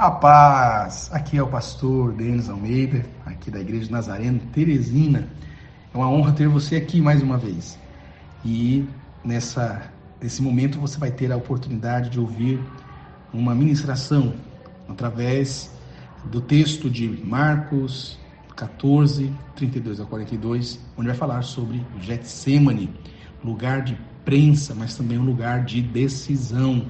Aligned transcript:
A 0.00 0.10
paz! 0.10 1.10
Aqui 1.12 1.36
é 1.36 1.42
o 1.42 1.46
pastor 1.46 2.14
Denis 2.14 2.48
Almeida, 2.48 3.04
aqui 3.26 3.50
da 3.50 3.60
Igreja 3.60 3.90
Nazareno 3.90 4.40
Teresina. 4.50 5.28
É 5.92 5.94
uma 5.94 6.08
honra 6.08 6.32
ter 6.32 6.48
você 6.48 6.76
aqui 6.76 7.02
mais 7.02 7.22
uma 7.22 7.36
vez. 7.36 7.78
E 8.42 8.88
nessa, 9.22 9.92
nesse 10.18 10.40
momento 10.40 10.80
você 10.80 10.98
vai 10.98 11.10
ter 11.10 11.30
a 11.30 11.36
oportunidade 11.36 12.08
de 12.08 12.18
ouvir 12.18 12.58
uma 13.30 13.54
ministração 13.54 14.32
através 14.88 15.70
do 16.24 16.40
texto 16.40 16.88
de 16.88 17.06
Marcos 17.06 18.18
14, 18.56 19.30
32 19.54 20.00
a 20.00 20.06
42, 20.06 20.80
onde 20.96 21.08
vai 21.08 21.16
falar 21.16 21.42
sobre 21.42 21.86
Getsemane, 22.00 22.88
lugar 23.44 23.82
de 23.82 23.98
prensa, 24.24 24.74
mas 24.74 24.96
também 24.96 25.18
um 25.18 25.26
lugar 25.26 25.62
de 25.62 25.82
decisão. 25.82 26.86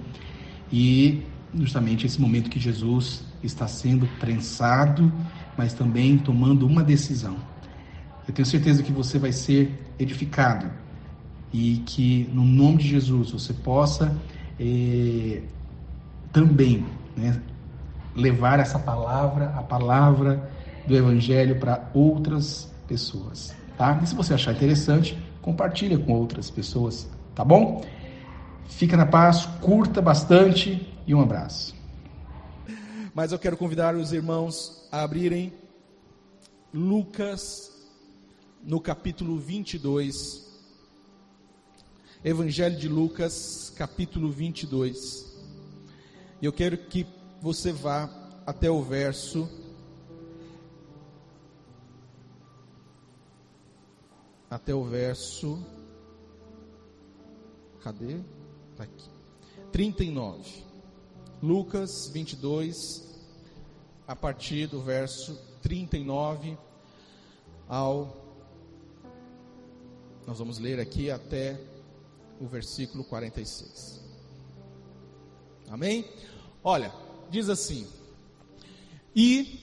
E 0.71 1.25
justamente 1.55 2.07
esse 2.07 2.21
momento 2.21 2.51
que 2.51 2.61
Jesus 2.61 3.25
está 3.43 3.67
sendo 3.67 4.07
prensado, 4.19 5.13
mas 5.57 5.73
também 5.73 6.19
tomando 6.19 6.67
uma 6.67 6.83
decisão. 6.83 7.37
Eu 8.27 8.35
tenho 8.35 8.47
certeza 8.47 8.83
que 8.83 8.93
você 8.93 9.19
vai 9.19 9.33
ser 9.33 9.95
edificado 9.99 10.71
e 11.53 11.83
que 11.87 12.29
no 12.33 12.45
nome 12.45 12.79
de 12.79 12.89
Jesus 12.89 13.33
você 13.33 13.53
possa 13.53 14.17
eh, 14.59 15.43
também 16.33 16.85
né, 17.17 17.41
levar 18.15 18.61
essa 18.61 18.79
palavra, 18.79 19.47
a 19.57 19.63
palavra 19.63 20.51
do 20.87 20.97
Evangelho 20.97 21.57
para 21.57 21.91
outras 21.93 22.73
pessoas, 22.87 23.55
tá? 23.77 23.99
E 24.03 24.07
se 24.07 24.15
você 24.15 24.35
achar 24.35 24.53
interessante, 24.53 25.19
compartilha 25.43 25.99
com 25.99 26.13
outras 26.13 26.51
pessoas, 26.51 27.09
tá 27.35 27.45
bom? 27.45 27.85
Fica 28.71 28.97
na 28.97 29.05
paz, 29.05 29.45
curta 29.61 30.01
bastante 30.01 30.91
e 31.07 31.15
um 31.15 31.21
abraço. 31.21 31.75
Mas 33.15 33.33
eu 33.33 33.39
quero 33.39 33.57
convidar 33.57 33.95
os 33.95 34.13
irmãos 34.13 34.89
a 34.91 35.03
abrirem 35.03 35.53
Lucas 36.73 37.71
no 38.63 38.81
capítulo 38.81 39.39
22. 39.39 40.49
Evangelho 42.25 42.79
de 42.79 42.89
Lucas, 42.89 43.71
capítulo 43.77 44.31
22. 44.31 45.27
E 46.41 46.47
eu 46.47 46.53
quero 46.53 46.79
que 46.79 47.07
você 47.43 47.73
vá 47.73 48.09
até 48.47 48.71
o 48.71 48.83
verso 48.83 49.49
até 54.49 54.75
o 54.75 54.83
verso 54.85 55.63
Cadê? 57.83 58.21
Tá 58.81 58.85
aqui. 58.85 59.11
39. 59.73 60.65
Lucas 61.43 62.09
22, 62.09 63.05
a 64.09 64.17
partir 64.17 64.69
do 64.69 64.81
verso 64.81 65.39
39 65.61 66.57
ao. 67.69 68.17
Nós 70.27 70.39
vamos 70.39 70.59
ler 70.59 70.81
aqui 70.81 71.11
até 71.11 71.61
o 72.41 72.47
versículo 72.47 73.05
46. 73.05 74.01
Amém? 75.69 76.11
Olha, 76.65 76.91
diz 77.31 77.51
assim: 77.51 77.87
E 79.15 79.61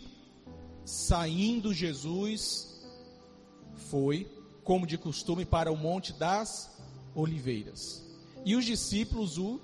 saindo 0.86 1.74
Jesus 1.74 2.88
foi, 3.90 4.32
como 4.64 4.86
de 4.86 4.96
costume, 4.96 5.44
para 5.44 5.72
o 5.72 5.76
Monte 5.76 6.14
das 6.14 6.80
Oliveiras. 7.16 8.07
E 8.48 8.56
os 8.56 8.64
discípulos 8.64 9.38
o 9.38 9.60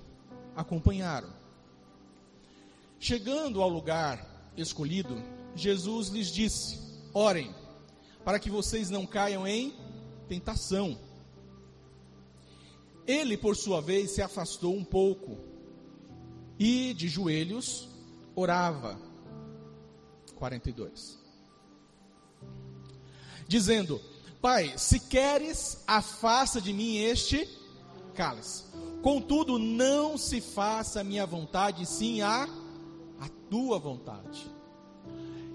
acompanharam. 0.54 1.32
Chegando 3.00 3.62
ao 3.62 3.68
lugar 3.70 4.52
escolhido, 4.58 5.16
Jesus 5.56 6.08
lhes 6.08 6.26
disse: 6.26 6.78
Orem, 7.14 7.54
para 8.22 8.38
que 8.38 8.50
vocês 8.50 8.90
não 8.90 9.06
caiam 9.06 9.46
em 9.48 9.74
tentação. 10.28 10.98
Ele, 13.06 13.38
por 13.38 13.56
sua 13.56 13.80
vez, 13.80 14.10
se 14.10 14.20
afastou 14.20 14.76
um 14.76 14.84
pouco 14.84 15.38
e, 16.58 16.92
de 16.92 17.08
joelhos, 17.08 17.88
orava. 18.36 19.00
42. 20.34 21.18
Dizendo: 23.48 23.98
Pai, 24.42 24.76
se 24.76 25.00
queres, 25.00 25.82
afasta 25.86 26.60
de 26.60 26.74
mim 26.74 26.98
este 26.98 27.63
cálice. 28.14 28.64
Contudo, 29.02 29.58
não 29.58 30.16
se 30.16 30.40
faça 30.40 31.00
a 31.00 31.04
minha 31.04 31.26
vontade, 31.26 31.84
sim 31.84 32.22
a 32.22 32.48
a 33.20 33.28
tua 33.50 33.78
vontade. 33.78 34.50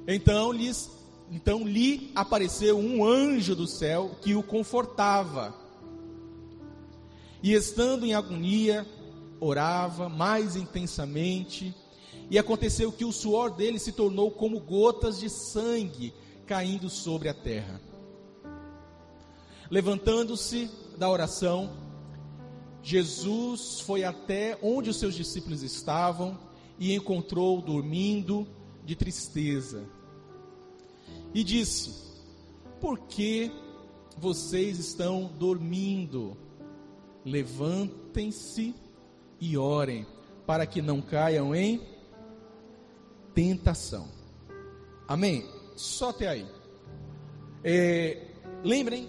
Então 0.07 0.51
lhes 0.51 0.89
então 1.31 1.63
lhe 1.63 2.11
apareceu 2.15 2.77
um 2.77 3.05
anjo 3.05 3.55
do 3.55 3.67
céu 3.67 4.11
que 4.21 4.33
o 4.33 4.41
confortava. 4.41 5.53
E 7.43 7.53
estando 7.53 8.05
em 8.05 8.15
agonia, 8.15 8.85
orava 9.39 10.09
mais 10.09 10.55
intensamente, 10.55 11.73
e 12.31 12.37
aconteceu 12.37 12.91
que 12.91 13.05
o 13.05 13.11
suor 13.11 13.51
dele 13.51 13.77
se 13.77 13.91
tornou 13.91 14.31
como 14.31 14.59
gotas 14.59 15.19
de 15.19 15.29
sangue 15.29 16.13
caindo 16.47 16.89
sobre 16.89 17.29
a 17.29 17.33
terra. 17.33 17.79
Levantando-se 19.69 20.69
da 20.97 21.07
oração, 21.09 21.69
Jesus 22.81 23.81
foi 23.81 24.03
até 24.03 24.57
onde 24.61 24.89
os 24.89 24.97
seus 24.97 25.13
discípulos 25.13 25.63
estavam 25.63 26.37
e 26.77 26.93
encontrou 26.95 27.61
dormindo 27.61 28.47
de 28.85 28.95
tristeza. 28.95 29.85
E 31.33 31.43
disse: 31.43 31.93
Por 32.79 32.99
que 32.99 33.51
vocês 34.17 34.79
estão 34.79 35.29
dormindo? 35.37 36.37
Levantem-se 37.25 38.73
e 39.39 39.57
orem, 39.57 40.07
para 40.45 40.65
que 40.65 40.81
não 40.81 41.01
caiam 41.01 41.53
em 41.53 41.81
tentação. 43.33 44.07
Amém? 45.07 45.45
Só 45.75 46.09
até 46.09 46.27
aí. 46.27 46.47
É, 47.63 48.27
lembrem 48.63 49.07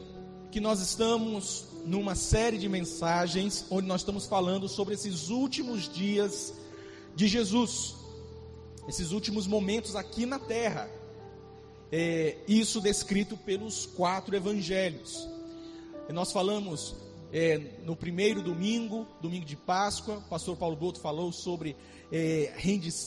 que 0.51 0.61
nós 0.61 0.81
estamos 0.81 1.70
numa 1.85 2.15
série 2.15 2.59
de 2.59 2.69
mensagens 2.69 3.65
onde 3.71 3.87
nós 3.87 4.01
estamos 4.01 4.27
falando 4.27 4.69
sobre 4.69 4.95
esses 4.95 5.29
últimos 5.29 5.93
dias 5.93 6.55
de 7.15 7.29
Jesus, 7.29 7.97
esses 8.89 9.13
últimos 9.13 9.47
momentos 9.47 9.97
aqui 9.97 10.27
na 10.27 10.39
terra. 10.39 10.89
É, 11.93 12.37
isso 12.47 12.81
descrito 12.81 13.37
pelos 13.37 13.85
quatro 13.87 14.37
evangelhos. 14.37 15.29
Nós 16.09 16.33
falamos 16.33 16.95
é, 17.33 17.59
no 17.85 17.95
primeiro 17.95 18.43
domingo, 18.43 19.07
domingo 19.21 19.45
de 19.45 19.57
Páscoa, 19.57 20.19
o 20.19 20.29
pastor 20.29 20.57
Paulo 20.57 20.77
Boto 20.77 21.01
falou 21.01 21.33
sobre 21.33 21.77
é, 22.13 22.53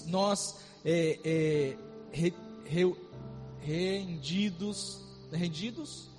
nós 0.08 0.58
é, 0.86 1.20
é, 1.24 1.78
re, 2.12 2.34
re, 2.66 2.96
rendidos, 3.60 5.02
rendidos? 5.32 6.13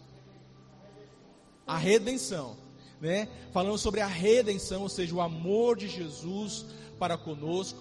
A 1.67 1.77
redenção, 1.77 2.57
né? 3.01 3.29
Falando 3.53 3.79
sobre 3.79 4.01
a 4.01 4.07
redenção, 4.07 4.83
ou 4.83 4.89
seja, 4.89 5.15
o 5.15 5.21
amor 5.21 5.77
de 5.77 5.89
Jesus 5.89 6.65
para 6.99 7.17
conosco 7.17 7.79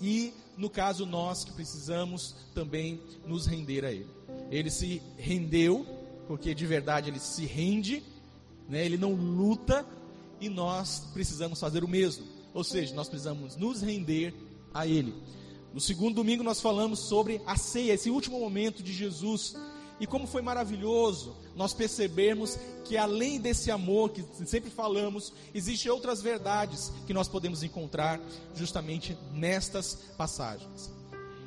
e, 0.00 0.32
no 0.56 0.70
caso, 0.70 1.04
nós 1.04 1.44
que 1.44 1.52
precisamos 1.52 2.34
também 2.54 3.00
nos 3.26 3.46
render 3.46 3.84
a 3.84 3.92
Ele. 3.92 4.08
Ele 4.50 4.70
se 4.70 5.02
rendeu, 5.16 5.86
porque 6.26 6.54
de 6.54 6.66
verdade 6.66 7.10
ele 7.10 7.18
se 7.18 7.44
rende, 7.44 8.02
né? 8.68 8.84
ele 8.84 8.96
não 8.96 9.14
luta 9.14 9.84
e 10.40 10.48
nós 10.48 11.08
precisamos 11.12 11.60
fazer 11.60 11.84
o 11.84 11.88
mesmo. 11.88 12.24
Ou 12.54 12.64
seja, 12.64 12.94
nós 12.94 13.08
precisamos 13.08 13.56
nos 13.56 13.82
render 13.82 14.34
a 14.72 14.86
Ele. 14.86 15.14
No 15.72 15.80
segundo 15.80 16.16
domingo 16.16 16.42
nós 16.42 16.60
falamos 16.60 16.98
sobre 17.00 17.40
a 17.46 17.56
ceia, 17.56 17.92
esse 17.92 18.10
último 18.10 18.40
momento 18.40 18.82
de 18.82 18.92
Jesus 18.92 19.54
e 20.00 20.06
como 20.06 20.26
foi 20.26 20.40
maravilhoso 20.40 21.36
nós 21.54 21.74
percebermos 21.74 22.58
que 22.86 22.96
além 22.96 23.38
desse 23.38 23.70
amor 23.70 24.10
que 24.10 24.24
sempre 24.46 24.70
falamos, 24.70 25.32
existem 25.54 25.92
outras 25.92 26.22
verdades 26.22 26.90
que 27.06 27.12
nós 27.12 27.28
podemos 27.28 27.62
encontrar 27.62 28.18
justamente 28.54 29.16
nestas 29.34 29.94
passagens. 30.16 30.90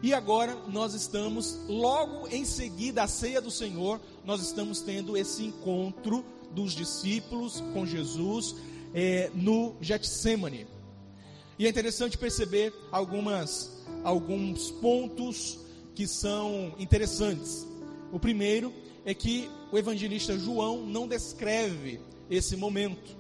E 0.04 0.14
agora 0.14 0.56
nós 0.68 0.94
estamos, 0.94 1.58
logo 1.68 2.28
em 2.28 2.46
seguida 2.46 3.04
à 3.04 3.08
ceia 3.08 3.42
do 3.42 3.50
Senhor, 3.50 4.00
nós 4.24 4.42
estamos 4.42 4.82
tendo 4.82 5.18
esse 5.18 5.44
encontro 5.44 6.24
dos 6.52 6.74
discípulos 6.74 7.62
com 7.74 7.86
Jesus 7.86 8.56
é, 8.94 9.32
no 9.34 9.76
Getsemane. 9.82 10.68
E 11.58 11.66
é 11.66 11.70
interessante 11.70 12.18
perceber 12.18 12.74
algumas, 12.92 13.72
alguns 14.04 14.70
pontos 14.72 15.58
que 15.96 16.08
são 16.08 16.74
interessantes. 16.78 17.66
O 18.14 18.20
primeiro 18.20 18.72
é 19.04 19.14
que 19.14 19.50
o 19.72 19.78
evangelista 19.78 20.38
João 20.38 20.86
não 20.86 21.08
descreve 21.08 22.00
esse 22.30 22.56
momento. 22.56 23.18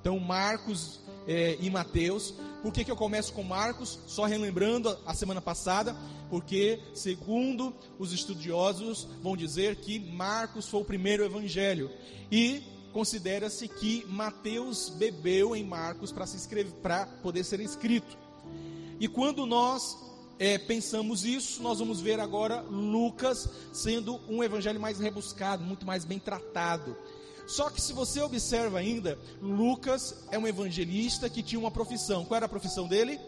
Então, 0.00 0.20
Marcos 0.20 1.00
é, 1.26 1.56
e 1.60 1.68
Mateus 1.68 2.34
Por 2.62 2.72
que, 2.72 2.84
que 2.84 2.90
eu 2.90 2.96
começo 2.96 3.32
com 3.32 3.42
Marcos? 3.42 3.98
Só 4.06 4.26
relembrando 4.26 4.96
a 5.06 5.14
semana 5.14 5.40
passada, 5.40 5.96
porque, 6.28 6.80
segundo 6.92 7.74
os 7.98 8.12
estudiosos, 8.12 9.08
vão 9.22 9.36
dizer 9.36 9.76
que 9.76 9.98
Marcos 9.98 10.68
foi 10.68 10.80
o 10.80 10.84
primeiro 10.84 11.24
evangelho. 11.24 11.90
E 12.30 12.62
considera-se 12.92 13.66
que 13.66 14.04
Mateus 14.08 14.90
bebeu 14.90 15.56
em 15.56 15.64
Marcos 15.64 16.12
para 16.12 16.26
se 16.26 16.36
escrever, 16.36 16.72
para 16.82 17.06
poder 17.06 17.44
ser 17.44 17.60
escrito. 17.60 18.18
E 19.00 19.06
quando 19.06 19.46
nós 19.46 19.96
é, 20.38 20.56
pensamos 20.56 21.24
isso, 21.24 21.62
nós 21.62 21.80
vamos 21.80 22.00
ver 22.00 22.20
agora 22.20 22.60
Lucas 22.60 23.48
sendo 23.72 24.20
um 24.28 24.42
evangelho 24.42 24.80
mais 24.80 25.00
rebuscado, 25.00 25.64
muito 25.64 25.84
mais 25.84 26.04
bem 26.04 26.18
tratado. 26.18 26.96
Só 27.46 27.70
que 27.70 27.80
se 27.80 27.92
você 27.92 28.20
observa 28.20 28.78
ainda, 28.78 29.18
Lucas 29.40 30.14
é 30.30 30.38
um 30.38 30.46
evangelista 30.46 31.28
que 31.28 31.42
tinha 31.42 31.58
uma 31.58 31.70
profissão. 31.70 32.24
Qual 32.24 32.36
era 32.36 32.46
a 32.46 32.48
profissão 32.48 32.86
dele? 32.86 33.18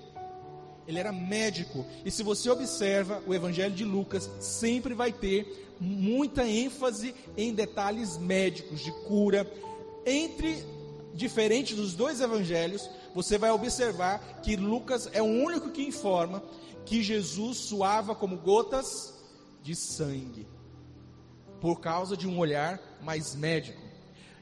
Ele 0.87 0.99
era 0.99 1.11
médico. 1.11 1.87
E 2.05 2.11
se 2.11 2.23
você 2.23 2.51
observa, 2.51 3.23
o 3.27 3.35
evangelho 3.35 3.75
de 3.75 3.85
Lucas 3.85 4.31
sempre 4.39 4.93
vai 4.93 5.11
ter 5.11 5.75
muita 5.81 6.47
ênfase 6.47 7.15
em 7.37 7.55
detalhes 7.55 8.19
médicos, 8.19 8.81
de 8.81 8.93
cura. 9.07 9.51
Entre 10.05 10.63
diferente 11.15 11.75
dos 11.75 11.95
dois 11.95 12.21
evangelhos, 12.21 12.89
você 13.15 13.39
vai 13.39 13.51
observar 13.51 14.41
que 14.43 14.55
Lucas 14.55 15.09
é 15.13 15.23
o 15.23 15.27
único 15.27 15.71
que 15.71 15.83
informa 15.83 16.43
que 16.91 17.05
Jesus 17.05 17.57
suava 17.57 18.17
como 18.17 18.37
gotas 18.37 19.15
de 19.63 19.77
sangue, 19.77 20.45
por 21.61 21.81
causa 21.81 22.17
de 22.17 22.27
um 22.27 22.37
olhar 22.37 22.81
mais 23.01 23.33
médico. 23.37 23.81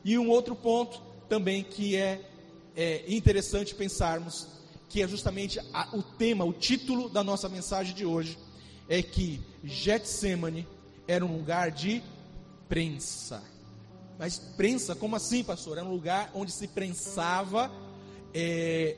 E 0.02 0.16
um 0.16 0.30
outro 0.30 0.56
ponto 0.56 0.98
também 1.28 1.62
que 1.62 1.94
é, 1.94 2.26
é 2.74 3.04
interessante 3.06 3.74
pensarmos, 3.74 4.46
que 4.88 5.02
é 5.02 5.06
justamente 5.06 5.60
a, 5.74 5.94
o 5.94 6.02
tema, 6.02 6.42
o 6.42 6.54
título 6.54 7.10
da 7.10 7.22
nossa 7.22 7.50
mensagem 7.50 7.94
de 7.94 8.06
hoje, 8.06 8.38
é 8.88 9.02
que 9.02 9.42
Getsemane 9.62 10.66
era 11.06 11.26
um 11.26 11.36
lugar 11.36 11.70
de 11.70 12.02
prensa. 12.66 13.42
Mas 14.18 14.38
prensa, 14.38 14.96
como 14.96 15.16
assim, 15.16 15.44
pastor? 15.44 15.76
Era 15.76 15.86
um 15.86 15.92
lugar 15.92 16.30
onde 16.32 16.50
se 16.50 16.66
prensava 16.66 17.70
é, 18.32 18.96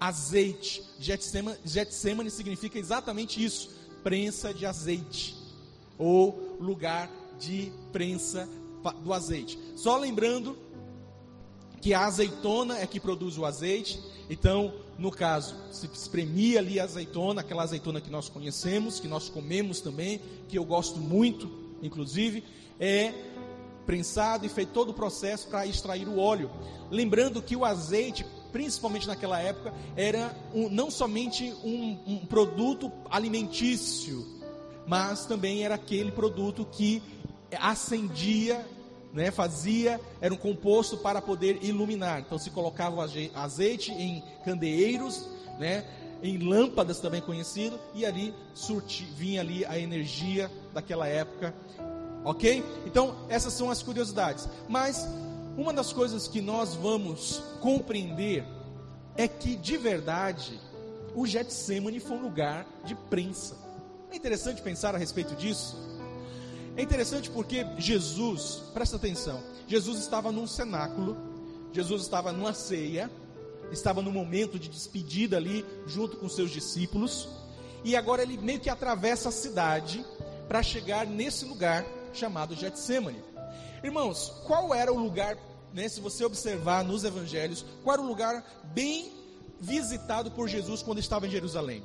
azeite. 0.00 0.82
Getsemane, 0.98 2.30
significa 2.30 2.78
exatamente 2.78 3.44
isso: 3.44 3.70
prensa 4.02 4.54
de 4.54 4.64
azeite, 4.64 5.36
ou 5.98 6.56
lugar 6.58 7.10
de 7.38 7.70
prensa 7.92 8.48
do 9.04 9.12
azeite. 9.12 9.58
Só 9.76 9.98
lembrando 9.98 10.56
que 11.80 11.94
a 11.94 12.06
azeitona 12.06 12.78
é 12.78 12.86
que 12.86 13.00
produz 13.00 13.38
o 13.38 13.44
azeite, 13.44 14.00
então, 14.28 14.74
no 14.98 15.10
caso, 15.10 15.56
se 15.72 15.86
espremia 15.86 16.60
ali 16.60 16.78
a 16.78 16.84
azeitona, 16.84 17.40
aquela 17.40 17.62
azeitona 17.62 18.00
que 18.00 18.10
nós 18.10 18.28
conhecemos, 18.28 19.00
que 19.00 19.08
nós 19.08 19.28
comemos 19.28 19.80
também, 19.80 20.20
que 20.48 20.56
eu 20.56 20.64
gosto 20.64 20.98
muito, 20.98 21.50
inclusive, 21.82 22.44
é 22.78 23.12
prensado 23.86 24.46
e 24.46 24.48
feito 24.48 24.72
todo 24.72 24.90
o 24.90 24.94
processo 24.94 25.48
para 25.48 25.66
extrair 25.66 26.06
o 26.06 26.18
óleo. 26.18 26.50
Lembrando 26.90 27.42
que 27.42 27.56
o 27.56 27.64
azeite 27.64 28.24
principalmente 28.52 29.06
naquela 29.06 29.40
época, 29.40 29.72
era 29.96 30.34
um, 30.54 30.68
não 30.68 30.90
somente 30.90 31.54
um, 31.64 31.98
um 32.06 32.26
produto 32.26 32.90
alimentício, 33.10 34.26
mas 34.86 35.26
também 35.26 35.64
era 35.64 35.74
aquele 35.74 36.10
produto 36.10 36.66
que 36.70 37.02
acendia, 37.58 38.66
né, 39.12 39.30
fazia, 39.30 40.00
era 40.20 40.32
um 40.32 40.36
composto 40.36 40.96
para 40.96 41.20
poder 41.20 41.62
iluminar. 41.62 42.20
Então 42.20 42.38
se 42.38 42.50
colocava 42.50 43.06
azeite 43.34 43.92
em 43.92 44.22
candeeiros, 44.44 45.28
né, 45.58 45.84
em 46.22 46.38
lâmpadas 46.38 47.00
também 47.00 47.20
conhecido, 47.20 47.78
e 47.94 48.04
ali 48.04 48.34
surti, 48.54 49.04
vinha 49.16 49.40
ali 49.40 49.64
a 49.64 49.78
energia 49.78 50.50
daquela 50.72 51.06
época. 51.06 51.54
Ok? 52.22 52.62
Então, 52.86 53.16
essas 53.30 53.54
são 53.54 53.70
as 53.70 53.82
curiosidades. 53.82 54.46
Mas 54.68 55.08
uma 55.56 55.72
das 55.72 55.92
coisas 55.92 56.28
que 56.28 56.40
nós 56.40 56.74
vamos 56.74 57.42
compreender 57.60 58.44
é 59.16 59.28
que, 59.28 59.56
de 59.56 59.76
verdade, 59.76 60.58
o 61.14 61.26
Getsemane 61.26 62.00
foi 62.00 62.16
um 62.16 62.22
lugar 62.22 62.66
de 62.84 62.94
prensa. 62.94 63.56
É 64.10 64.16
interessante 64.16 64.62
pensar 64.62 64.94
a 64.94 64.98
respeito 64.98 65.34
disso. 65.34 65.76
É 66.76 66.82
interessante 66.82 67.28
porque 67.28 67.66
Jesus, 67.78 68.62
presta 68.72 68.96
atenção, 68.96 69.42
Jesus 69.66 69.98
estava 69.98 70.32
num 70.32 70.46
cenáculo, 70.46 71.16
Jesus 71.72 72.02
estava 72.02 72.32
numa 72.32 72.54
ceia, 72.54 73.10
estava 73.70 74.02
no 74.02 74.10
momento 74.10 74.58
de 74.58 74.68
despedida 74.68 75.36
ali, 75.36 75.64
junto 75.86 76.16
com 76.16 76.28
seus 76.28 76.50
discípulos, 76.50 77.28
e 77.84 77.96
agora 77.96 78.22
ele 78.22 78.36
meio 78.36 78.60
que 78.60 78.70
atravessa 78.70 79.28
a 79.28 79.32
cidade 79.32 80.04
para 80.48 80.62
chegar 80.62 81.06
nesse 81.06 81.44
lugar 81.44 81.84
chamado 82.12 82.54
Getsemane. 82.54 83.22
Irmãos, 83.82 84.42
qual 84.46 84.74
era 84.74 84.92
o 84.92 84.98
lugar 84.98 85.36
né, 85.72 85.88
se 85.88 86.00
você 86.00 86.24
observar 86.24 86.84
nos 86.84 87.04
evangelhos, 87.04 87.64
qual 87.82 87.94
era 87.94 88.02
o 88.02 88.06
lugar 88.06 88.44
bem 88.74 89.12
visitado 89.60 90.30
por 90.30 90.48
Jesus 90.48 90.82
quando 90.82 90.98
estava 90.98 91.26
em 91.26 91.30
Jerusalém? 91.30 91.82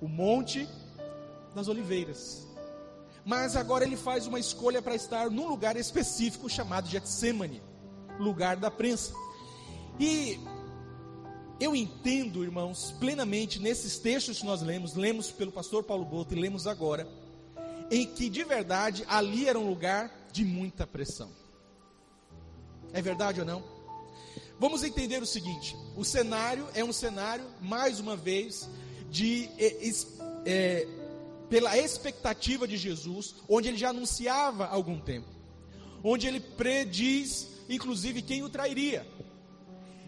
O 0.00 0.08
Monte 0.08 0.68
das 1.54 1.68
Oliveiras. 1.68 2.46
Mas 3.24 3.56
agora 3.56 3.84
ele 3.84 3.96
faz 3.96 4.26
uma 4.26 4.38
escolha 4.38 4.80
para 4.80 4.94
estar 4.94 5.30
num 5.30 5.48
lugar 5.48 5.76
específico 5.76 6.48
chamado 6.48 6.88
Getsemane, 6.88 7.62
lugar 8.18 8.56
da 8.56 8.70
prensa. 8.70 9.12
E 9.98 10.38
eu 11.58 11.74
entendo, 11.74 12.44
irmãos, 12.44 12.94
plenamente 13.00 13.58
nesses 13.58 13.98
textos 13.98 14.40
que 14.40 14.46
nós 14.46 14.62
lemos, 14.62 14.94
lemos 14.94 15.30
pelo 15.30 15.50
pastor 15.50 15.82
Paulo 15.82 16.04
Boto 16.04 16.34
e 16.34 16.40
lemos 16.40 16.66
agora, 16.66 17.08
em 17.90 18.06
que 18.06 18.28
de 18.28 18.44
verdade 18.44 19.04
ali 19.08 19.48
era 19.48 19.58
um 19.58 19.68
lugar 19.68 20.10
de 20.36 20.44
muita 20.44 20.86
pressão. 20.86 21.30
É 22.92 23.00
verdade 23.00 23.40
ou 23.40 23.46
não? 23.46 23.64
Vamos 24.60 24.82
entender 24.82 25.22
o 25.22 25.26
seguinte: 25.26 25.74
o 25.96 26.04
cenário 26.04 26.68
é 26.74 26.84
um 26.84 26.92
cenário, 26.92 27.46
mais 27.58 28.00
uma 28.00 28.14
vez, 28.14 28.68
de 29.10 29.48
é, 29.58 29.90
é, 30.44 30.88
pela 31.48 31.78
expectativa 31.78 32.68
de 32.68 32.76
Jesus, 32.76 33.34
onde 33.48 33.68
ele 33.68 33.78
já 33.78 33.88
anunciava 33.88 34.66
há 34.66 34.74
algum 34.74 35.00
tempo, 35.00 35.26
onde 36.04 36.26
ele 36.26 36.40
prediz, 36.40 37.48
inclusive, 37.66 38.20
quem 38.20 38.42
o 38.42 38.50
trairia, 38.50 39.06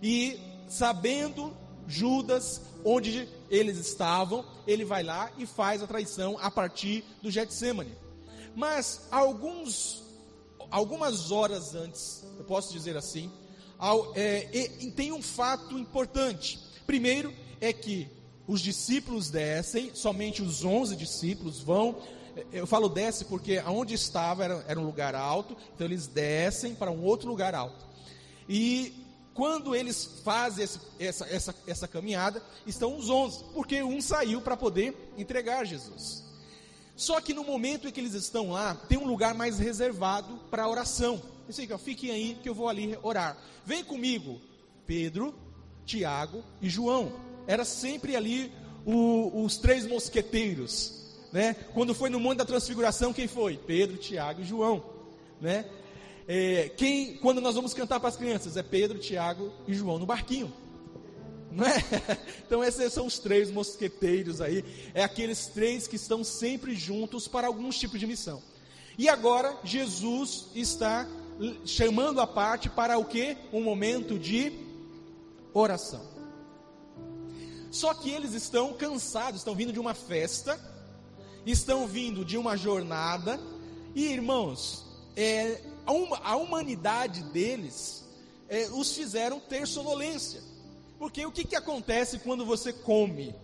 e 0.02 0.38
sabendo 0.68 1.56
Judas 1.86 2.60
onde 2.84 3.26
eles 3.48 3.78
estavam, 3.78 4.44
ele 4.66 4.84
vai 4.84 5.02
lá 5.02 5.32
e 5.38 5.46
faz 5.46 5.82
a 5.82 5.86
traição 5.86 6.36
a 6.38 6.50
partir 6.50 7.02
do 7.22 7.30
Getsemane. 7.30 7.96
Mas 8.54 9.08
alguns 9.10 10.06
algumas 10.70 11.30
horas 11.30 11.74
antes, 11.74 12.24
eu 12.38 12.44
posso 12.44 12.72
dizer 12.72 12.96
assim, 12.96 13.30
ao, 13.78 14.12
é, 14.16 14.48
e, 14.52 14.90
tem 14.90 15.12
um 15.12 15.22
fato 15.22 15.78
importante. 15.78 16.58
Primeiro 16.86 17.32
é 17.60 17.72
que 17.72 18.08
os 18.46 18.60
discípulos 18.60 19.30
descem, 19.30 19.94
somente 19.94 20.42
os 20.42 20.64
onze 20.64 20.96
discípulos 20.96 21.60
vão. 21.60 21.96
Eu 22.52 22.66
falo 22.66 22.88
desce 22.88 23.24
porque 23.24 23.58
aonde 23.58 23.94
estava 23.94 24.44
era, 24.44 24.64
era 24.68 24.80
um 24.80 24.84
lugar 24.84 25.14
alto, 25.14 25.56
então 25.74 25.86
eles 25.86 26.06
descem 26.06 26.74
para 26.74 26.90
um 26.90 27.02
outro 27.02 27.28
lugar 27.28 27.54
alto. 27.54 27.86
E 28.48 29.04
quando 29.34 29.74
eles 29.74 30.22
fazem 30.24 30.64
esse, 30.64 30.80
essa, 30.98 31.26
essa, 31.26 31.54
essa 31.66 31.86
caminhada, 31.86 32.42
estão 32.66 32.96
os 32.96 33.08
onze, 33.08 33.44
porque 33.54 33.82
um 33.82 34.00
saiu 34.00 34.40
para 34.40 34.56
poder 34.56 35.12
entregar 35.16 35.64
Jesus. 35.64 36.27
Só 36.98 37.20
que 37.20 37.32
no 37.32 37.44
momento 37.44 37.86
em 37.86 37.92
que 37.92 38.00
eles 38.00 38.14
estão 38.14 38.50
lá, 38.50 38.74
tem 38.74 38.98
um 38.98 39.06
lugar 39.06 39.32
mais 39.32 39.56
reservado 39.60 40.36
para 40.50 40.68
oração. 40.68 41.22
Isso 41.48 41.60
aí, 41.60 41.68
fiquem 41.78 42.10
aí 42.10 42.36
que 42.42 42.48
eu 42.48 42.54
vou 42.54 42.68
ali 42.68 42.98
orar. 43.04 43.38
Vem 43.64 43.84
comigo, 43.84 44.40
Pedro, 44.84 45.32
Tiago 45.86 46.42
e 46.60 46.68
João. 46.68 47.12
Era 47.46 47.64
sempre 47.64 48.16
ali 48.16 48.52
o, 48.84 49.44
os 49.44 49.58
três 49.58 49.86
mosqueteiros, 49.86 51.14
né? 51.32 51.54
Quando 51.72 51.94
foi 51.94 52.10
no 52.10 52.18
Monte 52.18 52.38
da 52.38 52.44
Transfiguração, 52.44 53.12
quem 53.12 53.28
foi? 53.28 53.56
Pedro, 53.56 53.96
Tiago 53.96 54.40
e 54.40 54.44
João, 54.44 54.82
né? 55.40 55.66
É, 56.26 56.68
quem, 56.76 57.16
quando 57.18 57.40
nós 57.40 57.54
vamos 57.54 57.72
cantar 57.72 58.00
para 58.00 58.08
as 58.08 58.16
crianças, 58.16 58.56
é 58.56 58.62
Pedro, 58.62 58.98
Tiago 58.98 59.52
e 59.68 59.72
João 59.72 60.00
no 60.00 60.04
barquinho. 60.04 60.52
É? 61.52 62.18
Então 62.46 62.64
esses 62.64 62.92
são 62.92 63.06
os 63.06 63.18
três 63.18 63.50
mosqueteiros 63.50 64.40
aí, 64.40 64.64
é 64.94 65.02
aqueles 65.02 65.46
três 65.46 65.86
que 65.86 65.96
estão 65.96 66.24
sempre 66.24 66.74
juntos 66.74 67.28
para 67.28 67.46
alguns 67.46 67.78
tipos 67.78 68.00
de 68.00 68.06
missão. 68.06 68.42
E 68.96 69.08
agora 69.08 69.56
Jesus 69.62 70.46
está 70.54 71.06
chamando 71.64 72.20
a 72.20 72.26
parte 72.26 72.68
para 72.68 72.98
o 72.98 73.04
que? 73.04 73.36
Um 73.52 73.62
momento 73.62 74.18
de 74.18 74.52
oração. 75.52 76.04
Só 77.70 77.92
que 77.94 78.10
eles 78.10 78.32
estão 78.32 78.72
cansados, 78.72 79.40
estão 79.40 79.54
vindo 79.54 79.72
de 79.72 79.78
uma 79.78 79.94
festa, 79.94 80.58
estão 81.44 81.86
vindo 81.86 82.24
de 82.24 82.36
uma 82.36 82.56
jornada, 82.56 83.38
e 83.94 84.06
irmãos, 84.06 84.84
é, 85.16 85.60
a, 85.86 86.36
humanidade 86.36 87.22
deles 87.24 88.04
é, 88.48 88.68
os 88.72 88.94
fizeram 88.94 89.38
ter 89.38 89.66
sonolência. 89.66 90.40
Porque 90.98 91.24
o 91.24 91.30
que, 91.30 91.44
que 91.44 91.56
acontece 91.56 92.18
quando 92.18 92.44
você 92.44 92.72
come? 92.72 93.34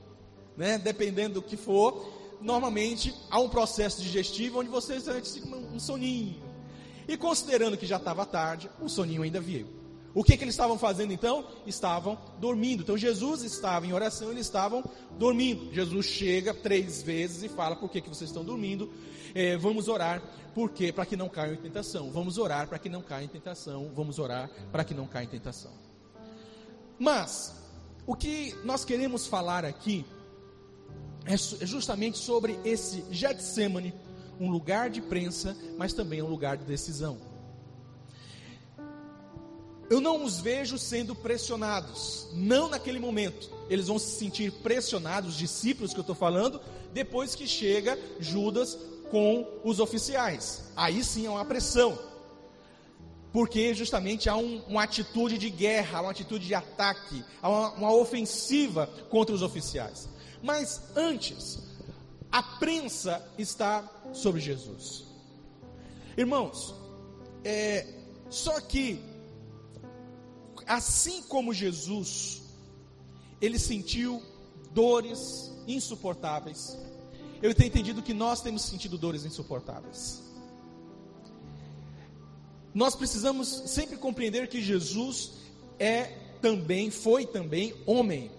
Né? 0.56 0.78
Dependendo 0.78 1.34
do 1.34 1.42
que 1.42 1.56
for, 1.56 2.12
normalmente 2.40 3.14
há 3.30 3.38
um 3.38 3.48
processo 3.48 4.02
digestivo 4.02 4.60
onde 4.60 4.70
você 4.70 5.00
sente 5.00 5.42
um 5.72 5.78
soninho. 5.78 6.42
E 7.06 7.16
considerando 7.16 7.76
que 7.76 7.86
já 7.86 7.96
estava 7.96 8.24
tarde, 8.26 8.70
o 8.80 8.88
soninho 8.88 9.22
ainda 9.22 9.40
veio. 9.40 9.84
O 10.14 10.22
que, 10.22 10.36
que 10.36 10.44
eles 10.44 10.54
estavam 10.54 10.78
fazendo 10.78 11.12
então? 11.12 11.44
Estavam 11.66 12.16
dormindo. 12.38 12.82
Então 12.82 12.96
Jesus 12.96 13.42
estava 13.42 13.84
em 13.84 13.92
oração, 13.92 14.30
eles 14.30 14.46
estavam 14.46 14.84
dormindo. 15.18 15.74
Jesus 15.74 16.06
chega 16.06 16.54
três 16.54 17.02
vezes 17.02 17.42
e 17.42 17.48
fala: 17.48 17.74
Por 17.74 17.90
que, 17.90 18.00
que 18.00 18.08
vocês 18.08 18.30
estão 18.30 18.44
dormindo? 18.44 18.92
É, 19.34 19.56
vamos 19.56 19.88
orar, 19.88 20.22
por 20.54 20.70
quê? 20.70 20.92
Para 20.92 21.04
que 21.04 21.16
não 21.16 21.28
caiam 21.28 21.54
em 21.54 21.58
tentação. 21.58 22.12
Vamos 22.12 22.38
orar 22.38 22.68
para 22.68 22.78
que 22.78 22.88
não 22.88 23.02
caiam 23.02 23.24
em 23.24 23.28
tentação. 23.28 23.90
Vamos 23.92 24.20
orar 24.20 24.48
para 24.70 24.84
que 24.84 24.94
não 24.94 25.08
caiam 25.08 25.24
em 25.24 25.30
tentação. 25.30 25.72
Mas, 26.98 27.54
o 28.06 28.14
que 28.14 28.54
nós 28.64 28.84
queremos 28.84 29.26
falar 29.26 29.64
aqui 29.64 30.04
é, 31.24 31.34
é 31.34 31.66
justamente 31.66 32.18
sobre 32.18 32.58
esse 32.64 33.04
Getsemane, 33.10 33.94
um 34.38 34.50
lugar 34.50 34.90
de 34.90 35.00
prensa, 35.00 35.56
mas 35.78 35.92
também 35.92 36.22
um 36.22 36.28
lugar 36.28 36.56
de 36.56 36.64
decisão. 36.64 37.18
Eu 39.88 40.00
não 40.00 40.24
os 40.24 40.40
vejo 40.40 40.78
sendo 40.78 41.14
pressionados, 41.14 42.26
não 42.32 42.68
naquele 42.68 42.98
momento. 42.98 43.50
Eles 43.68 43.86
vão 43.86 43.98
se 43.98 44.18
sentir 44.18 44.50
pressionados, 44.50 45.30
os 45.30 45.38
discípulos 45.38 45.92
que 45.92 45.98
eu 45.98 46.02
estou 46.02 46.16
falando, 46.16 46.60
depois 46.92 47.34
que 47.34 47.46
chega 47.46 47.98
Judas 48.18 48.78
com 49.10 49.46
os 49.62 49.80
oficiais. 49.80 50.64
Aí 50.74 51.04
sim 51.04 51.26
há 51.26 51.32
uma 51.32 51.44
pressão, 51.44 51.98
porque 53.34 53.74
justamente 53.74 54.28
há 54.28 54.36
um, 54.36 54.62
uma 54.68 54.84
atitude 54.84 55.36
de 55.38 55.50
guerra, 55.50 56.02
uma 56.02 56.12
atitude 56.12 56.46
de 56.46 56.54
ataque, 56.54 57.24
há 57.42 57.48
uma, 57.48 57.70
uma 57.72 57.92
ofensiva 57.92 58.86
contra 59.10 59.34
os 59.34 59.42
oficiais. 59.42 60.08
Mas 60.40 60.80
antes, 60.94 61.58
a 62.30 62.40
prensa 62.44 63.28
está 63.36 63.90
sobre 64.12 64.40
Jesus. 64.40 65.02
Irmãos, 66.16 66.76
é, 67.42 67.84
só 68.30 68.60
que 68.60 69.02
assim 70.64 71.20
como 71.22 71.52
Jesus, 71.52 72.40
ele 73.40 73.58
sentiu 73.58 74.22
dores 74.70 75.50
insuportáveis. 75.66 76.78
Eu 77.42 77.52
tenho 77.52 77.66
entendido 77.66 78.00
que 78.00 78.14
nós 78.14 78.40
temos 78.40 78.62
sentido 78.62 78.96
dores 78.96 79.24
insuportáveis. 79.24 80.22
Nós 82.74 82.96
precisamos 82.96 83.48
sempre 83.66 83.96
compreender 83.96 84.48
que 84.48 84.60
Jesus 84.60 85.32
é 85.78 86.10
também, 86.42 86.90
foi 86.90 87.24
também 87.24 87.72
homem. 87.86 88.30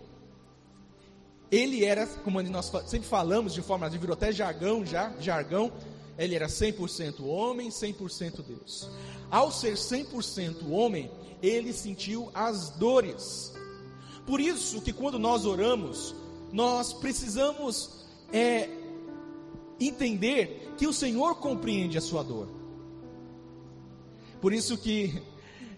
Ele 1.50 1.86
era, 1.86 2.06
como 2.06 2.42
nós 2.44 2.72
sempre 2.88 3.08
falamos 3.08 3.54
de 3.54 3.62
forma, 3.62 3.90
virou 3.90 4.14
até 4.14 4.32
jargão 4.34 4.86
já, 4.86 5.14
jargão, 5.22 5.72
ele 6.18 6.36
era 6.36 6.48
100% 6.48 7.26
homem, 7.26 7.70
100% 7.70 8.44
Deus. 8.44 8.90
Ao 9.32 9.52
ser 9.52 9.76
100% 9.76 10.70
homem, 10.70 11.10
ele 11.42 11.72
sentiu 11.72 12.30
as 12.34 12.70
dores. 12.72 13.54
Por 14.26 14.42
isso 14.42 14.82
que 14.82 14.92
quando 14.92 15.18
nós 15.18 15.46
oramos, 15.46 16.14
nós 16.52 16.94
precisamos 16.94 18.06
é, 18.34 18.70
entender 19.80 20.74
que 20.78 20.88
o 20.88 20.94
Senhor 20.94 21.36
compreende 21.36 21.98
a 21.98 22.02
sua 22.02 22.24
dor. 22.24 22.55
Por 24.46 24.54
isso 24.54 24.78
que 24.78 25.24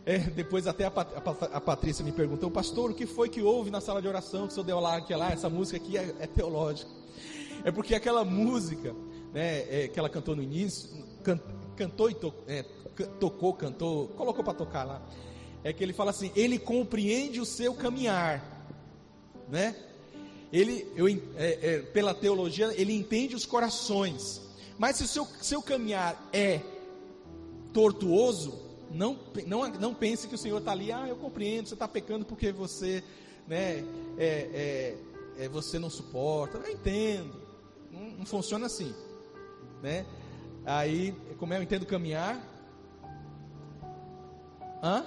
é, 0.06 0.18
depois 0.18 0.68
até 0.68 0.84
a, 0.84 0.90
a, 0.90 1.56
a, 1.56 1.62
Patrícia 1.62 2.04
me 2.04 2.12
perguntou, 2.12 2.52
pastor, 2.52 2.92
o 2.92 2.94
que 2.94 3.06
foi 3.06 3.30
que 3.30 3.42
houve 3.42 3.72
na 3.72 3.80
sala 3.80 4.02
de 4.02 4.10
oração 4.10 4.46
que 4.46 4.52
o 4.52 4.54
senhor 4.56 4.66
deu 4.66 4.78
lá, 4.82 5.00
que 5.00 5.16
lá, 5.16 5.32
essa 5.32 5.50
música 5.50 5.78
aqui 5.78 5.98
é, 5.98 6.14
é 6.20 6.28
teológica. 6.28 6.92
É 7.64 7.72
porque 7.72 7.96
aquela 7.96 8.26
música, 8.26 8.94
né, 9.34 9.84
é, 9.84 9.88
que 9.88 9.98
ela 9.98 10.10
cantou 10.10 10.36
no 10.36 10.44
início, 10.44 10.90
can, 11.24 11.40
cantou 11.78 12.10
e 12.10 12.16
to, 12.16 12.34
é, 12.46 12.64
tocou, 13.22 13.54
cantou, 13.54 14.10
colocou 14.10 14.44
para 14.44 14.54
tocar 14.54 14.84
lá 14.84 15.02
é 15.64 15.72
que 15.72 15.82
ele 15.82 15.94
fala 15.94 16.12
assim: 16.12 16.30
ele 16.36 16.60
compreende 16.60 17.40
o 17.40 17.46
seu 17.46 17.74
caminhar, 17.74 18.68
né? 19.48 19.78
Ele, 20.52 20.86
eu, 20.94 21.08
é, 21.08 21.18
é, 21.38 21.80
pela 21.94 22.14
teologia, 22.14 22.74
ele 22.76 22.92
entende 22.92 23.34
os 23.34 23.46
corações. 23.46 24.42
Mas 24.78 24.98
se 24.98 25.06
o 25.06 25.08
seu, 25.08 25.26
seu 25.42 25.62
caminhar 25.62 26.22
é 26.34 26.60
tortuoso, 27.78 28.60
não, 28.90 29.20
não, 29.46 29.70
não 29.70 29.94
pense 29.94 30.28
que 30.28 30.34
o 30.34 30.38
Senhor 30.38 30.58
está 30.58 30.72
ali, 30.72 30.92
ah, 30.92 31.06
eu 31.08 31.16
compreendo, 31.16 31.68
você 31.68 31.76
está 31.76 31.88
pecando 31.88 32.26
porque 32.26 32.52
você, 32.52 33.04
né, 33.48 33.84
é, 34.18 34.98
é, 35.38 35.44
é, 35.44 35.48
você 35.48 35.78
não 35.78 35.88
suporta. 35.88 36.58
Eu 36.58 36.72
entendo, 36.72 37.36
não, 37.92 38.02
não 38.18 38.26
funciona 38.26 38.66
assim, 38.66 38.92
né? 39.84 40.08
Aí, 40.66 41.12
como 41.38 41.54
é, 41.54 41.60
eu 41.60 41.62
entendo 41.62 41.86
caminhar? 41.86 42.42
Hã? 44.82 45.06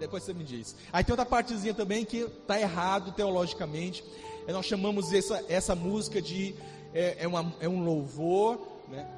Depois 0.00 0.22
você 0.22 0.32
me 0.32 0.44
diz. 0.44 0.74
Aí 0.90 1.04
tem 1.04 1.12
outra 1.12 1.26
partezinha 1.26 1.74
também 1.74 2.06
que 2.06 2.20
está 2.20 2.58
errado 2.58 3.12
teologicamente. 3.12 4.02
É, 4.46 4.52
nós 4.52 4.64
chamamos 4.64 5.12
essa, 5.12 5.44
essa 5.46 5.74
música 5.76 6.22
de 6.22 6.54
é, 6.92 7.24
é, 7.24 7.28
uma, 7.28 7.54
é 7.60 7.68
um 7.68 7.82
louvor, 7.84 8.80
né? 8.88 9.08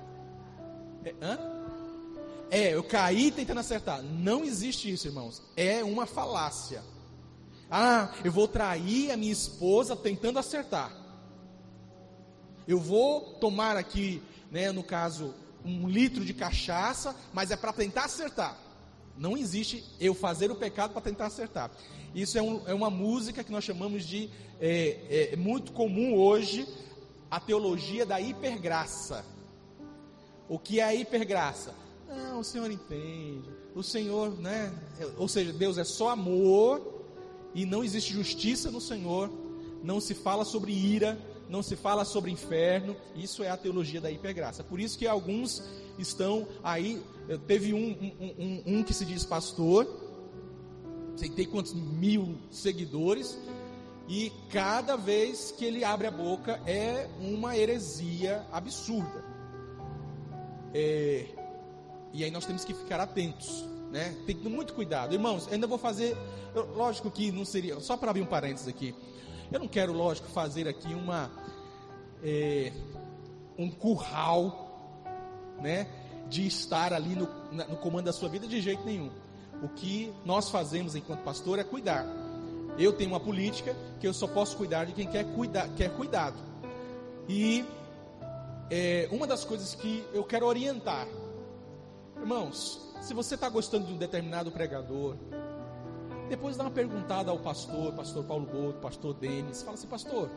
É, 1.04 1.14
hã? 1.21 1.38
é, 2.50 2.75
eu 2.75 2.85
caí 2.85 3.31
tentando 3.31 3.61
acertar. 3.61 4.02
Não 4.02 4.45
existe 4.45 4.93
isso, 4.93 5.09
irmãos. 5.09 5.43
É 5.57 5.83
uma 5.83 6.07
falácia. 6.07 6.83
Ah, 7.71 8.14
eu 8.25 8.31
vou 8.31 8.47
trair 8.47 9.11
a 9.11 9.16
minha 9.16 9.33
esposa 9.33 9.97
tentando 9.97 10.38
acertar. 10.38 10.93
Eu 12.66 12.78
vou 12.78 13.35
tomar 13.40 13.76
aqui, 13.76 14.23
né, 14.50 14.71
no 14.71 14.83
caso, 14.83 15.35
um 15.64 15.88
litro 15.88 16.25
de 16.25 16.33
cachaça, 16.33 17.14
mas 17.33 17.50
é 17.50 17.57
para 17.57 17.73
tentar 17.73 18.04
acertar. 18.04 18.57
Não 19.16 19.37
existe 19.37 19.85
eu 20.00 20.14
fazer 20.14 20.50
o 20.50 20.57
pecado 20.57 20.93
para 20.93 21.02
tentar 21.02 21.26
acertar. 21.26 21.71
Isso 22.14 22.38
é, 22.38 22.43
um, 22.43 22.62
é, 22.66 22.75
uma 22.75 22.90
música 22.90 23.43
que 23.43 23.50
nós 23.50 23.64
chamamos 23.64 24.04
de 24.04 24.31
é, 24.61 25.33
é, 25.33 25.37
muito 25.37 25.73
comum 25.73 26.14
hoje 26.14 26.66
a 27.31 27.40
teologia 27.40 28.04
da 28.04 28.21
hipergraça. 28.21 29.25
O 30.49 30.59
que 30.59 30.81
é 30.81 30.85
a 30.85 30.95
hipergraça? 30.95 31.75
Não, 32.09 32.40
o 32.40 32.45
Senhor 32.45 32.71
entende. 32.71 33.49
O 33.75 33.83
Senhor, 33.83 34.31
né? 34.38 34.73
Ou 35.16 35.26
seja, 35.26 35.52
Deus 35.52 35.78
é 35.78 35.85
só 35.85 36.11
amor 36.11 37.04
e 37.54 37.64
não 37.64 37.83
existe 37.83 38.12
justiça 38.12 38.71
no 38.71 38.81
Senhor. 38.81 39.31
Não 39.83 40.00
se 40.00 40.14
fala 40.14 40.45
sobre 40.45 40.73
ira, 40.73 41.19
não 41.49 41.62
se 41.62 41.76
fala 41.76 42.04
sobre 42.04 42.31
inferno. 42.31 42.97
Isso 43.16 43.43
é 43.43 43.50
a 43.50 43.57
teologia 43.57 44.00
da 44.00 44.11
hipergraça. 44.11 44.62
Por 44.62 44.78
isso 44.78 44.99
que 44.99 45.07
alguns 45.07 45.62
estão 45.99 46.47
aí. 46.62 47.02
Teve 47.47 47.73
um, 47.73 47.90
um, 48.21 48.35
um, 48.38 48.78
um 48.78 48.83
que 48.83 48.93
se 48.93 49.04
diz 49.04 49.25
pastor, 49.25 49.87
sei 51.16 51.31
tem 51.31 51.47
quantos 51.47 51.73
mil 51.73 52.37
seguidores, 52.50 53.38
e 54.08 54.30
cada 54.50 54.96
vez 54.96 55.50
que 55.50 55.64
ele 55.64 55.82
abre 55.82 56.06
a 56.06 56.11
boca 56.11 56.61
é 56.66 57.08
uma 57.20 57.56
heresia 57.56 58.44
absurda. 58.52 59.25
É, 60.75 61.26
e 62.12 62.23
aí 62.23 62.30
nós 62.30 62.44
temos 62.44 62.64
que 62.64 62.75
ficar 62.75 63.00
atentos, 63.00 63.64
né? 63.90 64.14
Tem 64.26 64.37
que 64.37 64.42
ter 64.42 64.49
muito 64.49 64.75
cuidado, 64.75 65.14
irmãos. 65.14 65.49
Ainda 65.50 65.66
vou 65.66 65.78
fazer, 65.78 66.16
lógico 66.76 67.11
que 67.11 67.32
não 67.32 67.44
seria, 67.44 67.80
só 67.80 67.96
para 67.96 68.11
abrir 68.11 68.23
um 68.23 68.26
parênteses 68.26 68.68
aqui. 68.68 68.94
Eu 69.50 69.61
não 69.61 69.68
quero, 69.68 69.92
lógico, 69.92 70.28
fazer 70.28 70.68
aqui 70.68 70.92
uma 70.92 71.30
é, 72.23 72.73
um 73.56 73.70
curral 73.70 74.64
né, 75.61 75.87
de 76.28 76.46
estar 76.46 76.92
ali 76.92 77.14
no, 77.14 77.28
no 77.52 77.76
comando 77.76 78.06
da 78.06 78.12
sua 78.12 78.28
vida 78.28 78.46
de 78.46 78.61
jeito 78.61 78.84
nenhum. 78.84 79.11
O 79.62 79.68
que 79.68 80.12
nós 80.25 80.50
fazemos 80.50 80.94
enquanto 80.94 81.23
pastor 81.23 81.58
é 81.58 81.64
cuidar. 81.64 82.24
Eu 82.78 82.93
tenho 82.93 83.11
uma 83.11 83.21
política 83.21 83.75
que 84.00 84.07
eu 84.07 84.12
só 84.12 84.26
posso 84.26 84.57
cuidar 84.57 84.85
de 84.87 84.93
quem 84.93 85.07
quer, 85.07 85.25
cuidar, 85.35 85.69
quer 85.76 85.90
cuidado. 85.95 86.37
E 87.28 87.64
é, 88.71 89.09
uma 89.11 89.26
das 89.26 89.45
coisas 89.45 89.75
que 89.75 90.04
eu 90.12 90.25
quero 90.25 90.47
orientar, 90.47 91.07
irmãos, 92.21 92.81
se 93.00 93.14
você 93.14 93.35
está 93.35 93.49
gostando 93.49 93.87
de 93.87 93.93
um 93.93 93.97
determinado 93.97 94.50
pregador, 94.50 95.16
depois 96.28 96.57
dá 96.57 96.64
uma 96.64 96.71
perguntada 96.71 97.31
ao 97.31 97.38
pastor, 97.38 97.93
pastor 97.93 98.25
Paulo 98.25 98.47
Boto, 98.47 98.78
pastor 98.81 99.14
Denis, 99.14 99.62
fala 99.62 99.75
assim, 99.75 99.87
pastor, 99.87 100.31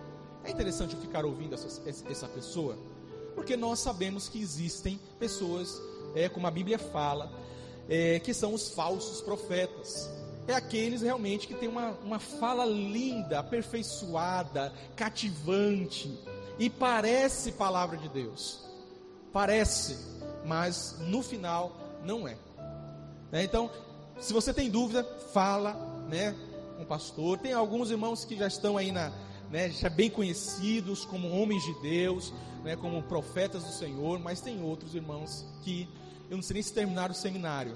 é 0.43 0.51
interessante 0.51 0.93
eu 0.93 1.01
ficar 1.01 1.25
ouvindo 1.25 1.55
essa, 1.55 1.89
essa 1.89 2.27
pessoa? 2.27 2.77
Porque 3.33 3.55
nós 3.55 3.79
sabemos 3.79 4.27
que 4.27 4.41
existem 4.41 4.99
pessoas, 5.19 5.81
é, 6.15 6.27
como 6.27 6.45
a 6.47 6.51
Bíblia 6.51 6.77
fala, 6.77 7.31
é, 7.89 8.19
que 8.19 8.33
são 8.33 8.53
os 8.53 8.69
falsos 8.69 9.21
profetas. 9.21 10.09
É 10.47 10.53
aqueles 10.53 11.01
realmente 11.01 11.47
que 11.47 11.53
têm 11.53 11.67
uma, 11.67 11.91
uma 12.03 12.19
fala 12.19 12.65
linda, 12.65 13.39
aperfeiçoada, 13.39 14.73
cativante, 14.95 16.17
e 16.57 16.69
parece 16.69 17.51
palavra 17.51 17.97
de 17.97 18.07
Deus. 18.07 18.65
Parece, 19.33 19.97
mas 20.45 20.95
no 20.99 21.21
final 21.21 21.75
não 22.03 22.27
é. 22.27 22.37
é 23.31 23.43
então, 23.43 23.69
se 24.19 24.31
você 24.31 24.53
tem 24.53 24.69
dúvida, 24.69 25.03
fala, 25.33 25.73
né, 26.07 26.33
com 26.77 26.83
o 26.83 26.85
pastor. 26.85 27.37
Tem 27.39 27.51
alguns 27.51 27.91
irmãos 27.91 28.23
que 28.23 28.37
já 28.37 28.47
estão 28.47 28.77
aí 28.77 28.91
na, 28.91 29.11
né, 29.51 29.69
já 29.69 29.89
bem 29.89 30.09
conhecidos 30.09 31.03
como 31.03 31.29
homens 31.29 31.63
de 31.63 31.73
Deus, 31.81 32.33
né, 32.63 32.75
como 32.75 33.03
profetas 33.03 33.63
do 33.63 33.71
Senhor, 33.71 34.19
mas 34.19 34.39
tem 34.39 34.63
outros 34.63 34.95
irmãos 34.95 35.45
que 35.63 35.89
eu 36.29 36.37
não 36.37 36.43
sei 36.43 36.55
nem 36.55 36.63
se 36.63 36.73
terminaram 36.73 37.11
o 37.11 37.15
seminário, 37.15 37.75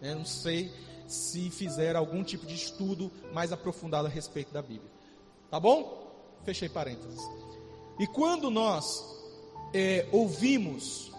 né, 0.00 0.14
não 0.14 0.24
sei 0.24 0.72
se 1.08 1.50
fizeram 1.50 1.98
algum 1.98 2.22
tipo 2.22 2.46
de 2.46 2.54
estudo 2.54 3.10
mais 3.32 3.50
aprofundado 3.50 4.06
a 4.06 4.10
respeito 4.10 4.52
da 4.52 4.62
Bíblia. 4.62 4.90
Tá 5.50 5.58
bom? 5.58 6.06
Fechei 6.44 6.68
parênteses. 6.68 7.20
E 7.98 8.06
quando 8.06 8.50
nós 8.50 9.02
é, 9.74 10.06
ouvimos 10.12 11.10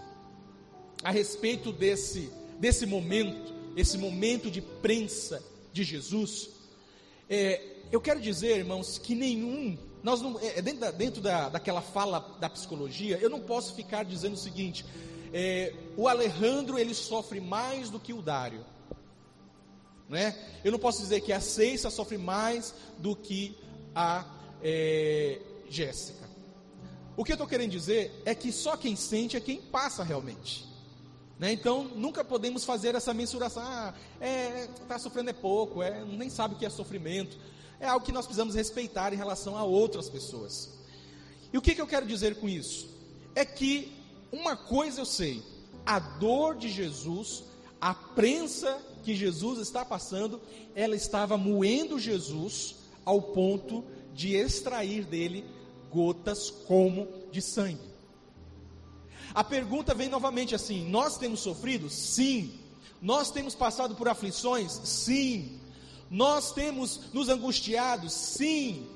a 1.04 1.12
respeito 1.12 1.72
desse, 1.72 2.32
desse 2.60 2.86
momento, 2.86 3.54
esse 3.76 3.98
momento 3.98 4.50
de 4.52 4.62
prensa 4.62 5.44
de 5.74 5.84
Jesus, 5.84 6.50
é, 7.30 7.62
eu 7.92 8.00
quero 8.00 8.22
dizer, 8.22 8.58
irmãos, 8.58 8.98
que 8.98 9.16
nenhum, 9.16 9.78
nós 10.04 10.22
não, 10.22 10.40
é, 10.40 10.62
dentro, 10.62 10.80
da, 10.80 10.92
dentro 10.92 11.22
da, 11.22 11.50
daquela 11.50 11.82
fala 11.82 12.20
da 12.40 12.50
psicologia, 12.50 13.18
eu 13.18 13.30
não 13.30 13.40
posso 13.40 13.74
ficar 13.74 14.04
dizendo 14.04 14.34
o 14.34 14.38
seguinte: 14.38 14.86
é, 15.34 15.74
o 15.98 16.08
Alejandro 16.08 16.78
ele 16.78 16.94
sofre 16.94 17.42
mais 17.42 17.90
do 17.90 18.00
que 18.00 18.14
o 18.14 18.22
Dário, 18.22 18.64
né? 20.10 20.36
Eu 20.64 20.72
não 20.72 20.80
posso 20.80 21.02
dizer 21.02 21.22
que 21.22 21.32
a 21.32 21.40
Ceissa 21.40 21.90
sofre 21.90 22.18
mais 22.18 22.74
do 22.98 23.16
que 23.16 23.56
a 23.96 24.26
é, 24.62 25.40
Jéssica. 25.70 26.28
O 27.16 27.24
que 27.24 27.32
eu 27.32 27.36
estou 27.36 27.48
querendo 27.48 27.72
dizer 27.72 28.12
é 28.26 28.34
que 28.34 28.52
só 28.52 28.76
quem 28.76 28.96
sente 28.96 29.38
é 29.38 29.40
quem 29.40 29.62
passa 29.62 30.04
realmente. 30.04 30.68
Né? 31.38 31.54
Então, 31.54 31.84
nunca 31.96 32.24
podemos 32.24 32.66
fazer 32.66 32.96
essa 32.96 33.14
mensuração. 33.14 33.62
Ah, 33.64 33.94
é, 34.20 34.68
está 34.82 34.98
sofrendo 34.98 35.30
é 35.30 35.34
pouco, 35.34 35.84
é, 35.84 36.04
nem 36.04 36.30
sabe 36.30 36.56
o 36.56 36.58
que 36.58 36.66
é 36.66 36.70
sofrimento. 36.70 37.38
É 37.80 37.88
algo 37.88 38.06
que 38.06 38.12
nós 38.12 38.26
precisamos 38.26 38.56
respeitar 38.56 39.14
em 39.14 39.18
relação 39.18 39.58
a 39.58 39.64
outras 39.64 40.10
pessoas. 40.10 40.70
E 41.54 41.58
o 41.58 41.62
que, 41.62 41.76
que 41.76 41.82
eu 41.82 41.88
quero 41.88 42.06
dizer 42.06 42.36
com 42.36 42.50
isso? 42.50 42.90
É 43.36 43.46
que 43.46 43.94
uma 44.32 44.56
coisa 44.56 45.02
eu 45.02 45.06
sei: 45.06 45.42
a 45.86 46.00
dor 46.00 46.56
de 46.56 46.70
Jesus, 46.70 47.44
a 47.80 47.94
prensa 47.94 48.78
que 49.00 49.16
Jesus 49.16 49.60
está 49.60 49.84
passando, 49.84 50.42
ela 50.76 50.96
estava 50.96 51.38
moendo 51.38 52.00
Jesus 52.00 52.76
ao 53.06 53.22
ponto 53.22 53.84
de 54.14 54.36
extrair 54.36 55.06
dele 55.06 55.46
gotas 55.92 56.50
como 56.50 57.08
de 57.32 57.42
sangue. 57.42 57.90
A 59.34 59.44
pergunta 59.44 59.94
vem 59.94 60.10
novamente 60.10 60.56
assim: 60.56 60.88
nós 60.90 61.18
temos 61.18 61.40
sofrido? 61.40 61.90
Sim. 61.90 62.54
Nós 63.02 63.32
temos 63.32 63.56
passado 63.56 63.96
por 63.96 64.08
aflições? 64.08 64.72
Sim. 64.84 65.60
Nós 66.10 66.52
temos 66.52 67.14
nos 67.14 67.30
angustiado? 67.30 68.10
Sim. 68.10 68.88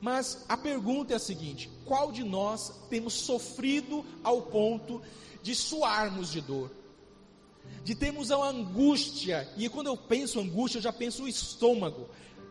Mas 0.00 0.44
a 0.48 0.56
pergunta 0.56 1.12
é 1.12 1.16
a 1.16 1.20
seguinte: 1.20 1.70
qual 1.84 2.10
de 2.10 2.24
nós 2.24 2.72
temos 2.90 3.14
sofrido 3.14 4.04
ao 4.22 4.42
ponto 4.42 5.00
de 5.42 5.54
suarmos 5.54 6.30
de 6.30 6.40
dor? 6.40 6.70
De 7.84 7.94
termos 7.94 8.30
a 8.30 8.36
angústia, 8.36 9.48
e 9.56 9.68
quando 9.68 9.88
eu 9.88 9.96
penso 9.96 10.38
angústia, 10.38 10.78
eu 10.78 10.82
já 10.82 10.92
penso 10.92 11.24
o 11.24 11.28
estômago, 11.28 12.08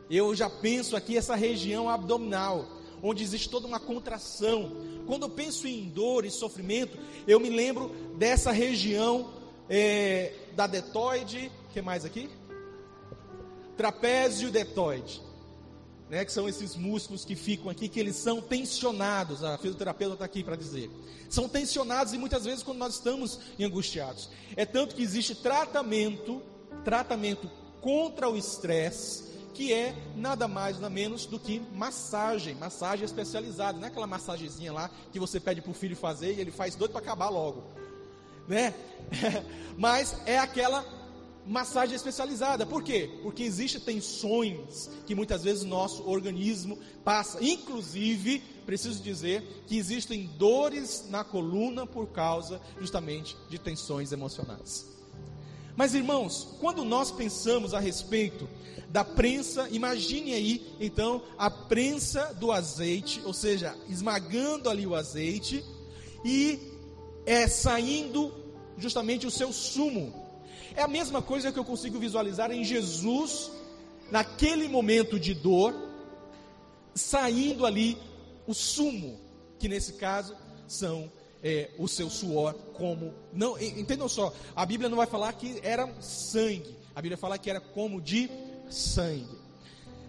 eu 0.10 0.36
já 0.36 0.50
penso 0.50 0.96
aqui 0.96 1.18
essa 1.18 1.36
região 1.36 1.90
abdominal 1.90 2.68
onde 3.04 3.24
existe 3.24 3.50
toda 3.50 3.68
uma 3.68 3.80
contração. 3.80 4.72
Quando 5.08 5.24
eu 5.24 5.30
penso 5.30 5.68
em 5.68 5.90
dor 5.90 6.26
e 6.26 6.32
sofrimento, 6.32 6.98
eu 7.28 7.40
me 7.40 7.50
lembro 7.50 7.90
dessa 8.18 8.52
região 8.52 9.34
é, 9.70 10.34
da 10.56 10.68
detoide, 10.68 11.52
que 11.74 11.82
mais 11.82 12.06
aqui? 12.06 12.30
Trapézio 13.76 14.52
detoide, 14.52 15.22
né, 16.12 16.26
que 16.26 16.32
são 16.34 16.50
esses 16.50 16.76
músculos 16.76 17.24
que 17.24 17.38
ficam 17.38 17.70
aqui, 17.70 17.88
que 17.88 17.98
eles 17.98 18.18
são 18.18 18.42
tensionados. 18.42 19.46
A 19.46 19.58
fisioterapeuta 19.58 20.16
está 20.16 20.26
aqui 20.26 20.44
para 20.44 20.58
dizer. 20.58 20.92
São 21.30 21.48
tensionados 21.48 22.12
e 22.12 22.18
muitas 22.18 22.44
vezes 22.44 22.62
quando 22.62 22.80
nós 22.80 22.96
estamos 22.96 23.40
angustiados. 23.58 24.30
É 24.58 24.66
tanto 24.66 24.94
que 24.94 25.02
existe 25.02 25.34
tratamento, 25.34 26.44
tratamento 26.84 27.50
contra 27.80 28.30
o 28.30 28.36
estresse 28.36 29.32
que 29.54 29.72
é 29.72 29.96
nada 30.16 30.48
mais 30.48 30.76
nada 30.76 30.90
menos 30.90 31.26
do 31.26 31.40
que 31.40 31.62
massagem, 31.74 32.56
massagem 32.56 33.06
especializada, 33.06 33.78
não 33.78 33.86
é 33.86 33.88
aquela 33.88 34.08
massagenzinha 34.08 34.72
lá 34.72 34.90
que 35.12 35.20
você 35.20 35.40
pede 35.40 35.62
para 35.62 35.72
o 35.72 35.74
filho 35.74 35.96
fazer 35.96 36.34
e 36.34 36.42
ele 36.42 36.52
faz 36.52 36.76
doido 36.76 36.92
para 36.92 37.02
acabar 37.02 37.30
logo, 37.30 37.64
né? 38.48 38.74
Mas 39.78 40.16
é 40.26 40.38
aquela 40.38 40.86
massagem 41.46 41.96
especializada. 41.96 42.66
Por 42.66 42.84
quê? 42.84 43.10
Porque 43.22 43.44
existem 43.44 43.82
tensões 43.82 44.90
que 45.06 45.16
muitas 45.16 45.44
vezes 45.44 45.64
nosso 45.64 46.08
organismo 46.08 46.78
passa. 47.04 47.44
Inclusive, 47.44 48.40
preciso 48.66 49.02
dizer 49.02 49.44
que 49.68 49.78
existem 49.78 50.30
dores 50.38 51.06
na 51.10 51.24
coluna 51.24 51.86
por 51.86 52.08
causa 52.08 52.62
justamente 52.80 53.36
de 53.50 53.58
tensões 53.58 54.12
emocionais. 54.12 54.88
Mas 55.76 55.96
irmãos, 55.96 56.58
quando 56.60 56.84
nós 56.84 57.12
pensamos 57.12 57.74
a 57.74 57.80
respeito 57.80 58.48
da 58.90 59.04
prensa, 59.04 59.70
imagine 59.72 60.34
aí 60.34 60.76
então 60.80 61.24
a 61.38 61.50
prensa 61.50 62.34
do 62.34 62.52
azeite, 62.52 63.22
ou 63.24 63.34
seja, 63.34 63.76
esmagando 63.88 64.70
ali 64.70 64.86
o 64.86 64.96
azeite 64.96 65.64
e 66.26 66.60
é 67.26 67.48
saindo 67.48 68.34
justamente 68.78 69.26
o 69.26 69.32
seu 69.32 69.54
sumo. 69.54 70.21
É 70.76 70.82
a 70.82 70.88
mesma 70.88 71.22
coisa 71.22 71.52
que 71.52 71.60
eu 71.60 71.66
consigo 71.66 72.00
visualizar 72.00 72.52
em 72.52 72.64
Jesus 72.64 73.52
naquele 74.10 74.68
momento 74.68 75.20
de 75.20 75.34
dor, 75.34 75.74
saindo 76.94 77.66
ali 77.66 77.98
o 78.46 78.54
sumo, 78.54 79.20
que 79.58 79.68
nesse 79.68 79.94
caso 79.94 80.36
são 80.68 81.12
é, 81.44 81.72
o 81.78 81.88
seu 81.88 82.10
suor 82.10 82.54
como 82.74 83.14
não 83.34 83.60
entendam 83.60 84.08
só 84.08 84.32
a 84.56 84.64
Bíblia 84.64 84.90
não 84.90 84.98
vai 84.98 85.08
falar 85.08 85.34
que 85.34 85.60
era 85.64 85.92
sangue 86.00 86.78
a 86.96 87.02
Bíblia 87.02 87.18
fala 87.18 87.38
que 87.38 87.50
era 87.50 87.60
como 87.60 88.02
de 88.02 88.30
sangue. 88.70 89.40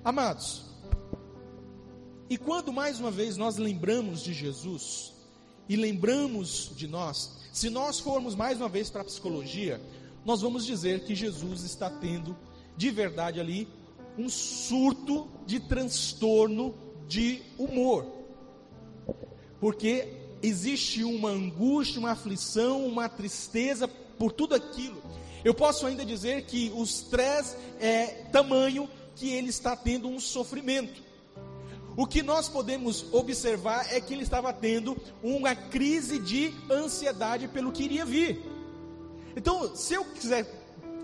Amados, 0.04 0.64
e 2.28 2.36
quando 2.36 2.72
mais 2.72 2.98
uma 2.98 3.10
vez 3.10 3.36
nós 3.36 3.56
lembramos 3.56 4.22
de 4.22 4.32
Jesus 4.32 5.12
e 5.68 5.76
lembramos 5.76 6.72
de 6.74 6.88
nós, 6.88 7.38
se 7.52 7.70
nós 7.70 8.00
formos 8.00 8.34
mais 8.34 8.58
uma 8.58 8.68
vez 8.68 8.90
para 8.90 9.02
a 9.02 9.04
psicologia, 9.04 9.80
nós 10.24 10.40
vamos 10.40 10.64
dizer 10.64 11.04
que 11.04 11.14
Jesus 11.14 11.64
está 11.64 11.90
tendo 11.90 12.36
de 12.76 12.90
verdade 12.90 13.40
ali 13.40 13.68
um 14.18 14.28
surto 14.28 15.28
de 15.46 15.60
transtorno 15.60 16.74
de 17.08 17.42
humor. 17.58 18.06
Porque 19.60 20.08
existe 20.42 21.04
uma 21.04 21.30
angústia, 21.30 22.00
uma 22.00 22.12
aflição, 22.12 22.86
uma 22.86 23.08
tristeza 23.08 23.86
por 23.88 24.32
tudo 24.32 24.54
aquilo 24.54 25.02
eu 25.44 25.52
posso 25.52 25.86
ainda 25.86 26.04
dizer 26.04 26.44
que 26.44 26.72
o 26.74 26.84
estresse 26.84 27.56
é 27.80 28.06
tamanho 28.30 28.88
que 29.16 29.30
ele 29.30 29.48
está 29.48 29.74
tendo 29.74 30.08
um 30.08 30.20
sofrimento. 30.20 31.02
O 31.96 32.06
que 32.06 32.22
nós 32.22 32.48
podemos 32.48 33.04
observar 33.12 33.92
é 33.92 34.00
que 34.00 34.14
ele 34.14 34.22
estava 34.22 34.52
tendo 34.52 34.96
uma 35.22 35.54
crise 35.54 36.18
de 36.18 36.54
ansiedade 36.70 37.48
pelo 37.48 37.72
que 37.72 37.82
iria 37.82 38.04
vir. 38.04 38.40
Então, 39.36 39.74
se 39.74 39.94
eu 39.94 40.04
quiser 40.04 40.46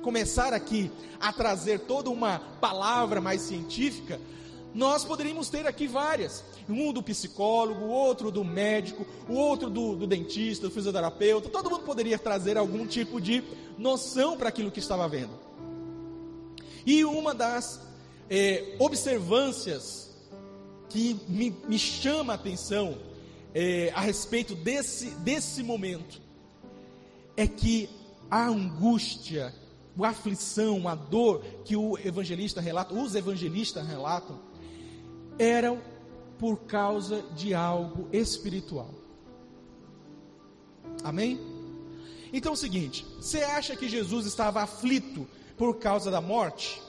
começar 0.03 0.53
aqui 0.53 0.91
a 1.21 1.33
trazer 1.33 1.81
toda 1.81 2.11
uma 2.11 2.39
palavra 2.61 3.21
mais 3.21 3.43
científica, 3.43 4.21
nós 4.75 5.05
poderíamos 5.05 5.49
ter 5.49 5.67
aqui 5.67 5.87
várias. 5.87 6.45
Um 6.69 6.93
do 6.93 7.03
psicólogo, 7.03 7.87
outro 7.87 8.31
do 8.31 8.45
médico, 8.45 9.07
o 9.29 9.35
outro 9.35 9.71
do, 9.71 9.97
do 9.97 10.07
dentista, 10.07 10.69
do 10.69 10.73
fisioterapeuta. 10.73 11.49
Todo 11.49 11.71
mundo 11.71 11.83
poderia 11.83 12.19
trazer 12.19 12.57
algum 12.57 12.87
tipo 12.87 13.21
de 13.21 13.43
noção 13.77 14.37
para 14.37 14.51
aquilo 14.51 14.71
que 14.71 14.79
estava 14.79 15.09
vendo. 15.09 15.33
E 16.85 17.05
uma 17.05 17.35
das 17.35 17.81
é, 18.31 18.77
observâncias 18.79 20.11
que 20.89 21.19
me, 21.29 21.55
me, 21.67 21.79
chama 21.79 22.33
a 22.33 22.37
atenção 22.37 22.97
é, 23.55 23.91
a 23.95 24.01
respeito 24.01 24.55
desse, 24.55 25.11
desse 25.17 25.63
momento 25.63 26.21
é 27.37 27.47
que 27.47 27.89
a 28.31 28.47
angústia, 28.47 29.55
a 30.01 30.09
aflição, 30.09 30.89
a 30.89 30.95
dor 30.95 31.43
que 31.65 31.77
o 31.77 31.99
evangelista 31.99 32.61
relata, 32.61 32.95
os 32.95 33.15
evangelistas 33.15 33.87
relatam, 33.87 34.39
eram 35.39 35.81
por 36.39 36.59
causa 36.61 37.23
de 37.35 37.55
algo 37.55 38.09
espiritual. 38.13 38.91
Amém? 41.03 41.41
Então 42.33 42.53
é 42.53 42.55
o 42.55 42.57
seguinte: 42.57 43.05
você 43.17 43.43
acha 43.43 43.77
que 43.77 43.89
Jesus 43.89 44.27
estava 44.27 44.63
aflito 44.63 45.27
por 45.57 45.79
causa 45.79 46.11
da 46.11 46.21
morte? 46.21 46.83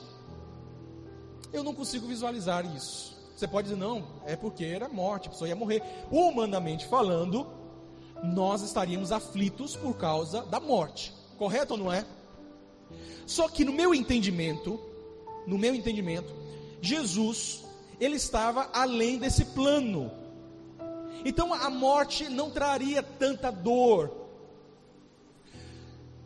Eu 1.52 1.64
não 1.64 1.74
consigo 1.74 2.08
visualizar 2.08 2.66
isso. 2.76 3.18
Você 3.36 3.48
pode 3.48 3.70
dizer, 3.70 3.80
não, 3.80 4.06
é 4.26 4.36
porque 4.36 4.66
era 4.66 4.90
morte, 4.90 5.28
a 5.28 5.32
pessoa 5.32 5.48
ia 5.48 5.56
morrer. 5.56 5.82
Humanamente 6.12 6.86
falando, 6.86 7.48
nós 8.22 8.62
estaríamos 8.62 9.12
aflitos 9.12 9.76
por 9.76 9.96
causa 9.96 10.42
da 10.44 10.60
morte. 10.60 11.14
Correto 11.40 11.74
ou 11.74 11.80
não 11.80 11.92
é? 11.92 12.06
Só 13.26 13.48
que 13.48 13.64
no 13.64 13.72
meu 13.72 13.96
entendimento, 13.96 14.78
no 15.48 15.58
meu 15.58 15.74
entendimento, 15.74 16.36
Jesus, 16.82 17.64
ele 18.00 18.18
estava 18.18 18.70
além 18.74 19.18
desse 19.18 19.46
plano. 19.46 20.12
Então 21.24 21.54
a 21.54 21.70
morte 21.70 22.28
não 22.28 22.52
traria 22.52 23.02
tanta 23.02 23.50
dor. 23.52 24.12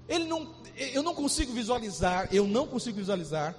Ele 0.09 0.25
não, 0.25 0.55
eu 0.75 1.03
não 1.03 1.13
consigo 1.13 1.53
visualizar, 1.53 2.27
eu 2.31 2.47
não 2.47 2.65
consigo 2.65 2.97
visualizar 2.97 3.55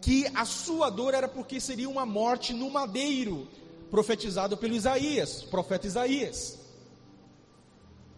que 0.00 0.26
a 0.34 0.44
sua 0.44 0.90
dor 0.90 1.14
era 1.14 1.28
porque 1.28 1.60
seria 1.60 1.88
uma 1.88 2.04
morte 2.06 2.52
no 2.52 2.70
madeiro, 2.70 3.46
profetizado 3.90 4.56
pelo 4.56 4.74
Isaías, 4.74 5.42
profeta 5.42 5.86
Isaías. 5.86 6.63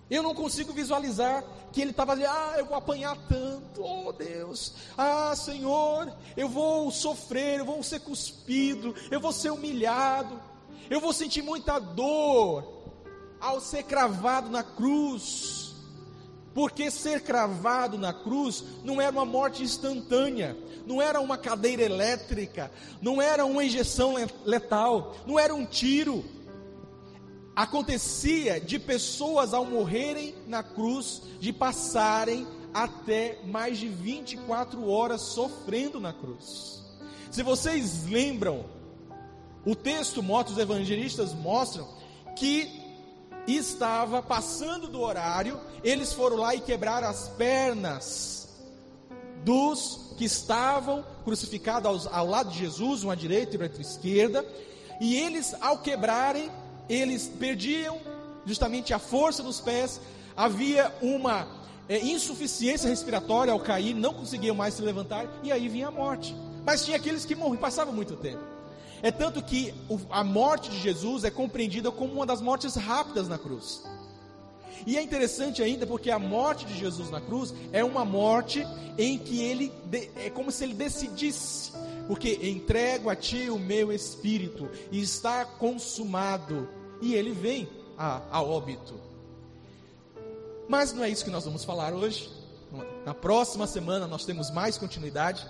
Eu 0.08 0.22
não 0.22 0.34
consigo 0.34 0.72
visualizar 0.72 1.42
que 1.72 1.80
ele 1.80 1.90
estava 1.90 2.12
ali, 2.12 2.24
ah, 2.24 2.54
eu 2.58 2.66
vou 2.66 2.76
apanhar 2.76 3.16
tanto, 3.28 3.82
oh 3.82 4.12
Deus, 4.12 4.72
ah 4.96 5.34
Senhor, 5.34 6.12
eu 6.36 6.48
vou 6.48 6.90
sofrer, 6.90 7.58
eu 7.58 7.64
vou 7.64 7.82
ser 7.82 8.00
cuspido, 8.00 8.94
eu 9.10 9.20
vou 9.20 9.32
ser 9.32 9.50
humilhado, 9.50 10.40
eu 10.88 11.00
vou 11.00 11.12
sentir 11.12 11.42
muita 11.42 11.78
dor 11.80 12.64
ao 13.40 13.60
ser 13.60 13.82
cravado 13.82 14.48
na 14.48 14.62
cruz, 14.62 15.74
porque 16.54 16.90
ser 16.90 17.22
cravado 17.22 17.98
na 17.98 18.12
cruz 18.12 18.64
não 18.84 19.00
era 19.00 19.12
uma 19.12 19.26
morte 19.26 19.62
instantânea, 19.62 20.56
não 20.86 21.02
era 21.02 21.20
uma 21.20 21.36
cadeira 21.36 21.82
elétrica, 21.82 22.70
não 23.02 23.20
era 23.20 23.44
uma 23.44 23.64
injeção 23.64 24.14
letal, 24.44 25.16
não 25.26 25.38
era 25.38 25.54
um 25.54 25.66
tiro, 25.66 26.24
acontecia 27.56 28.60
de 28.60 28.78
pessoas 28.78 29.54
ao 29.54 29.64
morrerem 29.64 30.34
na 30.46 30.62
cruz, 30.62 31.22
de 31.40 31.54
passarem 31.54 32.46
até 32.74 33.40
mais 33.46 33.78
de 33.78 33.88
24 33.88 34.86
horas 34.86 35.22
sofrendo 35.22 35.98
na 35.98 36.12
cruz. 36.12 36.84
Se 37.30 37.42
vocês 37.42 38.06
lembram, 38.06 38.66
o 39.64 39.74
texto 39.74 40.22
mostra, 40.22 40.52
os 40.52 40.58
evangelistas 40.58 41.32
mostram 41.32 41.88
que 42.36 42.82
estava 43.46 44.22
passando 44.22 44.88
do 44.88 45.00
horário, 45.00 45.58
eles 45.82 46.12
foram 46.12 46.36
lá 46.36 46.54
e 46.54 46.60
quebraram 46.60 47.08
as 47.08 47.28
pernas 47.28 48.48
dos 49.42 50.14
que 50.18 50.24
estavam 50.24 51.04
crucificados 51.24 52.06
ao, 52.06 52.14
ao 52.14 52.26
lado 52.26 52.50
de 52.50 52.58
Jesus, 52.58 53.02
uma 53.02 53.14
à 53.14 53.16
direita 53.16 53.56
e 53.56 53.62
outra 53.62 53.78
à 53.78 53.80
esquerda, 53.80 54.46
e 55.00 55.16
eles, 55.16 55.54
ao 55.60 55.78
quebrarem, 55.78 56.50
eles 56.88 57.26
perdiam 57.26 57.98
justamente 58.44 58.94
a 58.94 58.98
força 58.98 59.42
dos 59.42 59.60
pés, 59.60 60.00
havia 60.36 60.94
uma 61.02 61.48
é, 61.88 61.98
insuficiência 61.98 62.88
respiratória 62.88 63.52
ao 63.52 63.60
cair, 63.60 63.94
não 63.94 64.14
conseguiam 64.14 64.54
mais 64.54 64.74
se 64.74 64.82
levantar, 64.82 65.26
e 65.42 65.50
aí 65.50 65.68
vinha 65.68 65.88
a 65.88 65.90
morte. 65.90 66.34
Mas 66.64 66.84
tinha 66.84 66.96
aqueles 66.96 67.24
que 67.24 67.34
morriam, 67.34 67.56
passavam 67.56 67.92
muito 67.92 68.16
tempo. 68.16 68.42
É 69.02 69.10
tanto 69.10 69.42
que 69.42 69.74
a 70.10 70.24
morte 70.24 70.70
de 70.70 70.78
Jesus 70.80 71.24
é 71.24 71.30
compreendida 71.30 71.90
como 71.90 72.14
uma 72.14 72.26
das 72.26 72.40
mortes 72.40 72.74
rápidas 72.74 73.28
na 73.28 73.38
cruz. 73.38 73.82
E 74.86 74.96
é 74.96 75.02
interessante 75.02 75.62
ainda 75.62 75.86
porque 75.86 76.10
a 76.10 76.18
morte 76.18 76.64
de 76.64 76.76
Jesus 76.78 77.10
na 77.10 77.20
cruz 77.20 77.54
é 77.72 77.84
uma 77.84 78.04
morte 78.04 78.66
em 78.98 79.18
que 79.18 79.40
ele 79.40 79.72
é 80.16 80.30
como 80.30 80.50
se 80.50 80.64
ele 80.64 80.74
decidisse, 80.74 81.72
porque 82.06 82.38
entrego 82.42 83.10
a 83.10 83.16
ti 83.16 83.50
o 83.50 83.58
meu 83.58 83.92
espírito 83.92 84.68
e 84.90 85.00
está 85.00 85.44
consumado 85.44 86.68
e 87.00 87.14
ele 87.14 87.32
vem 87.32 87.68
a, 87.96 88.22
a 88.30 88.42
óbito. 88.42 88.94
Mas 90.68 90.92
não 90.92 91.04
é 91.04 91.08
isso 91.08 91.24
que 91.24 91.30
nós 91.30 91.44
vamos 91.44 91.64
falar 91.64 91.92
hoje. 91.92 92.30
Na 93.04 93.14
próxima 93.14 93.66
semana 93.66 94.06
nós 94.06 94.24
temos 94.24 94.50
mais 94.50 94.76
continuidade. 94.76 95.46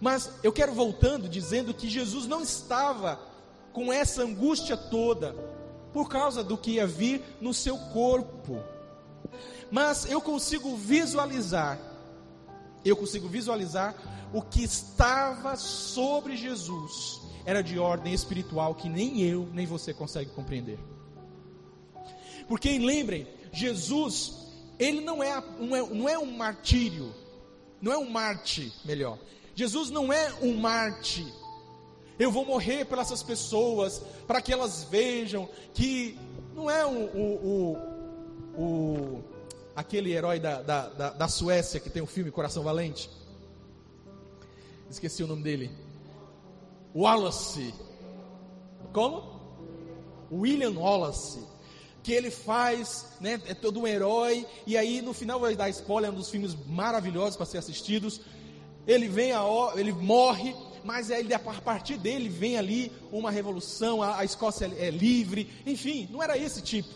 Mas 0.00 0.30
eu 0.42 0.52
quero 0.52 0.72
voltando 0.72 1.28
dizendo 1.28 1.74
que 1.74 1.88
Jesus 1.88 2.26
não 2.26 2.42
estava 2.42 3.18
com 3.72 3.92
essa 3.92 4.22
angústia 4.22 4.76
toda 4.76 5.34
por 5.92 6.08
causa 6.08 6.42
do 6.42 6.56
que 6.56 6.72
ia 6.72 6.86
vir 6.86 7.22
no 7.40 7.52
seu 7.52 7.76
corpo. 7.78 8.62
Mas 9.70 10.10
eu 10.10 10.20
consigo 10.20 10.76
visualizar, 10.76 11.78
eu 12.84 12.96
consigo 12.96 13.28
visualizar 13.28 13.94
o 14.32 14.40
que 14.42 14.62
estava 14.62 15.56
sobre 15.56 16.36
Jesus 16.36 17.25
era 17.46 17.62
de 17.62 17.78
ordem 17.78 18.12
espiritual 18.12 18.74
que 18.74 18.88
nem 18.88 19.22
eu 19.22 19.48
nem 19.52 19.64
você 19.64 19.94
consegue 19.94 20.30
compreender. 20.32 20.78
Porque 22.48 22.76
lembrem, 22.78 23.26
Jesus, 23.52 24.34
ele 24.78 25.00
não 25.00 25.22
é, 25.22 25.42
não 25.58 25.76
é, 25.76 25.88
não 25.88 26.08
é 26.08 26.18
um 26.18 26.36
martírio, 26.36 27.14
não 27.80 27.92
é 27.92 27.96
um 27.96 28.10
Marte, 28.10 28.72
melhor. 28.84 29.18
Jesus 29.54 29.90
não 29.90 30.12
é 30.12 30.34
um 30.42 30.56
Marte. 30.56 31.26
Eu 32.18 32.32
vou 32.32 32.44
morrer 32.44 32.84
pelas 32.84 33.06
essas 33.06 33.22
pessoas, 33.22 34.02
para 34.26 34.40
que 34.40 34.52
elas 34.52 34.84
vejam 34.84 35.48
que 35.72 36.18
não 36.54 36.70
é 36.70 36.84
o, 36.84 36.90
o, 36.90 37.76
o, 38.56 38.62
o 38.62 39.24
aquele 39.74 40.12
herói 40.12 40.40
da, 40.40 40.62
da, 40.62 40.88
da, 40.88 41.10
da 41.10 41.28
Suécia 41.28 41.78
que 41.78 41.90
tem 41.90 42.02
o 42.02 42.06
filme 42.06 42.30
Coração 42.30 42.62
Valente. 42.62 43.10
Esqueci 44.90 45.22
o 45.22 45.26
nome 45.26 45.42
dele. 45.42 45.85
Wallace. 46.96 47.74
Como? 48.92 49.22
William 50.32 50.72
Wallace. 50.78 51.40
Que 52.02 52.12
ele 52.12 52.30
faz, 52.30 53.04
né, 53.20 53.40
é 53.46 53.52
todo 53.54 53.80
um 53.80 53.86
herói, 53.86 54.46
e 54.66 54.76
aí 54.76 55.02
no 55.02 55.12
final 55.12 55.40
vai 55.40 55.54
dar 55.54 55.68
spoiler, 55.68 56.08
é 56.08 56.12
um 56.12 56.16
dos 56.16 56.30
filmes 56.30 56.56
maravilhosos 56.66 57.36
para 57.36 57.44
ser 57.44 57.58
assistidos. 57.58 58.20
Ele 58.86 59.08
vem 59.08 59.32
a 59.32 59.42
ele 59.74 59.92
morre, 59.92 60.54
mas 60.84 61.10
aí 61.10 61.34
a 61.34 61.38
partir 61.38 61.98
dele 61.98 62.28
vem 62.28 62.56
ali 62.56 62.92
uma 63.10 63.30
revolução, 63.30 64.00
a, 64.02 64.20
a 64.20 64.24
Escócia 64.24 64.70
é, 64.78 64.86
é 64.86 64.90
livre, 64.90 65.50
enfim, 65.66 66.08
não 66.10 66.22
era 66.22 66.38
esse 66.38 66.62
tipo. 66.62 66.88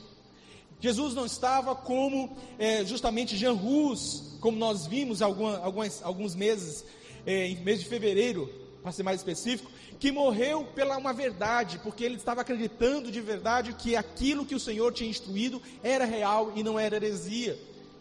Jesus 0.78 1.12
não 1.12 1.26
estava 1.26 1.74
como 1.74 2.34
é, 2.58 2.84
justamente 2.86 3.36
Jean 3.36 3.52
Rus, 3.52 4.38
como 4.40 4.56
nós 4.56 4.86
vimos 4.86 5.20
alguma, 5.20 5.58
algumas, 5.58 6.02
alguns 6.02 6.34
meses, 6.34 6.84
é, 7.26 7.48
em 7.48 7.56
mês 7.56 7.80
de 7.80 7.86
fevereiro, 7.86 8.48
para 8.80 8.92
ser 8.92 9.02
mais 9.02 9.20
específico, 9.20 9.70
que 9.98 10.12
morreu 10.12 10.64
pela 10.74 10.96
uma 10.96 11.12
verdade, 11.12 11.78
porque 11.82 12.04
ele 12.04 12.16
estava 12.16 12.40
acreditando 12.40 13.10
de 13.10 13.20
verdade 13.20 13.74
que 13.74 13.96
aquilo 13.96 14.46
que 14.46 14.54
o 14.54 14.60
Senhor 14.60 14.92
tinha 14.92 15.10
instruído 15.10 15.60
era 15.82 16.04
real 16.04 16.52
e 16.54 16.62
não 16.62 16.78
era 16.78 16.96
heresia. 16.96 17.58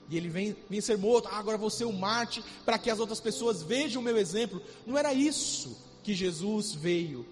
E 0.09 0.17
ele 0.17 0.29
vem, 0.29 0.55
vem 0.69 0.81
ser 0.81 0.97
morto, 0.97 1.27
ah, 1.31 1.37
agora 1.37 1.69
ser 1.69 1.85
um 1.85 1.91
Marte 1.91 2.43
para 2.65 2.77
que 2.77 2.89
as 2.89 2.99
outras 2.99 3.19
pessoas 3.19 3.61
vejam 3.61 4.01
o 4.01 4.05
meu 4.05 4.17
exemplo. 4.17 4.61
Não 4.85 4.97
era 4.97 5.13
isso 5.13 5.77
que 6.03 6.13
Jesus 6.13 6.73
veio. 6.73 7.25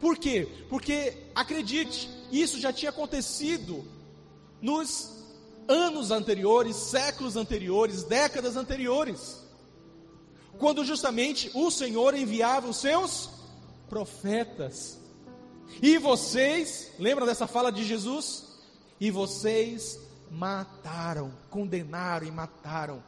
Por 0.00 0.16
quê? 0.16 0.48
Porque, 0.68 1.14
acredite, 1.34 2.08
isso 2.30 2.58
já 2.58 2.72
tinha 2.72 2.90
acontecido 2.90 3.84
nos 4.60 5.10
anos 5.68 6.10
anteriores, 6.10 6.74
séculos 6.76 7.36
anteriores, 7.36 8.02
décadas 8.02 8.56
anteriores 8.56 9.42
quando 10.62 10.84
justamente 10.84 11.50
o 11.54 11.72
Senhor 11.72 12.14
enviava 12.14 12.68
os 12.68 12.76
seus 12.76 13.30
profetas. 13.88 14.98
E 15.80 15.98
vocês, 15.98 16.92
lembram 16.98 17.26
dessa 17.26 17.46
fala 17.46 17.70
de 17.70 17.84
Jesus? 17.84 18.44
E 19.00 19.10
vocês 19.10 19.98
mataram, 20.30 21.32
condenaram 21.50 22.26
e 22.26 22.30
mataram. 22.30 23.02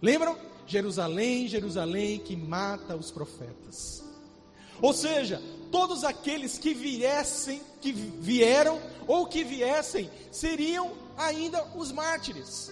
Lembram? 0.00 0.36
Jerusalém, 0.66 1.48
Jerusalém 1.48 2.18
que 2.18 2.36
mata 2.36 2.96
os 2.96 3.10
profetas. 3.10 4.02
Ou 4.80 4.92
seja, 4.92 5.40
todos 5.70 6.04
aqueles 6.04 6.58
que 6.58 6.74
viessem, 6.74 7.60
que 7.80 7.92
vieram 7.92 8.80
ou 9.06 9.26
que 9.26 9.44
viessem, 9.44 10.10
seriam 10.30 10.92
ainda 11.16 11.64
os 11.76 11.92
mártires 11.92 12.70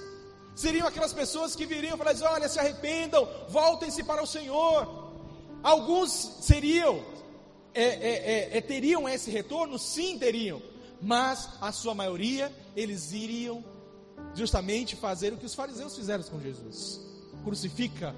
seriam 0.61 0.87
aquelas 0.87 1.15
pessoas 1.15 1.57
que 1.57 1.65
viriam 1.65 1.97
falar 1.97 2.11
assim, 2.11 2.25
olha, 2.25 2.47
se 2.47 2.59
arrependam, 2.59 3.27
voltem-se 3.49 4.05
para 4.05 4.23
o 4.23 4.27
Senhor. 4.27 5.11
Alguns 5.63 6.11
seriam, 6.43 7.03
é, 7.75 7.83
é, 7.83 8.55
é, 8.55 8.59
é, 8.59 8.61
teriam 8.61 9.09
esse 9.09 9.31
retorno? 9.31 9.79
Sim, 9.79 10.19
teriam, 10.19 10.61
mas 11.01 11.49
a 11.61 11.73
sua 11.73 11.95
maioria, 11.95 12.53
eles 12.75 13.13
iriam 13.13 13.65
justamente 14.35 14.97
fazer 14.97 15.33
o 15.33 15.37
que 15.37 15.47
os 15.47 15.55
fariseus 15.55 15.95
fizeram 15.97 16.23
com 16.25 16.41
Jesus: 16.41 17.01
crucifica, 17.45 18.15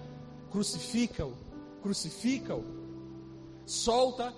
crucifica-o, 0.51 1.35
crucifica-o, 1.83 2.65
solta 3.67 4.35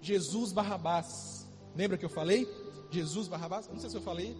Jesus 0.00 0.52
Barrabás. 0.52 1.46
Lembra 1.74 1.96
que 1.96 2.04
eu 2.04 2.10
falei? 2.10 2.48
Jesus 2.90 3.28
Barrabás? 3.28 3.68
Não 3.68 3.78
sei 3.78 3.88
se 3.88 3.96
eu 3.96 4.02
falei, 4.02 4.36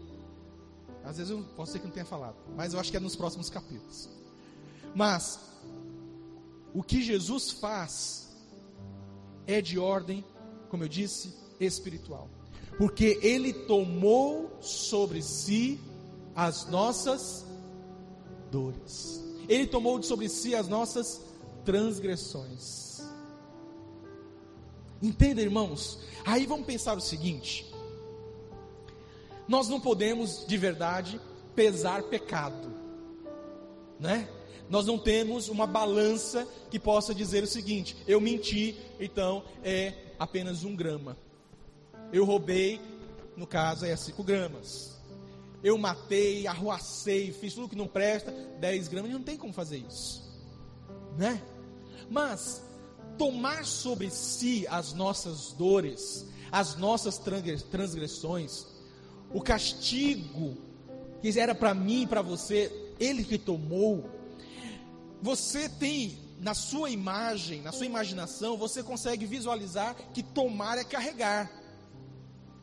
às 1.05 1.17
vezes 1.17 1.31
eu 1.31 1.43
posso 1.57 1.73
ser 1.73 1.79
que 1.79 1.87
não 1.87 1.93
tenha 1.93 2.07
falado, 2.07 2.37
mas 2.57 2.75
eu 2.75 2.81
acho 2.81 2.91
que 2.91 2.97
é 2.97 3.01
nos 3.01 3.17
próximos 3.17 3.49
capítulos. 3.49 4.09
Mas 4.95 5.39
o 6.75 6.83
que 6.83 7.03
Jesus 7.03 7.53
faz 7.53 8.20
é 9.53 9.61
de 9.61 9.79
ordem, 9.79 10.25
como 10.69 10.85
eu 10.85 10.89
disse, 10.89 11.35
espiritual. 11.59 12.29
Porque 12.79 13.19
ele 13.23 13.53
tomou 13.53 14.57
sobre 14.61 15.23
si 15.23 15.79
as 16.35 16.67
nossas 16.67 17.45
dores. 18.51 19.23
Ele 19.49 19.67
tomou 19.67 20.03
sobre 20.03 20.29
si 20.29 20.55
as 20.55 20.69
nossas 20.69 21.21
transgressões. 21.65 23.03
Entenda, 25.03 25.41
irmãos? 25.41 25.99
Aí 26.25 26.47
vamos 26.47 26.67
pensar 26.67 26.97
o 26.97 27.01
seguinte: 27.01 27.71
nós 29.49 29.69
não 29.69 29.81
podemos 29.81 30.47
de 30.47 30.57
verdade 30.57 31.21
pesar 31.55 32.05
pecado, 32.05 32.73
né? 33.99 34.29
Nós 34.71 34.87
não 34.87 34.97
temos 34.97 35.49
uma 35.49 35.67
balança 35.67 36.47
que 36.71 36.79
possa 36.79 37.13
dizer 37.13 37.43
o 37.43 37.47
seguinte: 37.47 37.97
eu 38.07 38.21
menti, 38.21 38.77
então 39.01 39.43
é 39.65 39.93
apenas 40.19 40.63
um 40.63 40.77
grama. 40.77 41.19
Eu 42.13 42.25
roubei, 42.25 42.81
no 43.37 43.47
caso 43.47 43.85
é 43.85 43.95
5 43.95 44.23
gramas. 44.23 44.99
Eu 45.63 45.77
matei, 45.77 46.47
arruacei, 46.47 47.33
fiz 47.33 47.53
tudo 47.53 47.69
que 47.69 47.77
não 47.77 47.87
presta, 47.89 48.31
10 48.31 48.89
gramas, 48.89 49.11
não 49.11 49.23
tem 49.23 49.37
como 49.37 49.53
fazer 49.53 49.79
isso, 49.79 50.23
né? 51.19 51.43
Mas 52.09 52.63
tomar 53.19 53.67
sobre 53.67 54.09
si 54.09 54.67
as 54.71 54.95
nossas 54.95 55.53
dores, 55.53 56.27
as 56.51 56.77
nossas 56.77 57.21
transgressões, 57.71 58.67
o 59.35 59.43
castigo 59.43 60.57
que 61.21 61.39
era 61.39 61.55
para 61.55 61.75
mim 61.75 62.03
e 62.03 62.07
para 62.07 62.23
você, 62.23 62.73
ele 62.99 63.25
que 63.25 63.37
tomou. 63.37 64.20
Você 65.23 65.69
tem 65.69 66.19
na 66.41 66.55
sua 66.55 66.91
imagem, 66.91 67.61
na 67.61 67.71
sua 67.71 67.85
imaginação, 67.85 68.57
você 68.57 68.83
consegue 68.83 69.27
visualizar 69.27 69.95
que 70.15 70.23
tomar 70.23 70.79
é 70.79 70.85
carregar. 70.85 71.51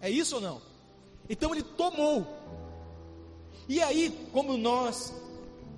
É 0.02 0.10
isso 0.10 0.36
ou 0.36 0.42
não? 0.42 0.62
Então 1.30 1.54
ele 1.54 1.64
tomou. 1.64 2.26
E 3.70 3.82
aí, 3.82 4.10
como 4.32 4.58
nós, 4.58 5.14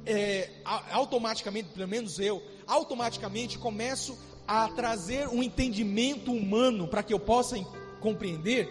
é, 0.05 0.49
automaticamente, 0.91 1.69
pelo 1.69 1.87
menos 1.87 2.19
eu, 2.19 2.41
automaticamente 2.65 3.57
começo 3.57 4.17
a 4.47 4.69
trazer 4.69 5.27
um 5.27 5.43
entendimento 5.43 6.31
humano 6.31 6.87
para 6.87 7.03
que 7.03 7.13
eu 7.13 7.19
possa 7.19 7.57
compreender, 7.99 8.69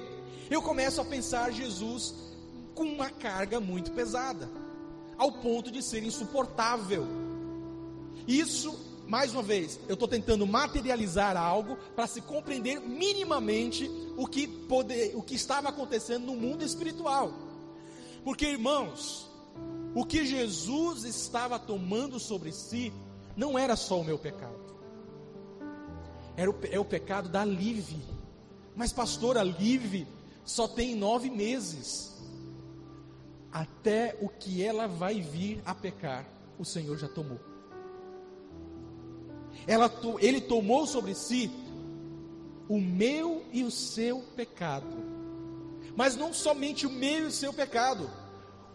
eu 0.51 0.62
começo 0.62 1.01
a 1.01 1.05
pensar 1.05 1.53
Jesus 1.53 2.14
com 2.75 2.85
uma 2.85 3.11
carga 3.11 3.61
muito 3.61 3.90
pesada, 3.92 4.49
ao 5.18 5.33
ponto 5.33 5.71
de 5.71 5.83
ser 5.83 6.03
insuportável. 6.03 7.28
Isso 8.29 8.79
mais 9.09 9.33
uma 9.33 9.43
vez, 9.43 9.81
eu 9.88 9.95
estou 9.95 10.07
tentando 10.07 10.47
materializar 10.47 11.35
algo 11.35 11.77
para 11.97 12.07
se 12.07 12.21
compreender 12.21 12.79
minimamente 12.79 13.91
o 14.19 14.27
que, 14.27 14.47
poder, 14.47 15.17
o 15.17 15.23
que 15.23 15.35
estava 15.35 15.71
acontecendo 15.71 16.27
no 16.27 16.37
mundo 16.37 16.62
espiritual. 16.62 17.33
Porque, 18.23 18.45
irmãos, 18.45 19.27
o 19.95 20.05
que 20.05 20.27
Jesus 20.27 21.05
estava 21.05 21.59
tomando 21.59 22.21
sobre 22.21 22.53
si 22.53 22.93
não 23.35 23.59
era 23.59 23.77
só 23.77 23.99
o 23.99 24.05
meu 24.05 24.19
pecado, 24.19 24.77
era 26.37 26.51
o, 26.51 26.55
é 26.71 26.79
o 26.79 26.85
pecado 26.85 27.31
da 27.31 27.45
Live. 27.45 27.99
Mas, 28.77 28.93
pastor, 28.93 29.38
a 29.38 29.43
Live 29.43 30.07
só 30.45 30.69
tem 30.69 30.95
nove 30.95 31.31
meses. 31.31 32.14
Até 33.51 34.19
o 34.21 34.29
que 34.29 34.62
ela 34.62 34.87
vai 34.87 35.23
vir 35.23 35.62
a 35.64 35.75
pecar, 35.75 36.27
o 36.59 36.64
Senhor 36.64 36.99
já 36.99 37.09
tomou 37.09 37.41
ela, 39.68 39.92
ele 40.18 40.40
tomou 40.40 40.87
sobre 40.87 41.14
si 41.14 41.50
o 42.66 42.81
meu 42.81 43.44
e 43.52 43.62
o 43.62 43.70
seu 43.70 44.20
pecado. 44.35 44.96
Mas 45.94 46.16
não 46.16 46.33
somente 46.33 46.87
o 46.87 46.90
meu 46.90 47.24
e 47.24 47.26
o 47.26 47.31
seu 47.31 47.52
pecado, 47.52 48.11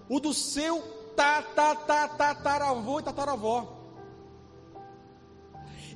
o 0.08 0.19
do 0.19 0.36
seu 0.36 0.84
tataravô 1.15 2.99
e 2.99 3.03
tataravó. 3.03 3.82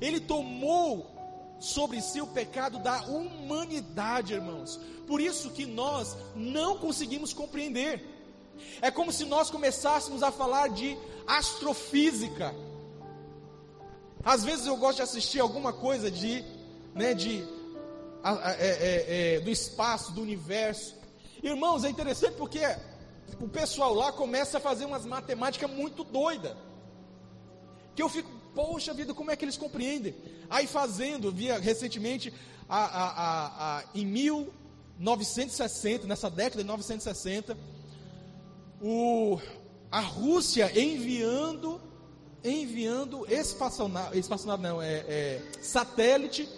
Ele 0.00 0.18
tomou 0.18 1.06
sobre 1.60 2.02
si 2.02 2.20
o 2.20 2.26
pecado 2.26 2.80
da 2.80 3.00
humanidade, 3.02 4.34
irmãos. 4.34 4.80
Por 5.06 5.20
isso 5.20 5.50
que 5.50 5.64
nós 5.64 6.16
não 6.34 6.76
conseguimos 6.76 7.32
compreender. 7.32 8.04
É 8.82 8.90
como 8.90 9.12
se 9.12 9.24
nós 9.24 9.48
começássemos 9.48 10.24
a 10.24 10.32
falar 10.32 10.70
de 10.70 10.96
astrofísica 11.24 12.52
às 14.28 14.44
vezes 14.44 14.66
eu 14.66 14.76
gosto 14.76 14.96
de 14.96 15.02
assistir 15.02 15.40
alguma 15.40 15.72
coisa 15.72 16.10
de, 16.10 16.44
né, 16.94 17.14
de, 17.14 17.42
a, 18.22 18.50
a, 18.50 18.52
é, 18.52 18.66
é, 18.66 19.36
é, 19.36 19.40
do 19.40 19.48
espaço, 19.48 20.12
do 20.12 20.20
universo. 20.20 20.94
Irmãos, 21.42 21.82
é 21.82 21.88
interessante 21.88 22.34
porque 22.34 22.60
o 23.40 23.48
pessoal 23.48 23.94
lá 23.94 24.12
começa 24.12 24.58
a 24.58 24.60
fazer 24.60 24.84
umas 24.84 25.06
matemáticas 25.06 25.70
muito 25.70 26.04
doidas. 26.04 26.54
Que 27.96 28.02
eu 28.02 28.08
fico, 28.10 28.30
poxa 28.54 28.92
vida, 28.92 29.14
como 29.14 29.30
é 29.30 29.36
que 29.36 29.46
eles 29.46 29.56
compreendem? 29.56 30.14
Aí 30.50 30.66
fazendo, 30.66 31.32
via 31.32 31.58
recentemente, 31.58 32.30
a, 32.68 33.82
em 33.94 34.04
1960, 34.04 36.06
nessa 36.06 36.28
década 36.28 36.58
de 36.58 36.64
1960, 36.64 37.56
o, 38.82 39.40
a 39.90 40.00
Rússia 40.00 40.70
enviando 40.78 41.87
enviando 42.44 43.26
espaçonave, 43.30 44.18
espaçonave 44.18 44.62
não, 44.62 44.80
é, 44.80 45.04
é, 45.08 45.42
satélite 45.60 46.48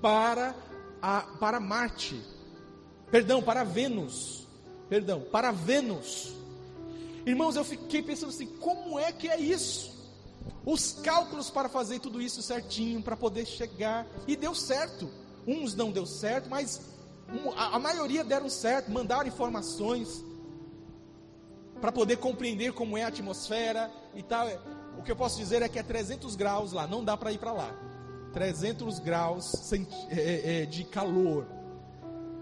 para, 0.00 0.54
a, 1.00 1.22
para 1.40 1.60
Marte. 1.60 2.20
Perdão, 3.10 3.42
para 3.42 3.64
Vênus. 3.64 4.46
Perdão, 4.88 5.20
para 5.20 5.50
Vênus. 5.50 6.34
Irmãos, 7.26 7.56
eu 7.56 7.64
fiquei 7.64 8.02
pensando 8.02 8.30
assim, 8.30 8.46
como 8.46 8.98
é 8.98 9.10
que 9.12 9.28
é 9.28 9.40
isso? 9.40 9.94
Os 10.64 10.92
cálculos 10.92 11.50
para 11.50 11.68
fazer 11.68 11.98
tudo 12.00 12.20
isso 12.20 12.42
certinho, 12.42 13.02
para 13.02 13.16
poder 13.16 13.46
chegar, 13.46 14.06
e 14.26 14.36
deu 14.36 14.54
certo. 14.54 15.10
Uns 15.46 15.74
não 15.74 15.90
deu 15.90 16.06
certo, 16.06 16.48
mas 16.48 16.80
a, 17.56 17.76
a 17.76 17.78
maioria 17.78 18.22
deram 18.22 18.48
certo, 18.48 18.90
mandaram 18.90 19.26
informações 19.26 20.22
para 21.80 21.92
poder 21.92 22.16
compreender 22.16 22.72
como 22.72 22.96
é 22.96 23.02
a 23.02 23.08
atmosfera 23.08 23.90
e 24.14 24.22
tal 24.22 24.48
o 24.98 25.02
que 25.02 25.10
eu 25.10 25.16
posso 25.16 25.38
dizer 25.38 25.62
é 25.62 25.68
que 25.68 25.78
é 25.78 25.82
300 25.82 26.36
graus 26.36 26.72
lá, 26.72 26.86
não 26.86 27.04
dá 27.04 27.16
para 27.16 27.32
ir 27.32 27.38
para 27.38 27.52
lá. 27.52 27.74
300 28.32 28.98
graus 28.98 29.72
é, 29.72 29.78
é, 30.10 30.62
é, 30.62 30.66
de 30.66 30.84
calor. 30.84 31.46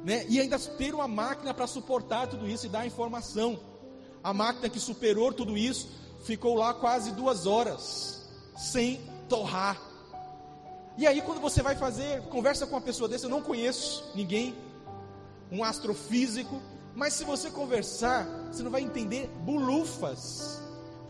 Né? 0.02 0.24
E 0.28 0.40
ainda 0.40 0.58
ter 0.58 0.94
uma 0.94 1.06
máquina 1.06 1.52
para 1.52 1.66
suportar 1.66 2.26
tudo 2.26 2.48
isso 2.48 2.66
e 2.66 2.68
dar 2.68 2.86
informação. 2.86 3.60
A 4.24 4.32
máquina 4.32 4.68
que 4.68 4.80
superou 4.80 5.32
tudo 5.32 5.56
isso 5.56 5.90
ficou 6.24 6.54
lá 6.54 6.72
quase 6.72 7.12
duas 7.12 7.46
horas, 7.46 8.28
sem 8.56 9.00
torrar. 9.28 9.80
E 10.96 11.06
aí, 11.06 11.20
quando 11.22 11.40
você 11.40 11.62
vai 11.62 11.74
fazer, 11.74 12.22
conversa 12.28 12.66
com 12.66 12.74
uma 12.74 12.80
pessoa 12.80 13.08
dessa, 13.08 13.26
eu 13.26 13.30
não 13.30 13.42
conheço 13.42 14.04
ninguém, 14.14 14.54
um 15.50 15.64
astrofísico, 15.64 16.60
mas 16.94 17.14
se 17.14 17.24
você 17.24 17.50
conversar, 17.50 18.26
você 18.50 18.62
não 18.62 18.70
vai 18.70 18.82
entender 18.82 19.28
bulufas. 19.44 20.61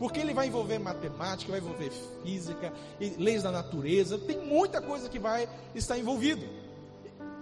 Porque 0.03 0.19
ele 0.19 0.33
vai 0.33 0.47
envolver 0.47 0.79
matemática, 0.79 1.49
vai 1.49 1.61
envolver 1.61 1.89
física, 2.21 2.73
leis 3.17 3.41
da 3.41 3.49
natureza, 3.49 4.17
tem 4.17 4.37
muita 4.37 4.81
coisa 4.81 5.07
que 5.07 5.17
vai 5.17 5.47
estar 5.73 5.97
envolvido. 5.97 6.45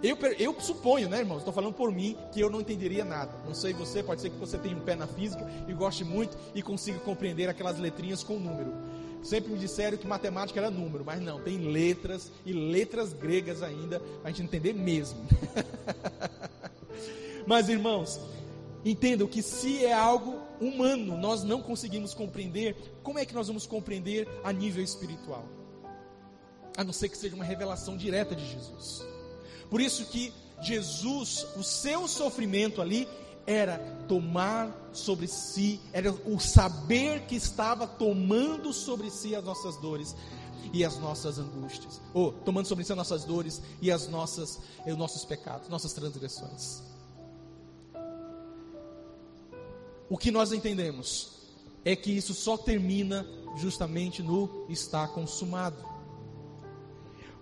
Eu, 0.00 0.16
eu 0.38 0.54
suponho, 0.60 1.08
né, 1.08 1.18
irmãos? 1.18 1.38
Estou 1.38 1.52
falando 1.52 1.74
por 1.74 1.90
mim 1.90 2.16
que 2.30 2.38
eu 2.38 2.48
não 2.48 2.60
entenderia 2.60 3.04
nada. 3.04 3.32
Não 3.44 3.52
sei 3.52 3.72
você, 3.72 4.00
pode 4.00 4.20
ser 4.20 4.30
que 4.30 4.36
você 4.36 4.58
tenha 4.58 4.76
um 4.76 4.80
pé 4.80 4.94
na 4.94 5.08
física 5.08 5.44
e 5.66 5.72
goste 5.72 6.04
muito 6.04 6.38
e 6.54 6.62
consiga 6.62 7.00
compreender 7.00 7.48
aquelas 7.48 7.80
letrinhas 7.80 8.22
com 8.22 8.38
número. 8.38 8.72
Sempre 9.24 9.50
me 9.50 9.58
disseram 9.58 9.98
que 9.98 10.06
matemática 10.06 10.60
era 10.60 10.70
número, 10.70 11.04
mas 11.04 11.20
não, 11.20 11.40
tem 11.40 11.58
letras 11.58 12.30
e 12.46 12.52
letras 12.52 13.12
gregas 13.12 13.60
ainda 13.60 13.98
para 13.98 14.30
a 14.30 14.32
gente 14.32 14.44
entender 14.44 14.72
mesmo. 14.72 15.18
mas 17.44 17.68
irmãos, 17.68 18.20
Entendam 18.84 19.28
que 19.28 19.42
se 19.42 19.84
é 19.84 19.92
algo 19.92 20.40
humano, 20.62 21.16
nós 21.16 21.42
não 21.42 21.62
conseguimos 21.62 22.14
compreender, 22.14 22.76
como 23.02 23.18
é 23.18 23.24
que 23.24 23.34
nós 23.34 23.48
vamos 23.48 23.66
compreender 23.66 24.28
a 24.44 24.52
nível 24.52 24.82
espiritual? 24.82 25.44
A 26.76 26.84
não 26.84 26.92
ser 26.92 27.08
que 27.08 27.18
seja 27.18 27.34
uma 27.34 27.44
revelação 27.44 27.96
direta 27.96 28.34
de 28.34 28.46
Jesus. 28.46 29.04
Por 29.68 29.80
isso 29.80 30.06
que 30.06 30.32
Jesus, 30.62 31.46
o 31.56 31.62
seu 31.62 32.06
sofrimento 32.06 32.80
ali 32.80 33.08
era 33.46 33.78
tomar 34.06 34.70
sobre 34.92 35.26
si, 35.26 35.80
era 35.92 36.12
o 36.12 36.38
saber 36.38 37.22
que 37.26 37.34
estava 37.34 37.86
tomando 37.86 38.72
sobre 38.72 39.10
si 39.10 39.34
as 39.34 39.44
nossas 39.44 39.76
dores 39.76 40.14
e 40.72 40.84
as 40.84 40.96
nossas 40.98 41.38
angústias, 41.38 42.00
ou 42.14 42.32
tomando 42.32 42.66
sobre 42.66 42.84
si 42.84 42.92
as 42.92 42.98
nossas 42.98 43.24
dores 43.24 43.60
e 43.80 43.90
as 43.90 44.06
nossas, 44.08 44.60
os 44.86 44.96
nossos 44.96 45.24
pecados, 45.24 45.68
nossas 45.68 45.92
transgressões. 45.92 46.91
O 50.12 50.18
que 50.18 50.30
nós 50.30 50.52
entendemos 50.52 51.30
é 51.86 51.96
que 51.96 52.10
isso 52.10 52.34
só 52.34 52.58
termina 52.58 53.26
justamente 53.56 54.22
no 54.22 54.66
está 54.68 55.08
consumado. 55.08 55.82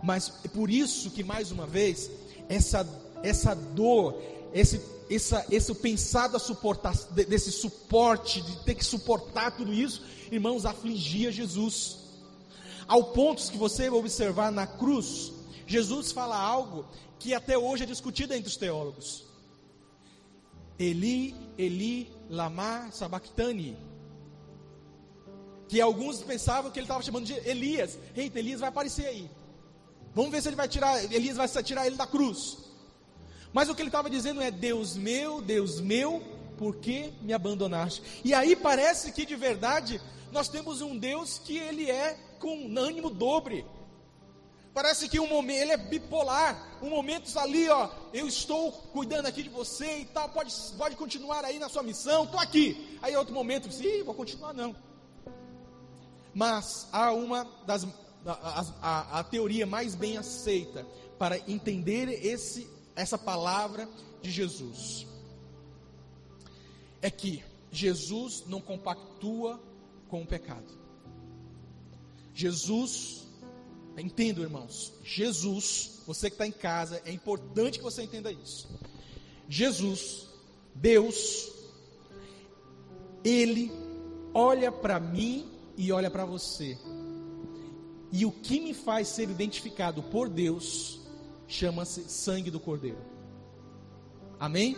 Mas 0.00 0.32
é 0.44 0.48
por 0.48 0.70
isso 0.70 1.10
que 1.10 1.24
mais 1.24 1.50
uma 1.50 1.66
vez 1.66 2.08
essa 2.48 2.86
essa 3.24 3.56
dor, 3.56 4.22
esse 4.54 4.80
essa, 5.10 5.44
esse 5.50 5.74
pensado 5.74 6.36
a 6.36 6.38
suportar 6.38 6.94
desse 7.10 7.50
suporte 7.50 8.40
de 8.40 8.64
ter 8.64 8.76
que 8.76 8.84
suportar 8.84 9.50
tudo 9.56 9.74
isso, 9.74 10.04
irmãos, 10.30 10.64
afligia 10.64 11.32
Jesus. 11.32 11.98
Ao 12.86 13.02
ponto 13.02 13.50
que 13.50 13.58
você 13.58 13.90
observar 13.90 14.52
na 14.52 14.68
cruz, 14.68 15.32
Jesus 15.66 16.12
fala 16.12 16.36
algo 16.36 16.86
que 17.18 17.34
até 17.34 17.58
hoje 17.58 17.82
é 17.82 17.86
discutido 17.86 18.32
entre 18.32 18.48
os 18.48 18.56
teólogos. 18.56 19.28
Eli, 20.80 21.34
Eli, 21.58 22.10
lama 22.30 22.90
sabachthani. 22.90 23.76
Que 25.68 25.78
alguns 25.78 26.22
pensavam 26.22 26.70
que 26.70 26.78
ele 26.78 26.84
estava 26.84 27.02
chamando 27.02 27.26
de 27.26 27.34
Elias. 27.48 27.98
Eita, 28.16 28.38
Elias 28.38 28.60
vai 28.60 28.70
aparecer 28.70 29.06
aí. 29.06 29.30
Vamos 30.14 30.30
ver 30.30 30.40
se 30.40 30.48
ele 30.48 30.56
vai 30.56 30.66
tirar, 30.66 31.04
Elias 31.12 31.36
vai 31.36 31.46
tirar 31.62 31.86
ele 31.86 31.96
da 31.96 32.06
cruz. 32.06 32.58
Mas 33.52 33.68
o 33.68 33.74
que 33.74 33.82
ele 33.82 33.90
estava 33.90 34.08
dizendo 34.08 34.40
é: 34.40 34.50
Deus 34.50 34.96
meu, 34.96 35.42
Deus 35.42 35.80
meu, 35.80 36.22
por 36.56 36.76
que 36.76 37.12
me 37.20 37.34
abandonaste? 37.34 38.02
E 38.24 38.32
aí 38.32 38.56
parece 38.56 39.12
que 39.12 39.26
de 39.26 39.36
verdade 39.36 40.00
nós 40.32 40.48
temos 40.48 40.80
um 40.80 40.96
Deus 40.96 41.38
que 41.38 41.58
ele 41.58 41.90
é 41.90 42.18
com 42.38 42.74
ânimo 42.78 43.10
dobre. 43.10 43.66
Parece 44.72 45.08
que 45.08 45.18
um 45.18 45.28
momento 45.28 45.62
ele 45.62 45.72
é 45.72 45.76
bipolar. 45.76 46.78
Um 46.80 46.90
momento 46.90 47.36
ali, 47.38 47.68
ó, 47.68 47.90
eu 48.12 48.26
estou 48.26 48.72
cuidando 48.92 49.26
aqui 49.26 49.42
de 49.42 49.48
você 49.48 49.98
e 49.98 50.04
tal, 50.04 50.28
pode, 50.28 50.54
pode 50.78 50.96
continuar 50.96 51.44
aí 51.44 51.58
na 51.58 51.68
sua 51.68 51.82
missão, 51.82 52.24
estou 52.24 52.40
aqui. 52.40 52.98
Aí 53.02 53.16
outro 53.16 53.34
momento, 53.34 53.70
sim, 53.72 54.02
vou 54.02 54.14
continuar 54.14 54.52
não. 54.52 54.74
Mas 56.32 56.88
há 56.92 57.12
uma 57.12 57.44
das 57.66 57.84
a, 58.24 58.66
a, 58.82 59.20
a 59.20 59.24
teoria 59.24 59.66
mais 59.66 59.94
bem 59.94 60.16
aceita 60.16 60.86
para 61.18 61.38
entender 61.50 62.08
esse, 62.24 62.68
essa 62.94 63.18
palavra 63.18 63.88
de 64.22 64.30
Jesus 64.30 65.06
é 67.02 67.10
que 67.10 67.42
Jesus 67.70 68.44
não 68.46 68.60
compactua 68.60 69.60
com 70.08 70.22
o 70.22 70.26
pecado. 70.26 70.78
Jesus, 72.34 73.26
entendo 73.96 74.42
irmãos, 74.42 74.92
Jesus, 75.04 76.02
você 76.06 76.30
que 76.30 76.34
está 76.34 76.46
em 76.46 76.52
casa, 76.52 77.02
é 77.04 77.12
importante 77.12 77.78
que 77.78 77.84
você 77.84 78.02
entenda 78.02 78.30
isso. 78.32 78.68
Jesus, 79.48 80.26
Deus, 80.74 81.50
Ele 83.24 83.70
olha 84.32 84.70
para 84.70 84.98
mim 85.00 85.50
e 85.76 85.92
olha 85.92 86.10
para 86.10 86.24
você 86.24 86.78
e 88.12 88.26
o 88.26 88.32
que 88.32 88.60
me 88.60 88.74
faz 88.74 89.08
ser 89.08 89.30
identificado 89.30 90.02
por 90.02 90.28
Deus 90.28 91.00
chama-se 91.46 92.04
sangue 92.08 92.50
do 92.50 92.58
Cordeiro. 92.58 92.98
Amém? 94.38 94.76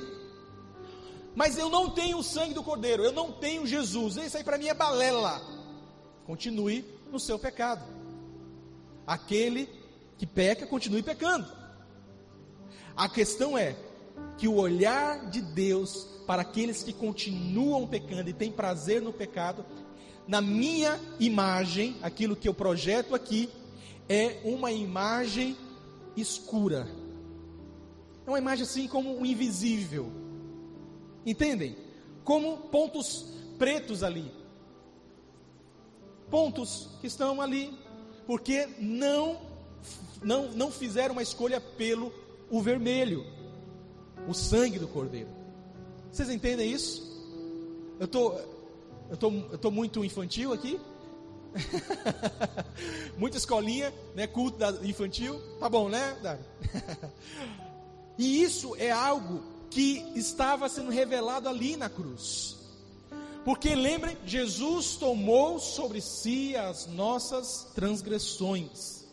Mas 1.34 1.56
eu 1.56 1.70
não 1.70 1.90
tenho 1.90 2.18
o 2.18 2.22
sangue 2.22 2.52
do 2.52 2.62
Cordeiro, 2.62 3.02
eu 3.02 3.12
não 3.12 3.32
tenho 3.32 3.66
Jesus. 3.66 4.16
Isso 4.16 4.36
aí 4.36 4.44
para 4.44 4.58
mim 4.58 4.68
é 4.68 4.74
balela. 4.74 5.40
Continue 6.26 6.84
no 7.10 7.18
seu 7.18 7.38
pecado. 7.38 7.82
Aquele 9.06 9.68
que 10.18 10.26
peca, 10.26 10.66
continue 10.66 11.02
pecando. 11.02 11.46
A 12.96 13.08
questão 13.08 13.56
é 13.56 13.76
que 14.38 14.46
o 14.46 14.54
olhar 14.54 15.30
de 15.30 15.40
Deus 15.40 16.06
para 16.26 16.42
aqueles 16.42 16.82
que 16.82 16.92
continuam 16.92 17.86
pecando 17.86 18.30
e 18.30 18.32
têm 18.32 18.50
prazer 18.50 19.02
no 19.02 19.12
pecado 19.12 19.64
na 20.26 20.40
minha 20.40 21.00
imagem, 21.18 21.96
aquilo 22.02 22.36
que 22.36 22.48
eu 22.48 22.54
projeto 22.54 23.14
aqui, 23.14 23.48
é 24.08 24.40
uma 24.44 24.70
imagem 24.70 25.56
escura. 26.16 26.88
É 28.26 28.30
uma 28.30 28.38
imagem 28.38 28.64
assim 28.64 28.88
como 28.88 29.18
um 29.18 29.26
invisível. 29.26 30.12
Entendem? 31.26 31.76
Como 32.24 32.56
pontos 32.68 33.26
pretos 33.58 34.02
ali. 34.02 34.30
Pontos 36.30 36.88
que 37.00 37.06
estão 37.06 37.40
ali 37.40 37.76
porque 38.26 38.68
não 38.78 39.40
não 40.22 40.52
não 40.52 40.70
fizeram 40.70 41.12
uma 41.12 41.22
escolha 41.22 41.60
pelo 41.60 42.12
o 42.50 42.60
vermelho, 42.60 43.24
o 44.28 44.34
sangue 44.34 44.78
do 44.78 44.88
cordeiro. 44.88 45.28
Vocês 46.10 46.28
entendem 46.28 46.70
isso? 46.70 47.10
Eu 47.98 48.06
estou 48.06 48.52
eu 49.10 49.16
tô, 49.16 49.30
eu 49.30 49.58
tô 49.58 49.70
muito 49.70 50.04
infantil 50.04 50.52
aqui? 50.52 50.80
Muita 53.18 53.36
escolinha, 53.36 53.92
né? 54.14 54.26
Culto 54.26 54.58
infantil. 54.84 55.38
Tá 55.60 55.68
bom, 55.68 55.88
né, 55.90 56.16
e 58.16 58.42
isso 58.42 58.74
é 58.76 58.90
algo 58.90 59.42
que 59.70 60.02
estava 60.14 60.68
sendo 60.68 60.90
revelado 60.90 61.48
ali 61.48 61.76
na 61.76 61.88
cruz. 61.88 62.61
Porque 63.44 63.74
lembrem, 63.74 64.16
Jesus 64.24 64.96
tomou 64.96 65.58
sobre 65.58 66.00
si 66.00 66.56
as 66.56 66.86
nossas 66.86 67.70
transgressões. 67.74 69.04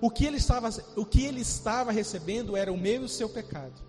O 0.00 0.10
que 0.10 0.24
ele 0.24 0.36
estava, 0.36 0.70
o 0.94 1.04
que 1.04 1.24
ele 1.24 1.40
estava 1.40 1.90
recebendo 1.90 2.56
era 2.56 2.72
o 2.72 2.78
meu 2.78 3.02
e 3.02 3.04
o 3.04 3.08
seu 3.08 3.28
pecado. 3.28 3.82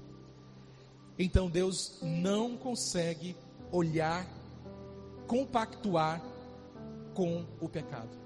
Então 1.20 1.50
Deus 1.50 2.00
não 2.02 2.58
consegue 2.58 3.36
olhar 3.72 4.28
compactuar 5.28 6.20
com 7.14 7.46
o 7.62 7.70
pecado. 7.70 8.18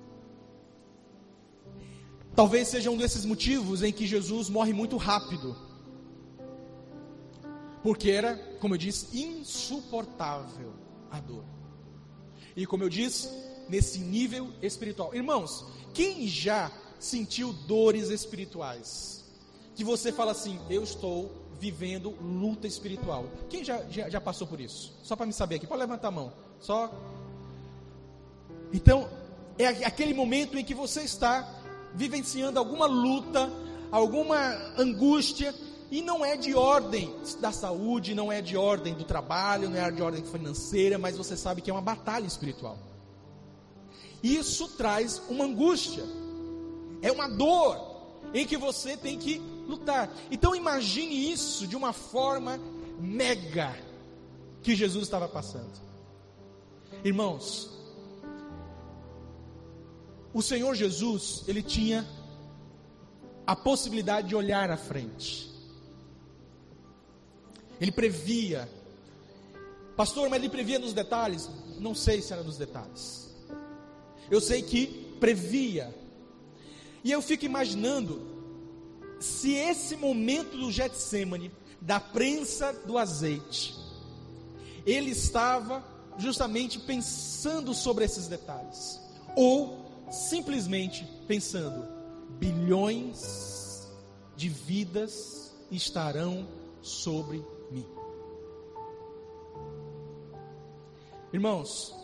Talvez 2.34 2.70
seja 2.70 2.90
um 2.90 2.96
desses 2.96 3.26
motivos 3.26 3.84
em 3.84 3.92
que 3.92 4.08
Jesus 4.08 4.50
morre 4.50 4.72
muito 4.72 4.96
rápido. 4.96 5.56
Porque 7.84 8.10
era, 8.10 8.38
como 8.62 8.76
eu 8.76 8.78
disse, 8.78 9.20
insuportável 9.20 10.74
a 11.14 11.20
dor. 11.20 11.46
E 12.56 12.66
como 12.66 12.84
eu 12.84 12.90
disse, 12.90 13.30
nesse 13.70 14.00
nível 14.00 14.50
espiritual. 14.62 15.14
Irmãos, 15.14 15.64
quem 15.94 16.28
já 16.28 16.72
sentiu 17.00 17.54
dores 17.54 18.10
espirituais? 18.10 19.24
Que 19.76 19.84
você 19.84 20.12
fala 20.12 20.32
assim, 20.32 20.60
eu 20.70 20.84
estou 20.84 21.32
vivendo 21.60 22.16
luta 22.20 22.68
espiritual. 22.68 23.26
Quem 23.48 23.64
já, 23.64 23.84
já, 23.90 24.10
já 24.10 24.20
passou 24.20 24.48
por 24.48 24.60
isso? 24.60 24.92
Só 25.04 25.16
para 25.16 25.28
me 25.28 25.34
saber 25.34 25.56
aqui, 25.56 25.68
pode 25.68 25.80
levantar 25.80 26.08
a 26.08 26.12
mão. 26.12 26.34
Só. 26.60 26.92
Então, 28.74 29.08
é 29.58 29.68
aquele 29.68 30.16
momento 30.16 30.58
em 30.58 30.66
que 30.66 30.74
você 30.74 31.04
está 31.04 31.48
vivenciando 31.94 32.58
alguma 32.58 32.88
luta, 32.88 33.52
alguma 33.92 34.38
angústia, 34.78 35.54
e 35.94 36.02
não 36.02 36.26
é 36.26 36.36
de 36.36 36.56
ordem 36.56 37.14
da 37.40 37.52
saúde, 37.52 38.16
não 38.16 38.32
é 38.32 38.42
de 38.42 38.58
ordem 38.58 38.96
do 38.96 39.04
trabalho, 39.04 39.70
não 39.70 39.78
é 39.78 39.92
de 39.92 40.02
ordem 40.02 40.24
financeira, 40.24 40.98
mas 40.98 41.16
você 41.16 41.38
sabe 41.38 41.62
que 41.62 41.70
é 41.70 41.74
uma 41.74 41.84
batalha 41.84 42.26
espiritual. 42.26 42.80
Isso 44.24 44.70
traz 44.70 45.22
uma 45.30 45.46
angústia, 45.46 46.04
é 47.00 47.12
uma 47.12 47.28
dor 47.28 47.78
em 48.34 48.44
que 48.44 48.58
você 48.58 48.98
tem 48.98 49.20
que 49.20 49.38
lutar. 49.68 50.12
Então 50.32 50.56
imagine 50.56 51.32
isso 51.32 51.68
de 51.68 51.76
uma 51.76 51.94
forma 51.94 52.60
mega 53.00 53.78
que 54.64 54.76
Jesus 54.76 55.04
estava 55.04 55.28
passando. 55.28 55.80
Irmãos, 57.04 57.70
o 60.34 60.42
Senhor 60.42 60.74
Jesus, 60.74 61.44
ele 61.48 61.62
tinha 61.62 62.04
a 63.46 63.56
possibilidade 63.56 64.30
de 64.30 64.36
olhar 64.36 64.72
à 64.72 64.78
frente. 64.78 65.53
Ele 67.84 67.92
previa. 67.92 68.70
Pastor, 69.98 70.30
mas 70.30 70.40
ele 70.40 70.50
previa 70.50 70.80
nos 70.80 70.94
detalhes? 70.94 71.50
Não 71.80 71.94
sei 71.94 72.22
se 72.22 72.32
era 72.32 72.42
nos 72.42 72.58
detalhes. 72.58 73.30
Eu 74.32 74.40
sei 74.40 74.62
que 74.62 74.88
previa. 75.20 75.94
E 77.04 77.12
eu 77.12 77.22
fico 77.22 77.44
imaginando 77.44 78.26
se 79.20 79.52
esse 79.52 79.98
momento 79.98 80.58
do 80.58 80.72
Getsemane, 80.72 81.52
da 81.82 82.00
prensa 82.00 82.72
do 82.86 82.98
azeite, 82.98 83.76
ele 84.86 85.12
estava 85.12 85.84
justamente 86.18 86.80
pensando 86.80 87.74
sobre 87.74 88.06
esses 88.06 88.30
detalhes, 88.30 88.98
ou 89.36 90.08
simplesmente 90.10 91.06
pensando: 91.28 91.86
bilhões 92.40 93.92
de 94.38 94.48
vidas 94.48 95.54
estarão 95.70 96.48
sobre 96.82 97.44
mim. 97.74 97.86
Irmãos, 101.34 101.96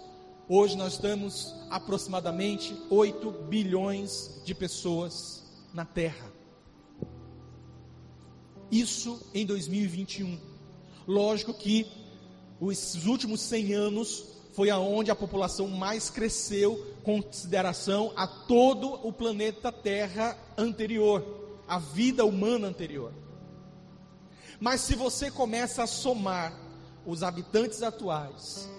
hoje 0.48 0.76
nós 0.76 0.94
estamos 0.94 1.54
aproximadamente 1.70 2.76
8 2.90 3.32
bilhões 3.48 4.42
de 4.44 4.56
pessoas 4.56 5.44
na 5.74 5.86
Terra. 5.86 6.34
Isso 8.72 9.22
em 9.34 9.46
2021. 9.46 10.40
Lógico 11.08 11.54
que 11.54 11.88
os 12.60 13.06
últimos 13.06 13.42
100 13.42 13.74
anos 13.74 14.26
foi 14.54 14.70
aonde 14.70 15.12
a 15.12 15.16
população 15.16 15.68
mais 15.68 16.10
cresceu 16.10 16.86
consideração 17.04 18.12
a 18.16 18.28
todo 18.28 19.08
o 19.08 19.14
planeta 19.14 19.72
Terra 19.72 20.38
anterior, 20.58 21.24
a 21.68 21.80
vida 21.80 22.26
humana 22.26 22.68
anterior. 22.68 23.14
Mas 24.60 24.82
se 24.82 24.96
você 24.96 25.32
começa 25.32 25.84
a 25.84 25.88
somar 25.88 26.54
os 27.06 27.24
habitantes 27.24 27.82
atuais, 27.82 28.70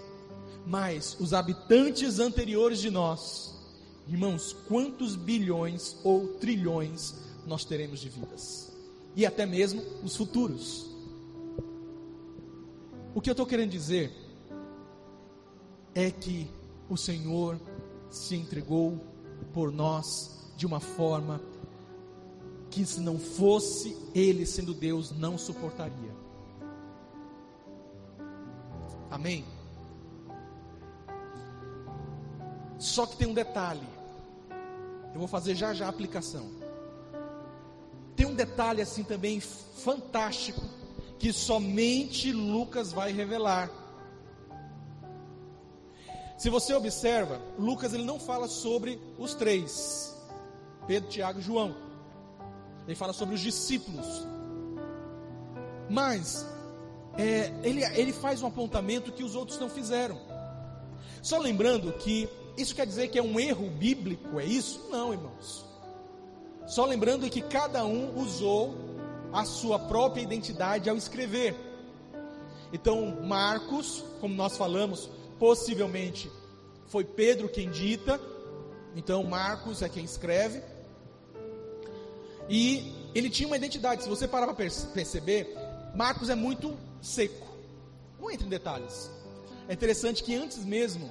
mais 0.67 1.17
os 1.19 1.33
habitantes 1.33 2.19
anteriores 2.19 2.81
de 2.81 2.91
nós, 2.91 3.51
Irmãos, 4.11 4.53
quantos 4.67 5.15
bilhões 5.15 5.97
ou 6.03 6.35
trilhões 6.35 7.15
nós 7.47 7.65
teremos 7.65 8.01
de 8.01 8.09
vidas? 8.09 8.73
E 9.15 9.25
até 9.25 9.47
mesmo 9.47 9.81
os 10.03 10.17
futuros. 10.17 10.91
O 13.15 13.21
que 13.21 13.31
eu 13.31 13.33
estou 13.33 13.47
querendo 13.47 13.71
dizer 13.71 14.13
é 15.95 16.11
que 16.11 16.51
o 16.89 16.97
Senhor 16.97 17.57
se 18.11 18.35
entregou 18.35 18.99
por 19.53 19.71
nós 19.71 20.41
de 20.57 20.67
uma 20.67 20.81
forma 20.81 21.41
que, 22.71 22.87
se 22.87 23.01
não 23.01 23.19
fosse 23.19 23.97
Ele 24.15 24.47
sendo 24.47 24.73
Deus, 24.73 25.11
não 25.11 25.37
suportaria. 25.37 26.15
Amém? 29.11 29.45
Só 32.79 33.05
que 33.05 33.17
tem 33.17 33.29
um 33.29 33.35
detalhe. 33.35 33.87
Eu 35.13 35.19
vou 35.19 35.29
fazer 35.29 35.55
já 35.55 35.75
já 35.75 35.87
a 35.87 35.89
aplicação. 35.89 36.49
Tem 38.15 38.27
um 38.27 38.35
detalhe 38.35 38.81
assim 38.81 39.03
também 39.03 39.41
fantástico 39.41 40.61
que 41.19 41.33
somente 41.33 42.33
Lucas 42.33 42.93
vai 42.93 43.13
revelar. 43.13 43.71
Se 46.39 46.49
você 46.49 46.73
observa, 46.73 47.39
Lucas 47.59 47.93
ele 47.93 48.05
não 48.05 48.19
fala 48.19 48.49
sobre 48.49 48.99
os 49.19 49.35
três: 49.35 50.17
Pedro, 50.87 51.11
Tiago 51.11 51.41
e 51.41 51.43
João. 51.43 51.90
Ele 52.87 52.95
fala 52.95 53.13
sobre 53.13 53.35
os 53.35 53.41
discípulos. 53.41 54.07
Mas 55.89 56.47
é, 57.17 57.53
ele, 57.63 57.85
ele 57.85 58.13
faz 58.13 58.43
um 58.43 58.47
apontamento 58.47 59.13
que 59.13 59.25
os 59.25 59.35
outros 59.35 59.59
não 59.59 59.69
fizeram. 59.69 60.19
Só 61.23 61.39
lembrando 61.39 61.93
que 61.93 62.29
isso 62.57 62.75
quer 62.75 62.87
dizer 62.87 63.09
que 63.09 63.19
é 63.19 63.23
um 63.23 63.39
erro 63.39 63.69
bíblico, 63.71 64.39
é 64.39 64.45
isso? 64.45 64.89
Não, 64.91 65.13
irmãos. 65.13 65.65
Só 66.67 66.85
lembrando 66.87 67.29
que 67.29 67.43
cada 67.43 67.85
um 67.85 68.17
usou 68.19 68.75
a 69.33 69.45
sua 69.45 69.79
própria 69.79 70.23
identidade 70.23 70.89
ao 70.89 70.97
escrever. 70.97 71.55
Então, 72.73 73.19
Marcos, 73.25 74.05
como 74.21 74.35
nós 74.35 74.57
falamos, 74.57 75.11
possivelmente 75.39 76.31
foi 76.87 77.05
Pedro 77.05 77.49
quem 77.49 77.71
dita, 77.71 78.21
então 78.95 79.23
Marcos 79.25 79.83
é 79.83 79.89
quem 79.89 80.05
escreve. 80.05 80.63
E 82.51 82.93
ele 83.15 83.31
tinha 83.31 83.47
uma 83.47 83.57
identidade, 83.57 84.03
se 84.03 84.09
você 84.09 84.27
parar 84.27 84.53
para 84.53 84.57
perceber, 84.93 85.57
Marcos 85.95 86.29
é 86.29 86.35
muito 86.35 86.77
seco. 87.01 87.47
Não 88.21 88.29
entre 88.29 88.45
em 88.45 88.51
detalhes. 88.51 89.09
É 89.69 89.73
interessante 89.73 90.25
que 90.25 90.35
antes 90.35 90.65
mesmo 90.65 91.09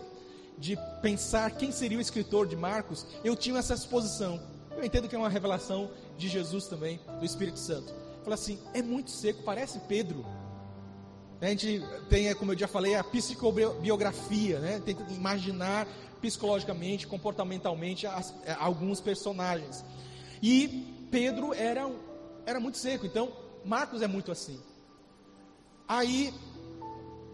de 0.57 0.77
pensar 1.01 1.49
quem 1.51 1.71
seria 1.71 1.97
o 1.97 2.01
escritor 2.01 2.45
de 2.45 2.57
Marcos, 2.57 3.07
eu 3.23 3.37
tinha 3.37 3.57
essa 3.57 3.73
exposição. 3.73 4.37
Eu 4.75 4.83
entendo 4.83 5.07
que 5.07 5.15
é 5.15 5.17
uma 5.17 5.29
revelação 5.29 5.89
de 6.17 6.27
Jesus 6.27 6.67
também, 6.67 6.99
do 7.19 7.25
Espírito 7.25 7.57
Santo. 7.57 7.93
Fala 8.21 8.35
assim, 8.35 8.59
é 8.73 8.81
muito 8.81 9.09
seco, 9.09 9.41
parece 9.43 9.79
Pedro. 9.87 10.25
A 11.39 11.45
gente 11.47 11.81
tem, 12.09 12.35
como 12.35 12.51
eu 12.51 12.59
já 12.59 12.67
falei, 12.67 12.95
a 12.95 13.03
psicobiografia, 13.03 14.59
né? 14.59 14.81
Tenta 14.85 15.09
imaginar 15.13 15.87
psicologicamente, 16.19 17.07
comportamentalmente 17.07 18.05
as, 18.05 18.33
é, 18.45 18.51
alguns 18.59 18.99
personagens. 18.99 19.85
E 20.43 20.98
Pedro 21.10 21.53
era, 21.53 21.89
era 22.45 22.60
muito 22.60 22.78
seco, 22.78 23.05
então 23.05 23.32
Marcos 23.66 24.01
é 24.01 24.07
muito 24.07 24.32
assim. 24.32 24.60
Aí 25.88 26.34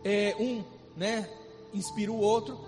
é, 0.04 0.36
um, 0.40 0.64
né, 0.96 1.30
inspira 1.74 2.12
o 2.12 2.20
outro. 2.20 2.60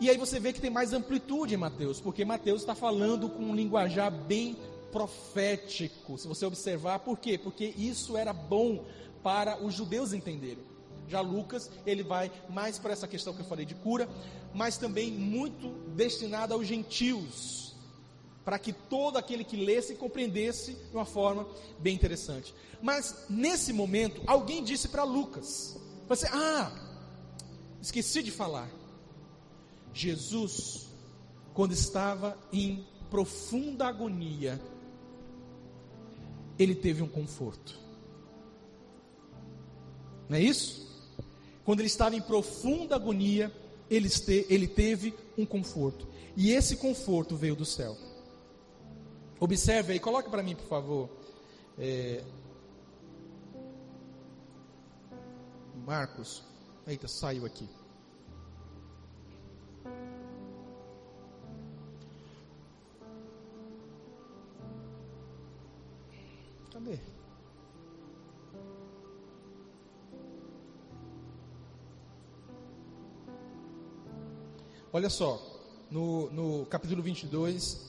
E 0.00 0.08
aí 0.08 0.16
você 0.16 0.38
vê 0.38 0.52
que 0.52 0.60
tem 0.60 0.70
mais 0.70 0.92
amplitude 0.92 1.54
em 1.54 1.56
Mateus, 1.58 2.00
porque 2.00 2.24
Mateus 2.24 2.60
está 2.60 2.74
falando 2.74 3.28
com 3.28 3.42
um 3.42 3.54
linguajar 3.54 4.10
bem 4.10 4.56
profético. 4.92 6.16
Se 6.16 6.26
você 6.26 6.46
observar, 6.46 7.00
por 7.00 7.18
quê? 7.18 7.36
Porque 7.36 7.74
isso 7.76 8.16
era 8.16 8.32
bom 8.32 8.84
para 9.22 9.62
os 9.62 9.74
judeus 9.74 10.12
entenderem. 10.12 10.64
Já 11.08 11.20
Lucas, 11.20 11.70
ele 11.86 12.02
vai 12.02 12.30
mais 12.48 12.78
para 12.78 12.92
essa 12.92 13.08
questão 13.08 13.32
que 13.32 13.40
eu 13.40 13.46
falei 13.46 13.64
de 13.64 13.74
cura, 13.74 14.08
mas 14.54 14.76
também 14.76 15.10
muito 15.10 15.68
destinado 15.94 16.54
aos 16.54 16.66
gentios, 16.66 17.67
para 18.48 18.58
que 18.58 18.72
todo 18.72 19.18
aquele 19.18 19.44
que 19.44 19.62
lesse 19.62 19.94
compreendesse 19.94 20.72
de 20.72 20.96
uma 20.96 21.04
forma 21.04 21.46
bem 21.80 21.94
interessante. 21.94 22.54
Mas 22.80 23.26
nesse 23.28 23.74
momento, 23.74 24.22
alguém 24.26 24.64
disse 24.64 24.88
para 24.88 25.04
Lucas: 25.04 25.78
você, 26.08 26.26
Ah, 26.32 26.72
esqueci 27.82 28.22
de 28.22 28.30
falar. 28.30 28.70
Jesus, 29.92 30.88
quando 31.52 31.72
estava 31.72 32.38
em 32.50 32.86
profunda 33.10 33.86
agonia, 33.86 34.58
ele 36.58 36.74
teve 36.74 37.02
um 37.02 37.08
conforto. 37.08 37.78
Não 40.26 40.38
é 40.38 40.40
isso? 40.40 40.88
Quando 41.66 41.80
ele 41.80 41.88
estava 41.88 42.16
em 42.16 42.22
profunda 42.22 42.96
agonia, 42.96 43.52
ele, 43.90 44.08
ele 44.48 44.66
teve 44.66 45.12
um 45.36 45.44
conforto. 45.44 46.08
E 46.34 46.50
esse 46.52 46.76
conforto 46.76 47.36
veio 47.36 47.54
do 47.54 47.66
céu. 47.66 48.07
Observe 49.40 49.92
aí, 49.92 50.00
coloque 50.00 50.28
para 50.28 50.42
mim, 50.42 50.56
por 50.56 50.66
favor. 50.66 51.08
É, 51.78 52.24
Marcos. 55.86 56.42
Eita, 56.86 57.08
saiu 57.08 57.46
aqui. 57.46 57.68
Cadê? 66.70 66.98
Olha 74.92 75.08
só, 75.08 75.40
no, 75.90 76.30
no 76.30 76.66
capítulo 76.66 77.02
22, 77.02 77.87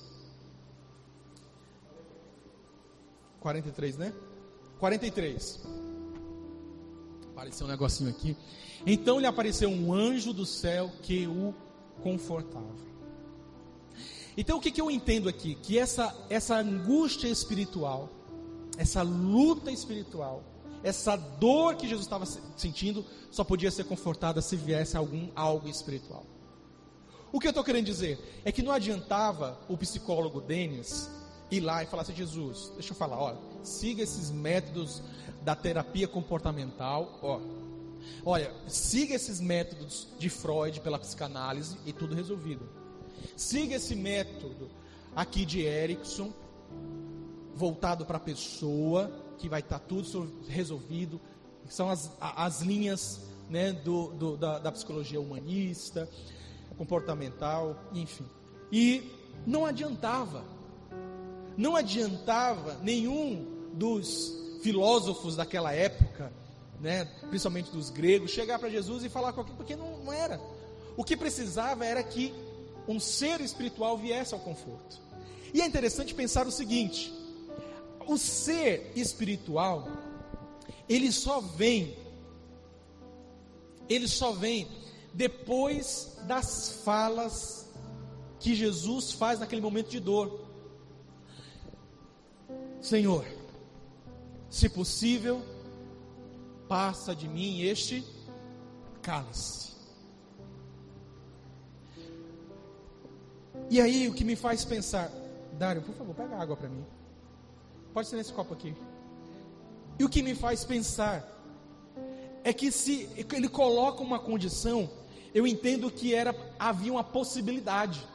43, 3.40 3.98
né? 3.98 4.14
43. 4.80 5.60
Apareceu 7.32 7.68
um 7.68 7.70
negocinho 7.70 8.10
aqui. 8.10 8.36
Então 8.86 9.20
lhe 9.20 9.26
apareceu 9.26 9.70
um 9.70 9.94
anjo 9.94 10.34
do 10.34 10.46
céu 10.46 10.92
que 11.02 11.28
o 11.28 11.54
confortava. 12.02 12.90
Então 14.38 14.58
o 14.58 14.62
que, 14.62 14.72
que 14.72 14.82
eu 14.82 14.90
entendo 14.90 15.28
aqui? 15.28 15.56
Que 15.56 15.78
essa, 15.78 16.16
essa 16.30 16.56
angústia 16.56 17.28
espiritual, 17.28 18.10
essa 18.78 19.02
luta 19.02 19.72
espiritual, 19.72 20.44
essa 20.82 21.18
dor 21.18 21.76
que 21.76 21.88
Jesus 21.88 22.06
estava 22.06 22.26
sentindo, 22.26 23.06
só 23.30 23.44
podia 23.44 23.70
ser 23.70 23.84
confortada 23.84 24.42
se 24.42 24.56
viesse 24.56 24.96
algum 24.96 25.30
algo 25.36 25.68
espiritual. 25.68 26.26
O 27.32 27.40
que 27.40 27.48
eu 27.48 27.52
estou 27.52 27.64
querendo 27.64 27.86
dizer 27.86 28.42
é 28.44 28.52
que 28.52 28.64
não 28.64 28.72
adiantava 28.72 29.60
o 29.68 29.78
psicólogo 29.78 30.42
Denis 30.42 31.10
ir 31.52 31.60
lá 31.60 31.84
e 31.84 31.86
falar 31.86 32.04
assim: 32.04 32.16
Jesus, 32.16 32.72
deixa 32.74 32.92
eu 32.94 32.98
falar, 32.98 33.20
olha, 33.20 33.38
siga 33.64 34.02
esses 34.04 34.32
métodos 34.32 35.02
da 35.44 35.56
terapia 35.56 36.08
comportamental, 36.08 37.20
ó. 37.22 37.40
Olha, 38.26 38.52
siga 38.68 39.16
esses 39.16 39.40
métodos 39.40 40.08
de 40.18 40.30
Freud 40.30 40.80
pela 40.82 40.98
psicanálise 40.98 41.78
e 41.86 41.94
tudo 41.94 42.16
resolvido. 42.16 42.68
Siga 43.36 43.76
esse 43.76 43.96
método 43.96 44.70
aqui 45.16 45.46
de 45.46 45.62
Erickson, 45.62 46.34
voltado 47.56 48.06
para 48.06 48.18
a 48.18 48.22
pessoa, 48.22 49.12
que 49.38 49.50
vai 49.50 49.60
estar 49.60 49.80
tá 49.80 49.86
tudo 49.86 50.32
resolvido. 50.48 51.20
São 51.68 51.90
as, 51.90 52.12
as 52.20 52.62
linhas 52.62 53.22
né, 53.50 53.74
do, 53.74 54.08
do 54.14 54.38
da, 54.38 54.60
da 54.60 54.72
psicologia 54.72 55.20
humanista 55.20 56.10
comportamental, 56.78 57.76
enfim. 57.94 58.26
E 58.72 59.12
não 59.46 59.66
adiantava, 59.66 60.46
não 61.60 61.76
adiantava 61.76 62.80
nenhum 62.82 63.46
dos 63.74 64.34
filósofos 64.64 65.36
daquela 65.36 65.74
época, 65.74 66.32
né, 66.80 67.04
principalmente 67.30 67.70
dos 67.70 67.90
gregos, 67.90 68.32
chegar 68.32 68.58
para 68.58 68.70
Jesus 68.70 69.04
e 69.04 69.10
falar 69.10 69.34
com 69.34 69.42
aquilo, 69.42 69.58
porque 69.58 69.76
não, 69.76 69.98
não 69.98 70.14
era. 70.14 70.40
O 70.96 71.04
que 71.04 71.18
precisava 71.18 71.86
era 71.86 72.02
que 72.02 72.34
um 72.88 72.98
ser 72.98 73.42
espiritual 73.42 73.98
viesse 73.98 74.34
ao 74.34 74.40
conforto. 74.40 75.02
E 75.54 75.62
é 75.62 75.66
interessante 75.66 76.16
pensar 76.16 76.48
o 76.48 76.52
seguinte: 76.52 77.14
o 78.08 78.18
ser 78.18 78.94
espiritual, 78.96 79.86
ele 80.88 81.12
só 81.12 81.42
vem, 81.42 81.94
ele 83.90 84.08
só 84.08 84.32
vem 84.32 84.66
depois 85.14 86.18
das 86.26 86.80
falas 86.86 87.70
que 88.40 88.56
Jesus 88.56 89.12
faz 89.12 89.42
naquele 89.42 89.62
momento 89.62 89.90
de 89.90 90.00
dor. 90.00 90.48
Senhor, 92.82 93.26
se 94.50 94.70
possível, 94.70 95.42
passa 96.68 97.16
de 97.16 97.28
mim 97.28 97.62
este 97.62 98.04
cálice. 99.02 99.74
E 103.70 103.80
aí 103.80 104.08
o 104.08 104.14
que 104.14 104.24
me 104.24 104.36
faz 104.36 104.66
pensar, 104.66 105.12
Dário, 105.54 105.82
por 105.82 105.94
favor, 105.94 106.16
pega 106.16 106.36
água 106.38 106.56
para 106.56 106.70
mim. 106.70 106.86
Pode 107.94 108.08
ser 108.08 108.16
nesse 108.16 108.34
copo 108.34 108.54
aqui. 108.54 108.74
E 110.00 110.04
o 110.04 110.10
que 110.10 110.24
me 110.24 110.34
faz 110.34 110.64
pensar 110.64 111.28
é 112.44 112.54
que 112.54 112.72
se 112.72 113.10
ele 113.34 113.50
coloca 113.50 114.02
uma 114.02 114.20
condição, 114.20 114.90
eu 115.34 115.46
entendo 115.46 115.92
que 115.92 116.16
era 116.16 116.34
havia 116.58 116.92
uma 116.92 117.04
possibilidade. 117.04 118.08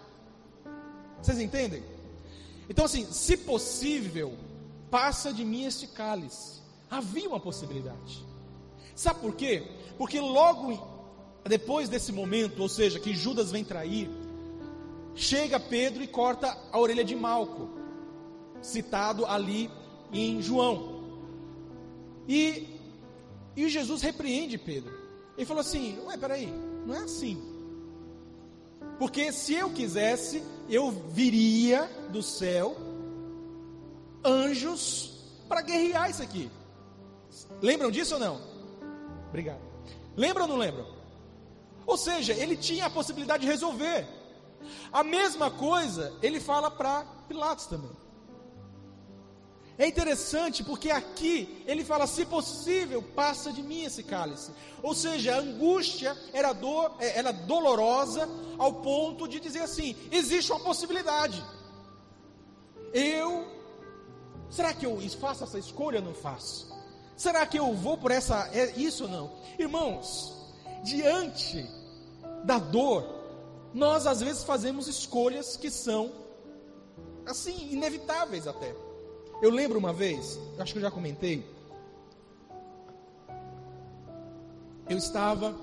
Vocês 1.23 1.39
entendem? 1.39 1.83
Então 2.69 2.87
assim, 2.87 3.05
se 3.12 3.37
possível, 3.37 4.35
passa 4.95 5.32
de 5.32 5.45
mim 5.45 5.64
este 5.64 5.88
cálice. 5.88 6.61
Havia 6.88 7.28
uma 7.28 7.40
possibilidade. 7.40 8.24
Sabe 8.95 9.18
por 9.18 9.34
quê? 9.34 9.66
Porque 9.99 10.20
logo 10.20 10.86
depois 11.42 11.88
desse 11.88 12.12
momento, 12.12 12.61
ou 12.62 12.68
seja, 12.68 13.01
que 13.01 13.12
Judas 13.12 13.51
vem 13.51 13.64
trair, 13.64 14.09
chega 15.16 15.59
Pedro 15.59 16.01
e 16.01 16.07
corta 16.07 16.57
a 16.70 16.78
orelha 16.78 17.03
de 17.03 17.16
Malco, 17.16 17.70
citado 18.62 19.26
ali 19.26 19.68
em 20.12 20.40
João. 20.40 21.03
E, 22.28 22.68
e 23.57 23.68
Jesus 23.68 24.01
repreende 24.01 24.57
Pedro. 24.57 24.97
Ele 25.36 25.45
falou 25.45 25.62
assim: 25.62 25.99
Ué, 26.07 26.16
peraí, 26.16 26.47
não 26.86 26.95
é 26.95 26.99
assim. 26.99 27.42
Porque 28.97 29.32
se 29.32 29.55
eu 29.55 29.70
quisesse, 29.70 30.40
eu 30.68 30.92
viria 30.92 31.90
do 32.12 32.22
céu 32.22 32.93
anjos 34.25 35.12
para 35.49 35.62
guerrear 35.62 36.11
isso 36.11 36.22
aqui. 36.22 36.51
Lembram 37.61 37.91
disso 37.91 38.14
ou 38.14 38.20
não? 38.20 38.41
Obrigado. 39.29 39.61
Lembram 40.16 40.45
ou 40.45 40.51
não 40.53 40.57
lembram? 40.57 40.87
Ou 41.87 41.97
seja, 41.97 42.33
ele 42.33 42.57
tinha 42.57 42.87
a 42.87 42.91
possibilidade 42.91 43.43
de 43.43 43.51
resolver. 43.51 44.07
A 44.93 45.05
mesma 45.05 45.51
coisa 45.51 46.12
ele 46.22 46.41
fala 46.41 46.70
para 46.70 47.05
Pilatos 47.29 47.66
também. 47.66 47.91
É 49.77 49.89
interessante 49.89 50.62
porque 50.62 50.91
aqui 50.91 51.62
ele 51.66 51.85
fala: 51.85 52.07
se 52.07 52.25
possível, 52.25 53.03
passa 53.03 53.53
de 53.53 53.62
mim 53.62 53.83
esse 53.83 54.05
cálice. 54.05 54.53
Ou 54.83 54.95
seja, 54.95 55.35
a 55.35 55.41
angústia 55.41 56.16
era, 56.33 56.53
dor, 56.53 56.95
é, 57.01 57.18
era 57.18 57.33
dolorosa 57.33 58.29
ao 58.57 58.75
ponto 58.75 59.27
de 59.27 59.41
dizer 59.41 59.62
assim: 59.62 59.97
existe 60.12 60.53
uma 60.53 60.61
possibilidade. 60.61 61.45
Eu, 62.93 63.45
será 64.55 64.72
que 64.72 64.86
eu 64.86 64.98
faço 65.20 65.42
essa 65.42 65.59
escolha 65.59 65.98
ou 65.98 66.05
não 66.05 66.14
faço? 66.14 66.72
Será 67.16 67.44
que 67.44 67.59
eu 67.59 67.74
vou 67.74 67.98
por 67.98 68.11
essa, 68.11 68.48
é 68.52 68.70
isso 68.76 69.05
ou 69.05 69.11
não? 69.11 69.30
Irmãos, 69.59 70.32
diante 70.84 71.66
da 72.44 72.59
dor, 72.59 73.05
nós 73.72 74.07
às 74.07 74.20
vezes 74.20 74.44
fazemos 74.44 74.86
escolhas 74.86 75.57
que 75.57 75.70
são 75.70 76.12
assim 77.26 77.72
inevitáveis 77.72 78.46
até. 78.46 78.74
Eu 79.42 79.50
lembro 79.50 79.78
uma 79.78 79.92
vez, 79.92 80.38
acho 80.59 80.72
que 80.72 80.78
eu 80.78 80.82
já 80.82 80.90
comentei, 80.90 81.44
eu 84.88 84.98
estava 84.98 85.55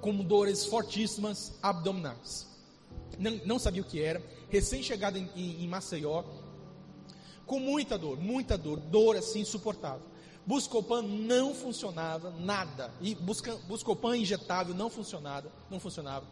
com 0.00 0.14
dores 0.16 0.64
fortíssimas 0.64 1.52
abdominais. 1.62 2.46
Não, 3.18 3.32
não 3.44 3.58
sabia 3.58 3.82
o 3.82 3.84
que 3.84 4.02
era, 4.02 4.22
recém-chegado 4.48 5.18
em, 5.18 5.28
em, 5.36 5.64
em 5.64 5.68
Maceió, 5.68 6.24
com 7.46 7.58
muita 7.58 7.98
dor, 7.98 8.18
muita 8.18 8.56
dor, 8.56 8.78
dor 8.78 9.16
assim 9.16 9.40
insuportável. 9.40 10.14
Buscopan 10.46 11.02
não 11.02 11.54
funcionava, 11.54 12.30
nada. 12.38 12.92
E 13.00 13.14
busca, 13.14 13.56
Buscopan 13.66 14.16
injetável 14.16 14.74
não 14.74 14.90
funcionava, 14.90 15.50
não 15.70 15.80
funcionava. 15.80 16.26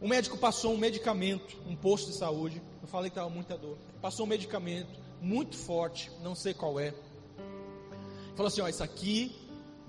O 0.00 0.08
médico 0.08 0.36
passou 0.36 0.72
um 0.72 0.76
medicamento, 0.76 1.56
um 1.66 1.74
posto 1.74 2.10
de 2.10 2.16
saúde. 2.16 2.62
Eu 2.82 2.88
falei 2.88 3.10
que 3.10 3.16
estava 3.16 3.30
muita 3.30 3.56
dor. 3.56 3.76
Passou 4.00 4.26
um 4.26 4.28
medicamento 4.28 5.00
muito 5.20 5.56
forte, 5.56 6.10
não 6.22 6.34
sei 6.34 6.54
qual 6.54 6.78
é. 6.78 6.94
Falou 8.36 8.48
assim: 8.48 8.60
ó, 8.60 8.68
isso 8.68 8.82
aqui 8.82 9.34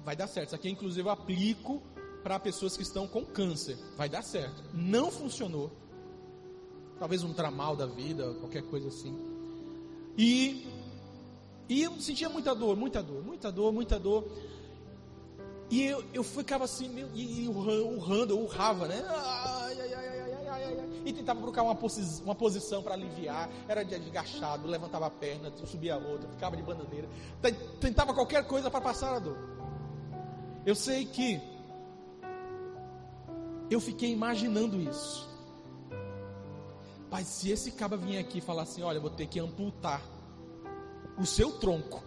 vai 0.04 0.16
dar 0.16 0.28
certo. 0.28 0.48
Isso 0.48 0.56
aqui, 0.56 0.70
inclusive, 0.70 1.08
eu 1.08 1.12
aplico 1.12 1.82
para 2.24 2.40
pessoas 2.40 2.76
que 2.76 2.84
estão 2.84 3.08
com 3.08 3.24
câncer. 3.24 3.78
Vai 3.98 4.10
dar 4.10 4.24
certo. 4.24 4.64
Não 4.74 5.12
funcionou. 5.12 5.72
Talvez 6.98 7.24
um 7.24 7.34
tramal 7.34 7.76
da 7.76 7.86
vida, 7.86 8.34
qualquer 8.36 8.64
coisa 8.64 8.88
assim. 8.88 9.35
E 10.18 10.66
e 11.68 11.82
eu 11.82 12.00
sentia 12.00 12.30
muita 12.30 12.54
dor, 12.54 12.78
muita 12.78 13.02
dor, 13.02 13.24
muita 13.24 13.52
dor, 13.52 13.74
muita 13.74 14.00
dor. 14.00 14.28
E 15.70 15.84
eu, 15.84 16.04
eu 16.14 16.24
ficava 16.24 16.64
assim, 16.64 16.88
meu, 16.88 17.10
e, 17.16 17.46
e 17.46 17.48
urrando, 17.48 18.38
urrava, 18.38 18.88
né? 18.88 19.04
Ai, 19.08 19.82
ai, 19.82 19.94
ai, 19.96 20.08
ai, 20.08 20.48
ai, 20.48 20.64
ai, 20.64 21.02
E 21.04 21.12
tentava 21.12 21.42
procurar 21.42 21.64
uma, 21.64 21.74
posi 21.74 22.22
uma 22.22 22.36
posição 22.36 22.84
para 22.84 22.94
aliviar. 22.94 23.50
Era 23.68 23.84
de 23.84 23.96
agachado, 23.96 24.68
levantava 24.68 25.08
a 25.08 25.10
perna, 25.10 25.52
subia 25.66 25.96
a 25.96 25.98
outra, 25.98 26.30
ficava 26.30 26.56
de 26.56 26.62
bananeira. 26.62 27.10
Tentava 27.82 28.14
qualquer 28.14 28.46
coisa 28.46 28.70
para 28.70 28.80
passar 28.80 29.16
a 29.16 29.20
dor. 29.20 29.38
Eu 30.64 30.76
sei 30.76 31.06
que 31.06 31.42
eu 33.72 33.82
fiquei 33.82 34.12
imaginando 34.12 34.80
isso. 34.80 35.28
Pai, 37.16 37.24
se 37.24 37.50
esse 37.50 37.72
caba 37.72 37.96
vir 37.96 38.18
aqui 38.18 38.40
e 38.40 38.42
falar 38.42 38.64
assim: 38.64 38.82
olha, 38.82 39.00
vou 39.00 39.10
ter 39.10 39.26
que 39.26 39.40
amputar 39.40 40.02
o 41.18 41.26
seu 41.26 41.50
tronco. 41.50 42.04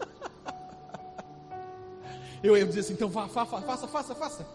Eu 2.44 2.58
ia 2.58 2.66
dizer 2.66 2.80
assim, 2.80 2.92
então 2.92 3.10
fa, 3.10 3.26
faça, 3.26 3.88
faça, 3.88 4.14
faça. 4.14 4.46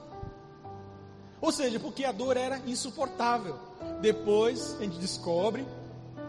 Ou 1.41 1.51
seja, 1.51 1.79
porque 1.79 2.05
a 2.05 2.11
dor 2.11 2.37
era 2.37 2.59
insuportável. 2.67 3.57
Depois 3.99 4.75
a 4.79 4.83
gente 4.83 4.99
descobre 4.99 5.65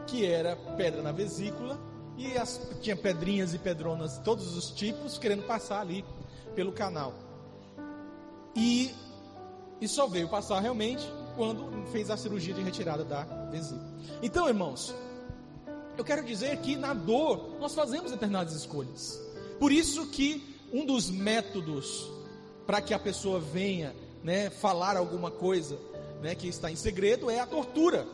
que 0.07 0.25
era 0.25 0.57
pedra 0.79 1.03
na 1.03 1.13
vesícula 1.13 1.79
e 2.17 2.39
as, 2.39 2.59
tinha 2.81 2.97
pedrinhas 2.97 3.53
e 3.53 3.59
pedronas, 3.59 4.17
todos 4.25 4.57
os 4.57 4.71
tipos, 4.71 5.19
querendo 5.19 5.43
passar 5.43 5.83
ali 5.83 6.03
pelo 6.55 6.73
canal. 6.73 7.13
E, 8.55 8.91
e 9.83 9.87
só 9.87 10.07
veio 10.07 10.31
passar 10.31 10.61
realmente 10.61 11.07
quando 11.37 11.87
fez 11.93 12.11
a 12.11 12.17
cirurgia 12.17 12.55
de 12.55 12.63
retirada 12.63 13.05
da 13.05 13.23
vesícula. 13.51 13.87
Então, 14.23 14.49
irmãos, 14.49 14.95
eu 15.97 16.05
quero 16.05 16.25
dizer 16.25 16.57
que 16.59 16.77
na 16.77 16.95
dor 16.95 17.57
nós 17.61 17.75
fazemos 17.75 18.11
determinadas 18.11 18.55
escolhas. 18.55 19.21
Por 19.59 19.71
isso 19.71 20.07
que 20.09 20.57
um 20.73 20.85
dos 20.85 21.11
métodos 21.11 22.11
para 22.67 22.81
que 22.81 22.93
a 22.93 22.99
pessoa 22.99 23.39
venha, 23.39 23.95
né, 24.25 24.51
falar 24.51 24.97
alguma 24.97 25.31
coisa, 25.31 25.79
né, 26.21 26.35
que 26.35 26.49
está 26.49 26.71
em 26.71 26.77
segredo 26.77 27.31
é 27.31 27.39
a 27.39 27.47
tortura, 27.47 28.07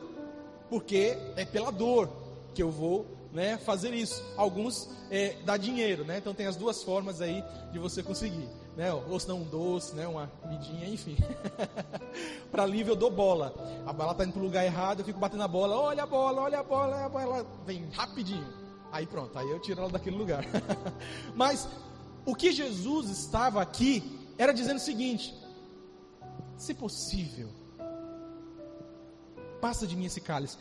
porque 0.69 1.17
é 1.37 1.45
pela 1.45 1.71
dor 1.71 2.11
que 2.55 2.63
eu 2.63 2.71
vou, 2.71 3.07
né, 3.33 3.57
fazer 3.59 3.95
isso. 3.95 4.23
Alguns 4.37 4.91
é, 5.11 5.37
dá 5.45 5.57
dinheiro, 5.57 6.05
né? 6.05 6.19
Então 6.19 6.35
tem 6.35 6.47
as 6.47 6.57
duas 6.57 6.83
formas 6.83 7.21
aí 7.21 7.43
de 7.73 7.79
você 7.79 8.03
conseguir 8.03 8.49
né? 8.77 8.93
Ou 8.93 9.19
se 9.19 9.29
não 9.29 9.39
um 9.39 9.45
doce, 9.45 9.95
né? 9.95 10.07
Uma 10.07 10.27
comidinha, 10.41 10.89
enfim. 10.89 11.17
para 12.51 12.63
alívio 12.63 12.93
eu 12.93 12.97
dou 12.97 13.11
bola. 13.11 13.55
A 13.87 13.93
bola 13.93 14.15
tá 14.15 14.25
indo 14.25 14.33
pro 14.33 14.43
lugar 14.43 14.65
errado, 14.65 15.01
eu 15.01 15.05
fico 15.05 15.19
batendo 15.19 15.43
a 15.43 15.49
bola. 15.49 15.77
Olha 15.77 16.03
a 16.03 16.07
bola, 16.07 16.43
olha 16.43 16.59
a 16.61 16.63
bola, 16.63 16.97
olha 16.97 17.07
a 17.07 17.09
bola. 17.09 17.25
Ela 17.25 17.47
vem 17.67 17.89
rapidinho. 17.91 18.47
Aí 18.91 19.07
pronto, 19.07 19.39
aí 19.39 19.51
eu 19.51 19.61
tiro 19.61 19.81
ela 19.81 19.91
daquele 19.91 20.17
lugar. 20.17 20.45
Mas 21.35 21.69
o 22.25 22.35
que 22.35 22.53
Jesus 22.53 23.09
estava 23.11 23.61
aqui 23.61 24.03
era 24.39 24.53
dizendo 24.53 24.77
o 24.77 24.81
seguinte: 24.81 25.35
se 26.57 26.75
possível, 26.75 27.49
passa 29.61 29.87
de 29.87 29.97
mim 29.97 30.07
esse 30.07 30.21
cálice. 30.21 30.57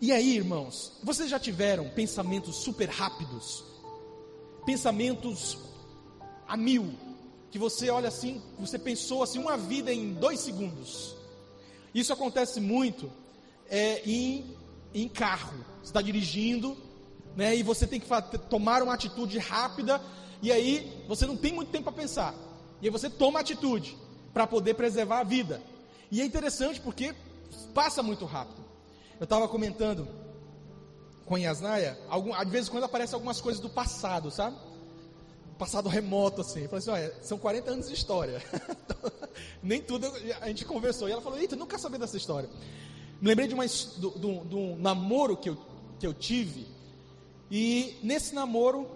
E 0.00 0.12
aí, 0.12 0.36
irmãos, 0.36 0.98
vocês 1.02 1.30
já 1.30 1.38
tiveram 1.38 1.88
pensamentos 1.88 2.56
super 2.56 2.88
rápidos? 2.88 3.64
Pensamentos 4.66 5.58
a 6.46 6.56
mil, 6.56 6.94
que 7.50 7.58
você 7.58 7.90
olha 7.90 8.08
assim, 8.08 8.42
você 8.58 8.78
pensou 8.78 9.22
assim 9.22 9.38
uma 9.38 9.56
vida 9.56 9.92
em 9.92 10.12
dois 10.12 10.40
segundos. 10.40 11.16
Isso 11.94 12.12
acontece 12.12 12.60
muito 12.60 13.10
é, 13.68 14.02
em, 14.04 14.56
em 14.92 15.08
carro. 15.08 15.64
Você 15.80 15.90
está 15.90 16.02
dirigindo, 16.02 16.76
né, 17.34 17.54
e 17.54 17.62
você 17.62 17.86
tem 17.86 18.00
que 18.00 18.08
tomar 18.50 18.82
uma 18.82 18.94
atitude 18.94 19.38
rápida, 19.38 20.00
e 20.42 20.50
aí 20.52 21.04
você 21.06 21.26
não 21.26 21.36
tem 21.36 21.52
muito 21.52 21.70
tempo 21.70 21.84
para 21.84 21.92
pensar. 21.92 22.34
E 22.80 22.86
aí 22.86 22.90
você 22.90 23.08
toma 23.08 23.40
atitude 23.40 23.96
para 24.32 24.46
poder 24.46 24.74
preservar 24.74 25.20
a 25.20 25.24
vida. 25.24 25.62
E 26.10 26.20
é 26.20 26.24
interessante 26.24 26.80
porque 26.80 27.14
passa 27.72 28.02
muito 28.02 28.24
rápido. 28.24 28.64
Eu 29.18 29.24
estava 29.24 29.48
comentando 29.48 30.06
com 31.24 31.38
Yasnaya, 31.38 31.98
algum, 32.08 32.32
de 32.38 32.50
vez 32.50 32.68
em 32.68 32.70
quando 32.70 32.84
aparecem 32.84 33.14
algumas 33.14 33.40
coisas 33.40 33.60
do 33.60 33.68
passado, 33.68 34.30
sabe? 34.30 34.56
Passado 35.58 35.88
remoto, 35.88 36.40
assim. 36.40 36.66
Falei 36.66 36.78
assim, 36.78 36.90
olha, 36.90 37.14
são 37.22 37.38
40 37.38 37.70
anos 37.70 37.88
de 37.88 37.94
história. 37.94 38.42
Nem 39.62 39.80
tudo 39.80 40.06
a 40.40 40.48
gente 40.48 40.64
conversou. 40.64 41.08
E 41.08 41.12
ela 41.12 41.20
falou, 41.20 41.38
eita, 41.38 41.56
nunca 41.56 41.78
sabia 41.78 41.98
dessa 41.98 42.16
história. 42.16 42.48
Me 43.20 43.28
lembrei 43.28 43.48
de, 43.48 43.54
uma, 43.54 43.64
do 43.98 44.58
um 44.58 44.76
namoro 44.76 45.36
que 45.36 45.48
eu, 45.48 45.58
que 45.98 46.06
eu 46.06 46.12
tive. 46.12 46.66
E 47.50 47.96
nesse 48.02 48.34
namoro, 48.34 48.86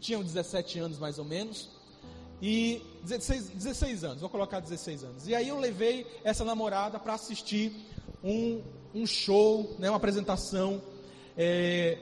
tinham 0.00 0.22
17 0.22 0.78
anos 0.78 0.98
mais 0.98 1.18
ou 1.18 1.24
menos. 1.24 1.68
E 2.42 2.82
16, 3.02 3.50
16 3.50 4.04
anos, 4.04 4.20
vou 4.20 4.30
colocar 4.30 4.60
16 4.60 5.04
anos. 5.04 5.28
E 5.28 5.34
aí 5.34 5.48
eu 5.48 5.58
levei 5.58 6.06
essa 6.24 6.42
namorada 6.42 6.98
para 6.98 7.12
assistir 7.12 7.72
um, 8.24 8.62
um 8.94 9.06
show, 9.06 9.76
né, 9.78 9.90
uma 9.90 9.98
apresentação 9.98 10.80
é, 11.36 11.98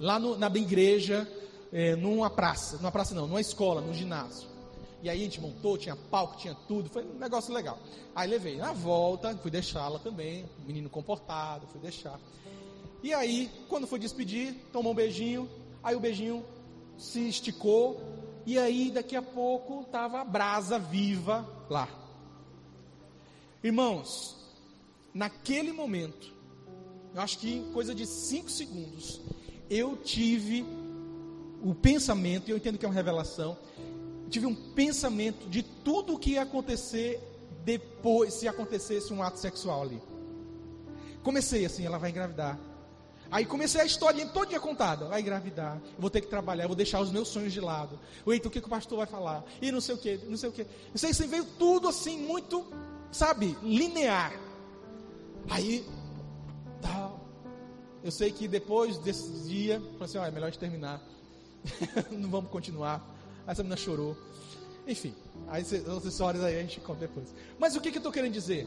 lá 0.00 0.18
no, 0.18 0.38
na 0.38 0.48
igreja, 0.48 1.28
é, 1.72 1.96
numa 1.96 2.28
praça, 2.28 2.76
numa 2.76 2.92
praça 2.92 3.14
não, 3.14 3.26
numa 3.26 3.40
escola, 3.40 3.80
num 3.80 3.94
ginásio. 3.94 4.48
E 5.02 5.10
aí 5.10 5.20
a 5.20 5.24
gente 5.24 5.40
montou, 5.40 5.76
tinha 5.76 5.96
palco, 5.96 6.36
tinha 6.36 6.54
tudo, 6.68 6.88
foi 6.88 7.04
um 7.04 7.18
negócio 7.18 7.52
legal. 7.52 7.78
Aí 8.14 8.28
levei 8.28 8.56
na 8.56 8.72
volta, 8.72 9.36
fui 9.38 9.50
deixá-la 9.50 9.98
também, 9.98 10.48
menino 10.64 10.88
comportado, 10.88 11.66
fui 11.66 11.80
deixar. 11.80 12.20
E 13.02 13.12
aí, 13.12 13.50
quando 13.68 13.86
foi 13.86 13.98
despedir, 13.98 14.54
tomou 14.72 14.92
um 14.92 14.94
beijinho, 14.94 15.50
aí 15.82 15.96
o 15.96 16.00
beijinho 16.00 16.44
se 16.96 17.28
esticou, 17.28 18.00
e 18.46 18.56
aí 18.56 18.92
daqui 18.92 19.16
a 19.16 19.22
pouco 19.22 19.80
estava 19.80 20.20
a 20.20 20.24
brasa 20.24 20.78
viva 20.78 21.48
lá. 21.68 21.88
Irmãos, 23.64 24.36
naquele 25.12 25.72
momento, 25.72 26.32
eu 27.12 27.20
acho 27.20 27.38
que 27.38 27.54
em 27.54 27.72
coisa 27.72 27.92
de 27.92 28.06
cinco 28.06 28.50
segundos, 28.50 29.20
eu 29.68 29.96
tive 29.96 30.64
o 31.62 31.74
pensamento, 31.74 32.48
eu 32.48 32.56
entendo 32.56 32.76
que 32.76 32.84
é 32.84 32.88
uma 32.88 32.94
revelação, 32.94 33.56
tive 34.28 34.46
um 34.46 34.54
pensamento 34.54 35.48
de 35.48 35.62
tudo 35.62 36.14
o 36.14 36.18
que 36.18 36.32
ia 36.32 36.42
acontecer 36.42 37.20
depois, 37.64 38.34
se 38.34 38.48
acontecesse 38.48 39.12
um 39.12 39.22
ato 39.22 39.38
sexual 39.38 39.82
ali. 39.82 40.02
Comecei 41.22 41.64
assim, 41.64 41.86
ela 41.86 41.98
vai 41.98 42.10
engravidar. 42.10 42.58
Aí 43.30 43.46
comecei 43.46 43.80
a 43.80 43.84
história 43.84 44.26
todo 44.26 44.50
dia 44.50 44.60
contada. 44.60 45.06
Vai 45.06 45.20
engravidar, 45.20 45.80
vou 45.98 46.10
ter 46.10 46.20
que 46.20 46.26
trabalhar, 46.26 46.66
vou 46.66 46.76
deixar 46.76 47.00
os 47.00 47.10
meus 47.10 47.28
sonhos 47.28 47.52
de 47.52 47.60
lado. 47.60 47.98
Eita, 48.26 48.48
o 48.48 48.50
que, 48.50 48.60
que 48.60 48.66
o 48.66 48.70
pastor 48.70 48.98
vai 48.98 49.06
falar? 49.06 49.44
E 49.60 49.72
não 49.72 49.80
sei 49.80 49.94
o 49.94 49.98
que, 49.98 50.18
não 50.28 50.36
sei 50.36 50.50
o 50.50 50.52
que. 50.52 50.66
Isso 50.94 51.06
aí 51.06 51.28
veio 51.28 51.44
tudo 51.58 51.88
assim, 51.88 52.18
muito, 52.18 52.66
sabe, 53.10 53.56
linear. 53.62 54.34
Aí, 55.48 55.86
tal. 56.82 57.20
Eu 58.02 58.10
sei 58.10 58.32
que 58.32 58.48
depois 58.48 58.98
desse 58.98 59.30
dia, 59.48 59.80
falei 59.80 60.04
assim, 60.04 60.18
ó, 60.18 60.26
é 60.26 60.30
melhor 60.30 60.54
terminar. 60.56 61.00
não 62.10 62.30
vamos 62.30 62.50
continuar. 62.50 63.04
Essa 63.46 63.62
menina 63.62 63.76
chorou. 63.76 64.16
Enfim, 64.86 65.14
aí 65.48 65.62
as 65.62 66.04
histórias 66.04 66.42
aí 66.42 66.56
a 66.56 66.60
gente 66.60 66.80
conta 66.80 67.00
depois. 67.00 67.34
Mas 67.58 67.76
o 67.76 67.80
que, 67.80 67.90
que 67.90 67.98
eu 67.98 68.00
estou 68.00 68.12
querendo 68.12 68.32
dizer? 68.32 68.66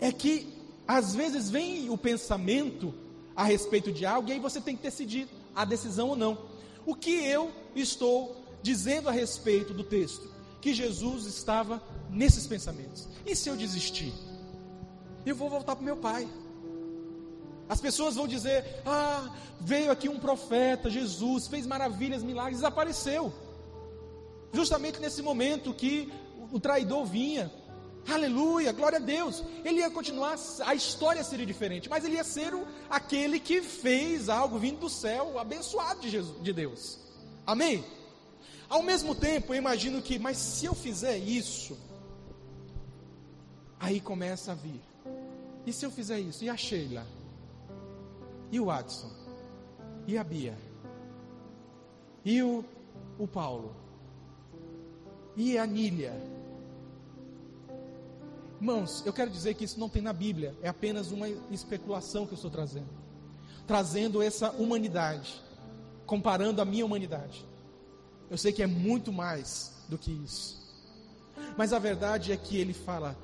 É 0.00 0.12
que 0.12 0.52
às 0.86 1.14
vezes 1.14 1.50
vem 1.50 1.90
o 1.90 1.98
pensamento 1.98 2.94
a 3.34 3.44
respeito 3.44 3.92
de 3.92 4.06
algo 4.06 4.28
e 4.28 4.32
aí 4.32 4.40
você 4.40 4.60
tem 4.60 4.76
que 4.76 4.82
decidir 4.82 5.28
a 5.54 5.64
decisão 5.64 6.08
ou 6.08 6.16
não. 6.16 6.38
O 6.86 6.94
que 6.94 7.24
eu 7.24 7.52
estou 7.74 8.44
dizendo 8.62 9.08
a 9.08 9.12
respeito 9.12 9.74
do 9.74 9.84
texto? 9.84 10.28
Que 10.60 10.72
Jesus 10.72 11.26
estava 11.26 11.82
nesses 12.10 12.46
pensamentos. 12.46 13.08
E 13.26 13.36
se 13.36 13.48
eu 13.48 13.56
desistir? 13.56 14.12
Eu 15.26 15.36
vou 15.36 15.50
voltar 15.50 15.76
para 15.76 15.84
meu 15.84 15.96
pai. 15.96 16.26
As 17.68 17.80
pessoas 17.80 18.14
vão 18.14 18.26
dizer: 18.26 18.64
Ah, 18.84 19.30
veio 19.60 19.90
aqui 19.90 20.08
um 20.08 20.18
profeta, 20.18 20.90
Jesus, 20.90 21.46
fez 21.46 21.66
maravilhas, 21.66 22.22
milagres, 22.22 22.58
desapareceu. 22.58 23.32
Justamente 24.52 25.00
nesse 25.00 25.22
momento 25.22 25.74
que 25.74 26.12
o 26.50 26.58
traidor 26.58 27.04
vinha. 27.04 27.52
Aleluia, 28.08 28.72
glória 28.72 28.96
a 28.96 29.00
Deus. 29.00 29.44
Ele 29.64 29.80
ia 29.80 29.90
continuar, 29.90 30.36
a 30.64 30.74
história 30.74 31.22
seria 31.22 31.44
diferente, 31.44 31.90
mas 31.90 32.04
ele 32.04 32.14
ia 32.14 32.24
ser 32.24 32.54
o, 32.54 32.66
aquele 32.88 33.38
que 33.38 33.60
fez 33.60 34.30
algo 34.30 34.58
vindo 34.58 34.80
do 34.80 34.88
céu, 34.88 35.38
abençoado 35.38 36.00
de, 36.00 36.08
Jesus, 36.08 36.42
de 36.42 36.52
Deus. 36.54 36.98
Amém? 37.46 37.84
Ao 38.66 38.82
mesmo 38.82 39.14
tempo, 39.14 39.52
eu 39.52 39.58
imagino 39.58 40.00
que, 40.00 40.18
mas 40.18 40.38
se 40.38 40.64
eu 40.64 40.74
fizer 40.74 41.18
isso, 41.18 41.76
aí 43.78 44.00
começa 44.00 44.52
a 44.52 44.54
vir. 44.54 44.80
E 45.66 45.72
se 45.72 45.84
eu 45.84 45.90
fizer 45.90 46.18
isso? 46.18 46.42
E 46.44 46.48
a 46.48 46.56
Sheila? 46.56 47.06
E 48.50 48.58
o 48.58 48.70
Adson? 48.70 49.10
E 50.06 50.16
a 50.16 50.24
Bia? 50.24 50.56
E 52.24 52.42
o, 52.42 52.64
o 53.18 53.26
Paulo? 53.26 53.74
E 55.36 55.56
a 55.58 55.66
Nília? 55.66 56.14
Irmãos, 58.60 59.04
eu 59.06 59.12
quero 59.12 59.30
dizer 59.30 59.54
que 59.54 59.64
isso 59.64 59.78
não 59.78 59.88
tem 59.88 60.02
na 60.02 60.12
Bíblia, 60.12 60.56
é 60.60 60.68
apenas 60.68 61.12
uma 61.12 61.28
especulação 61.50 62.26
que 62.26 62.32
eu 62.32 62.36
estou 62.36 62.50
trazendo. 62.50 62.88
Trazendo 63.66 64.20
essa 64.20 64.50
humanidade, 64.50 65.40
comparando 66.06 66.60
a 66.60 66.64
minha 66.64 66.84
humanidade. 66.84 67.46
Eu 68.30 68.36
sei 68.36 68.52
que 68.52 68.62
é 68.62 68.66
muito 68.66 69.12
mais 69.12 69.74
do 69.88 69.96
que 69.96 70.10
isso. 70.10 70.58
Mas 71.56 71.72
a 71.72 71.78
verdade 71.78 72.32
é 72.32 72.36
que 72.36 72.56
ele 72.56 72.72
fala: 72.72 73.16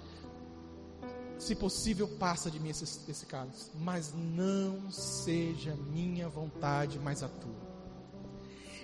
se 1.38 1.54
possível, 1.54 2.08
passa 2.08 2.50
de 2.50 2.58
mim 2.60 2.70
esse, 2.70 2.84
esse 3.10 3.26
cálice, 3.26 3.70
mas 3.80 4.12
não 4.14 4.90
seja 4.90 5.76
minha 5.92 6.28
vontade, 6.28 6.98
mas 6.98 7.22
a 7.22 7.28
tua. 7.28 7.74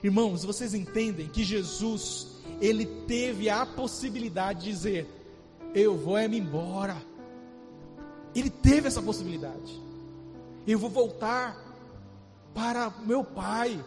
Irmãos, 0.02 0.44
vocês 0.44 0.74
entendem 0.74 1.28
que 1.28 1.44
Jesus, 1.44 2.28
ele 2.60 2.86
teve 3.06 3.50
a 3.50 3.66
possibilidade 3.66 4.60
de 4.60 4.70
dizer: 4.70 5.06
Eu 5.74 5.96
vou 5.96 6.16
é 6.16 6.26
me 6.26 6.38
embora. 6.38 6.96
Ele 8.34 8.50
teve 8.50 8.88
essa 8.88 9.02
possibilidade. 9.02 9.80
Eu 10.66 10.78
vou 10.78 10.88
voltar 10.88 11.56
para 12.54 12.90
meu 13.04 13.24
pai. 13.24 13.84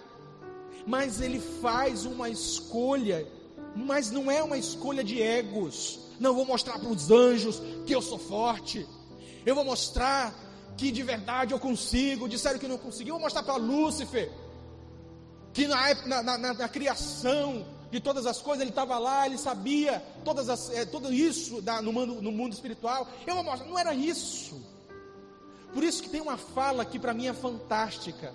Mas 0.85 1.21
ele 1.21 1.39
faz 1.39 2.03
uma 2.05 2.29
escolha, 2.29 3.25
mas 3.73 4.11
não 4.11 4.29
é 4.29 4.43
uma 4.43 4.57
escolha 4.57 5.01
de 5.01 5.21
egos 5.21 6.02
não 6.23 6.33
vou 6.33 6.45
mostrar 6.45 6.79
para 6.79 6.87
os 6.87 7.11
anjos 7.11 7.61
que 7.85 7.93
eu 7.93 8.01
sou 8.01 8.17
forte. 8.17 8.87
Eu 9.45 9.53
vou 9.53 9.65
mostrar 9.65 10.33
que 10.77 10.89
de 10.89 11.03
verdade 11.03 11.53
eu 11.53 11.59
consigo. 11.59 12.29
Disseram 12.29 12.57
que 12.57 12.67
não 12.67 12.77
consegui. 12.77 13.09
Eu 13.09 13.15
vou 13.15 13.23
mostrar 13.23 13.43
para 13.43 13.57
Lúcifer 13.57 14.31
que 15.51 15.67
na, 15.67 15.93
na, 16.05 16.23
na, 16.23 16.53
na, 16.53 16.69
criação 16.69 17.65
de 17.91 17.99
todas 17.99 18.25
as 18.25 18.41
coisas 18.41 18.61
ele 18.61 18.71
estava 18.71 18.97
lá, 18.97 19.27
ele 19.27 19.37
sabia 19.37 20.01
todas 20.23 20.49
as, 20.49 20.71
é, 20.71 20.83
tudo 20.85 21.13
isso 21.13 21.61
da, 21.61 21.81
no, 21.81 21.91
mundo, 21.91 22.21
no 22.21 22.31
mundo 22.31 22.53
espiritual. 22.53 23.05
Eu 23.27 23.35
vou 23.35 23.43
mostrar. 23.43 23.67
Não 23.67 23.77
era 23.77 23.93
isso. 23.93 24.63
Por 25.73 25.83
isso 25.83 26.01
que 26.01 26.09
tem 26.09 26.21
uma 26.21 26.37
fala 26.37 26.85
que 26.85 26.97
para 26.97 27.13
mim 27.13 27.27
é 27.27 27.33
fantástica. 27.33 28.33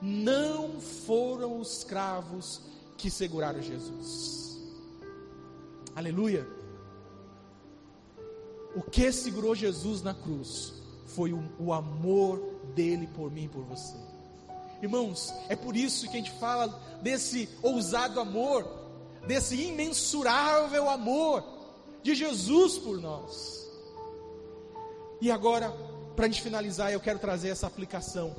Não 0.00 0.80
foram 0.80 1.60
os 1.60 1.78
escravos 1.78 2.62
que 2.96 3.10
seguraram 3.10 3.60
Jesus. 3.60 4.58
Aleluia. 5.94 6.57
O 8.78 8.80
que 8.80 9.10
segurou 9.10 9.56
Jesus 9.56 10.02
na 10.02 10.14
cruz 10.14 10.72
foi 11.04 11.32
o, 11.32 11.42
o 11.58 11.72
amor 11.72 12.38
dele 12.76 13.08
por 13.08 13.28
mim 13.28 13.46
e 13.46 13.48
por 13.48 13.64
você. 13.64 13.96
Irmãos, 14.80 15.34
é 15.48 15.56
por 15.56 15.76
isso 15.76 16.08
que 16.08 16.16
a 16.16 16.20
gente 16.20 16.30
fala 16.38 16.68
desse 17.02 17.48
ousado 17.60 18.20
amor, 18.20 18.64
desse 19.26 19.60
imensurável 19.60 20.88
amor 20.88 21.42
de 22.04 22.14
Jesus 22.14 22.78
por 22.78 23.00
nós. 23.00 23.68
E 25.20 25.28
agora, 25.28 25.72
para 26.14 26.26
a 26.26 26.28
gente 26.28 26.40
finalizar, 26.40 26.92
eu 26.92 27.00
quero 27.00 27.18
trazer 27.18 27.48
essa 27.48 27.66
aplicação. 27.66 28.32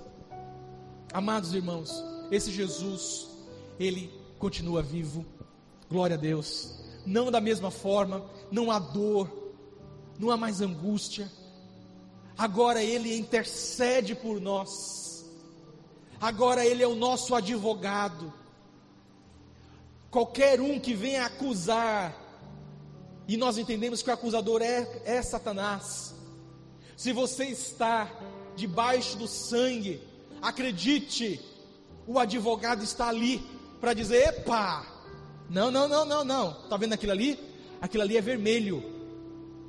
Amados 1.11 1.53
irmãos, 1.53 2.01
esse 2.31 2.49
Jesus, 2.49 3.27
ele 3.77 4.09
continua 4.37 4.81
vivo, 4.81 5.25
glória 5.91 6.15
a 6.15 6.19
Deus. 6.19 6.79
Não 7.05 7.29
da 7.29 7.41
mesma 7.41 7.69
forma, 7.69 8.23
não 8.49 8.71
há 8.71 8.79
dor, 8.79 9.38
não 10.19 10.29
há 10.29 10.35
mais 10.37 10.59
angústia. 10.59 11.31
Agora 12.37 12.83
Ele 12.83 13.17
intercede 13.17 14.13
por 14.13 14.41
nós. 14.41 15.25
Agora 16.19 16.65
Ele 16.65 16.83
é 16.83 16.87
o 16.87 16.95
nosso 16.95 17.33
advogado. 17.33 18.33
Qualquer 20.11 20.59
um 20.59 20.79
que 20.79 20.93
venha 20.93 21.25
acusar, 21.25 22.13
e 23.27 23.37
nós 23.37 23.57
entendemos 23.57 24.01
que 24.01 24.09
o 24.09 24.13
acusador 24.13 24.61
é, 24.61 25.01
é 25.05 25.21
Satanás. 25.21 26.13
Se 26.97 27.13
você 27.13 27.45
está 27.45 28.11
debaixo 28.55 29.17
do 29.17 29.27
sangue, 29.27 30.01
acredite, 30.41 31.39
o 32.05 32.19
advogado 32.19 32.83
está 32.83 33.07
ali 33.07 33.41
para 33.79 33.93
dizer: 33.93 34.27
epa, 34.27 34.85
não, 35.49 35.71
não, 35.71 35.87
não, 35.87 36.03
não, 36.03 36.23
não, 36.25 36.51
está 36.63 36.75
vendo 36.75 36.93
aquilo 36.93 37.13
ali? 37.13 37.39
Aquilo 37.79 38.03
ali 38.03 38.17
é 38.17 38.21
vermelho, 38.21 38.98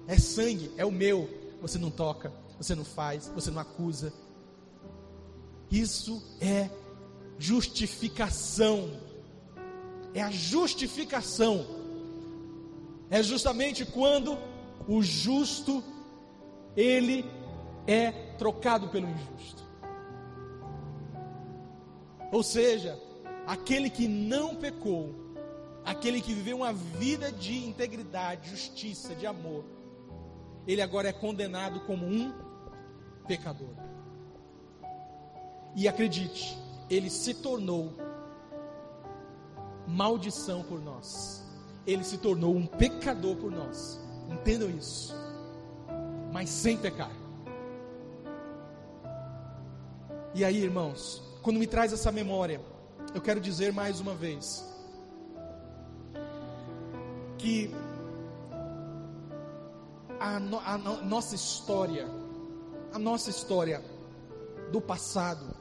é 0.07 0.19
sangue, 0.19 0.71
é 0.77 0.85
o 0.85 0.91
meu. 0.91 1.29
Você 1.61 1.79
não 1.79 1.91
toca, 1.91 2.33
você 2.59 2.75
não 2.75 2.85
faz, 2.85 3.31
você 3.35 3.51
não 3.51 3.61
acusa. 3.61 4.13
Isso 5.71 6.23
é 6.41 6.71
justificação. 7.39 8.91
É 10.15 10.23
a 10.23 10.31
justificação. 10.31 11.67
É 13.09 13.23
justamente 13.23 13.85
quando 13.85 14.39
o 14.89 15.03
justo 15.03 15.83
ele 16.77 17.25
é 17.87 18.11
trocado 18.39 18.89
pelo 18.89 19.09
injusto. 19.09 19.63
Ou 22.33 22.43
seja, 22.43 23.01
aquele 23.47 23.91
que 23.91 24.07
não 24.07 24.55
pecou, 24.55 25.15
aquele 25.85 26.21
que 26.21 26.33
viveu 26.33 26.59
uma 26.59 26.73
vida 26.73 27.33
de 27.33 27.65
integridade, 27.65 28.51
justiça, 28.51 29.15
de 29.15 29.27
amor, 29.27 29.65
ele 30.67 30.83
agora 30.83 31.09
é 31.09 31.13
condenado 31.13 31.81
como 31.81 32.07
um 32.07 32.33
pecador. 33.27 33.75
E 35.75 35.87
acredite, 35.87 36.59
ele 36.89 37.09
se 37.09 37.35
tornou 37.35 37.95
maldição 39.87 40.63
por 40.63 40.81
nós. 40.81 41.45
Ele 41.87 42.05
se 42.05 42.19
tornou 42.19 42.55
um 42.55 42.67
pecador 42.67 43.37
por 43.37 43.51
nós. 43.51 44.01
Entendam 44.29 44.71
isso. 44.71 45.15
Mas 46.33 46.49
sem 46.51 46.77
pecar. 46.77 47.11
E 50.35 50.45
aí, 50.45 50.63
irmãos, 50.63 51.23
quando 51.43 51.59
me 51.59 51.67
traz 51.67 51.93
essa 51.93 52.13
memória, 52.13 52.61
eu 53.15 53.21
quero 53.21 53.41
dizer 53.41 53.73
mais 53.73 53.99
uma 53.99 54.15
vez 54.15 54.65
que 57.37 57.75
a, 60.21 60.39
no, 60.39 60.59
a 60.59 60.77
no, 60.77 61.03
nossa 61.03 61.35
história, 61.35 62.07
a 62.93 62.99
nossa 62.99 63.31
história 63.31 63.83
do 64.71 64.81
passado, 64.81 65.57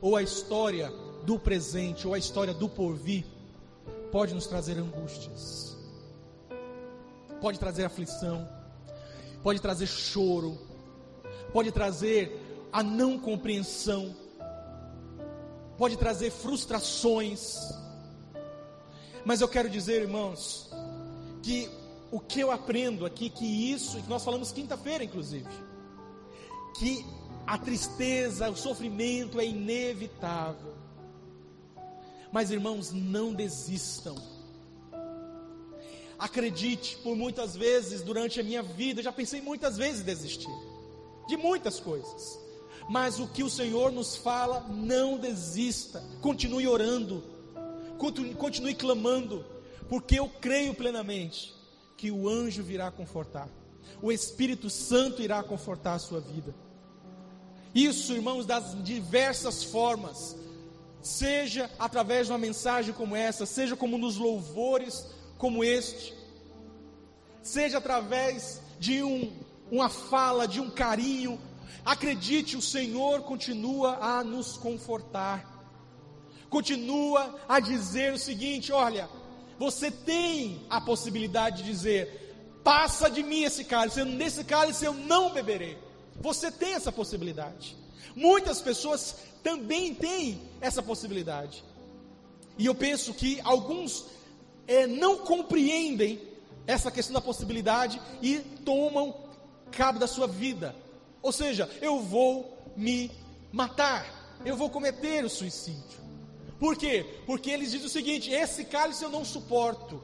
ou 0.00 0.16
a 0.16 0.22
história 0.22 0.90
do 1.24 1.36
presente, 1.38 2.06
ou 2.06 2.14
a 2.14 2.18
história 2.18 2.54
do 2.54 2.68
porvir, 2.68 3.26
pode 4.12 4.32
nos 4.32 4.46
trazer 4.46 4.78
angústias, 4.78 5.76
pode 7.40 7.58
trazer 7.58 7.84
aflição, 7.84 8.48
pode 9.42 9.60
trazer 9.60 9.88
choro, 9.88 10.56
pode 11.52 11.72
trazer 11.72 12.40
a 12.72 12.84
não 12.84 13.18
compreensão, 13.18 14.14
pode 15.76 15.96
trazer 15.96 16.30
frustrações. 16.30 17.56
Mas 19.24 19.40
eu 19.40 19.48
quero 19.48 19.68
dizer, 19.68 20.02
irmãos, 20.02 20.70
que 21.42 21.68
o 22.10 22.18
que 22.18 22.40
eu 22.40 22.50
aprendo 22.50 23.04
aqui, 23.04 23.28
que 23.28 23.44
isso, 23.72 24.00
que 24.02 24.08
nós 24.08 24.24
falamos 24.24 24.50
quinta-feira, 24.52 25.04
inclusive, 25.04 25.48
que 26.78 27.04
a 27.46 27.58
tristeza, 27.58 28.50
o 28.50 28.56
sofrimento 28.56 29.40
é 29.40 29.46
inevitável. 29.46 30.74
Mas 32.32 32.50
irmãos, 32.50 32.92
não 32.92 33.32
desistam. 33.32 34.16
Acredite, 36.18 36.96
por 36.98 37.16
muitas 37.16 37.56
vezes 37.56 38.02
durante 38.02 38.40
a 38.40 38.42
minha 38.42 38.62
vida, 38.62 39.00
eu 39.00 39.04
já 39.04 39.12
pensei 39.12 39.40
muitas 39.40 39.76
vezes 39.76 40.00
em 40.00 40.04
desistir 40.04 40.50
de 41.26 41.36
muitas 41.36 41.78
coisas. 41.78 42.38
Mas 42.88 43.18
o 43.20 43.28
que 43.28 43.42
o 43.42 43.50
Senhor 43.50 43.92
nos 43.92 44.16
fala, 44.16 44.66
não 44.68 45.18
desista, 45.18 46.02
continue 46.22 46.66
orando, 46.66 47.22
continue 48.36 48.74
clamando, 48.74 49.44
porque 49.88 50.18
eu 50.18 50.28
creio 50.40 50.74
plenamente 50.74 51.57
que 51.98 52.12
o 52.12 52.28
anjo 52.28 52.62
virá 52.62 52.90
confortar, 52.92 53.48
o 54.00 54.12
Espírito 54.12 54.70
Santo 54.70 55.20
irá 55.20 55.42
confortar 55.42 55.94
a 55.94 55.98
sua 55.98 56.20
vida. 56.20 56.54
Isso, 57.74 58.14
irmãos, 58.14 58.46
das 58.46 58.82
diversas 58.84 59.64
formas, 59.64 60.36
seja 61.02 61.68
através 61.78 62.26
de 62.26 62.32
uma 62.32 62.38
mensagem 62.38 62.94
como 62.94 63.16
essa, 63.16 63.44
seja 63.44 63.76
como 63.76 63.98
nos 63.98 64.16
louvores 64.16 65.06
como 65.36 65.62
este, 65.62 66.14
seja 67.42 67.78
através 67.78 68.60
de 68.78 69.02
um, 69.02 69.32
uma 69.70 69.88
fala, 69.88 70.46
de 70.46 70.60
um 70.60 70.70
carinho. 70.70 71.40
Acredite, 71.84 72.56
o 72.56 72.62
Senhor 72.62 73.22
continua 73.22 73.98
a 74.00 74.22
nos 74.22 74.56
confortar, 74.56 75.46
continua 76.48 77.38
a 77.48 77.58
dizer 77.60 78.12
o 78.12 78.18
seguinte: 78.18 78.72
olha, 78.72 79.08
você 79.58 79.90
tem 79.90 80.64
a 80.70 80.80
possibilidade 80.80 81.62
de 81.62 81.70
dizer: 81.70 82.34
passa 82.62 83.10
de 83.10 83.22
mim 83.22 83.42
esse 83.42 83.64
cálice, 83.64 84.04
nesse 84.04 84.44
cálice 84.44 84.84
eu 84.84 84.94
não 84.94 85.32
beberei. 85.32 85.76
Você 86.20 86.50
tem 86.50 86.74
essa 86.74 86.92
possibilidade. 86.92 87.76
Muitas 88.14 88.60
pessoas 88.60 89.16
também 89.42 89.94
têm 89.94 90.40
essa 90.60 90.82
possibilidade. 90.82 91.64
E 92.56 92.66
eu 92.66 92.74
penso 92.74 93.14
que 93.14 93.40
alguns 93.42 94.06
é, 94.66 94.86
não 94.86 95.18
compreendem 95.18 96.20
essa 96.66 96.90
questão 96.90 97.14
da 97.14 97.20
possibilidade 97.20 98.00
e 98.20 98.38
tomam 98.64 99.14
cabo 99.70 99.98
da 99.98 100.06
sua 100.06 100.26
vida. 100.26 100.74
Ou 101.22 101.32
seja, 101.32 101.70
eu 101.80 102.00
vou 102.00 102.58
me 102.76 103.10
matar, 103.52 104.40
eu 104.44 104.56
vou 104.56 104.68
cometer 104.68 105.24
o 105.24 105.30
suicídio. 105.30 105.98
Por 106.58 106.76
quê? 106.76 107.06
Porque 107.26 107.50
eles 107.50 107.70
dizem 107.70 107.86
o 107.86 107.90
seguinte: 107.90 108.30
esse 108.30 108.64
cálice 108.64 109.04
eu 109.04 109.10
não 109.10 109.24
suporto. 109.24 110.02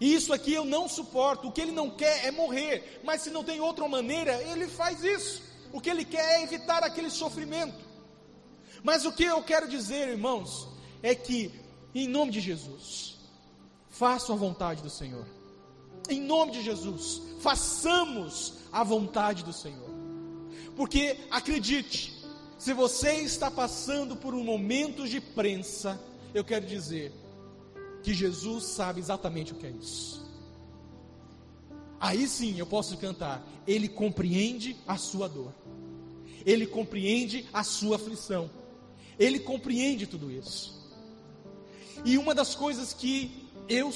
Isso 0.00 0.32
aqui 0.32 0.54
eu 0.54 0.64
não 0.64 0.88
suporto. 0.88 1.48
O 1.48 1.52
que 1.52 1.60
ele 1.60 1.72
não 1.72 1.90
quer 1.90 2.24
é 2.24 2.30
morrer, 2.30 3.00
mas 3.04 3.20
se 3.22 3.30
não 3.30 3.44
tem 3.44 3.60
outra 3.60 3.86
maneira, 3.86 4.42
ele 4.44 4.66
faz 4.66 5.04
isso. 5.04 5.42
O 5.72 5.80
que 5.80 5.90
ele 5.90 6.04
quer 6.04 6.40
é 6.40 6.42
evitar 6.42 6.82
aquele 6.82 7.10
sofrimento. 7.10 7.78
Mas 8.82 9.04
o 9.04 9.12
que 9.12 9.24
eu 9.24 9.42
quero 9.42 9.68
dizer, 9.68 10.08
irmãos, 10.08 10.68
é 11.02 11.14
que, 11.14 11.52
em 11.94 12.08
nome 12.08 12.32
de 12.32 12.40
Jesus, 12.40 13.18
façam 13.90 14.34
a 14.34 14.38
vontade 14.38 14.82
do 14.82 14.88
Senhor. 14.88 15.26
Em 16.08 16.20
nome 16.20 16.52
de 16.52 16.62
Jesus, 16.62 17.20
façamos 17.40 18.54
a 18.72 18.82
vontade 18.82 19.44
do 19.44 19.52
Senhor. 19.52 19.90
Porque 20.74 21.18
acredite, 21.30 22.19
se 22.60 22.74
você 22.74 23.12
está 23.22 23.50
passando 23.50 24.14
por 24.14 24.34
um 24.34 24.44
momento 24.44 25.08
de 25.08 25.18
prensa, 25.18 25.98
eu 26.34 26.44
quero 26.44 26.66
dizer 26.66 27.10
que 28.02 28.12
Jesus 28.12 28.64
sabe 28.64 29.00
exatamente 29.00 29.52
o 29.52 29.54
que 29.54 29.66
é 29.66 29.70
isso. 29.70 30.30
Aí 31.98 32.28
sim 32.28 32.58
eu 32.58 32.66
posso 32.66 32.98
cantar, 32.98 33.42
Ele 33.66 33.88
compreende 33.88 34.76
a 34.86 34.98
sua 34.98 35.26
dor, 35.26 35.54
Ele 36.44 36.66
compreende 36.66 37.48
a 37.50 37.64
sua 37.64 37.96
aflição, 37.96 38.50
Ele 39.18 39.40
compreende 39.40 40.06
tudo 40.06 40.30
isso. 40.30 40.78
E 42.04 42.18
uma 42.18 42.34
das 42.34 42.54
coisas 42.54 42.92
que 42.92 43.48
eu, 43.70 43.90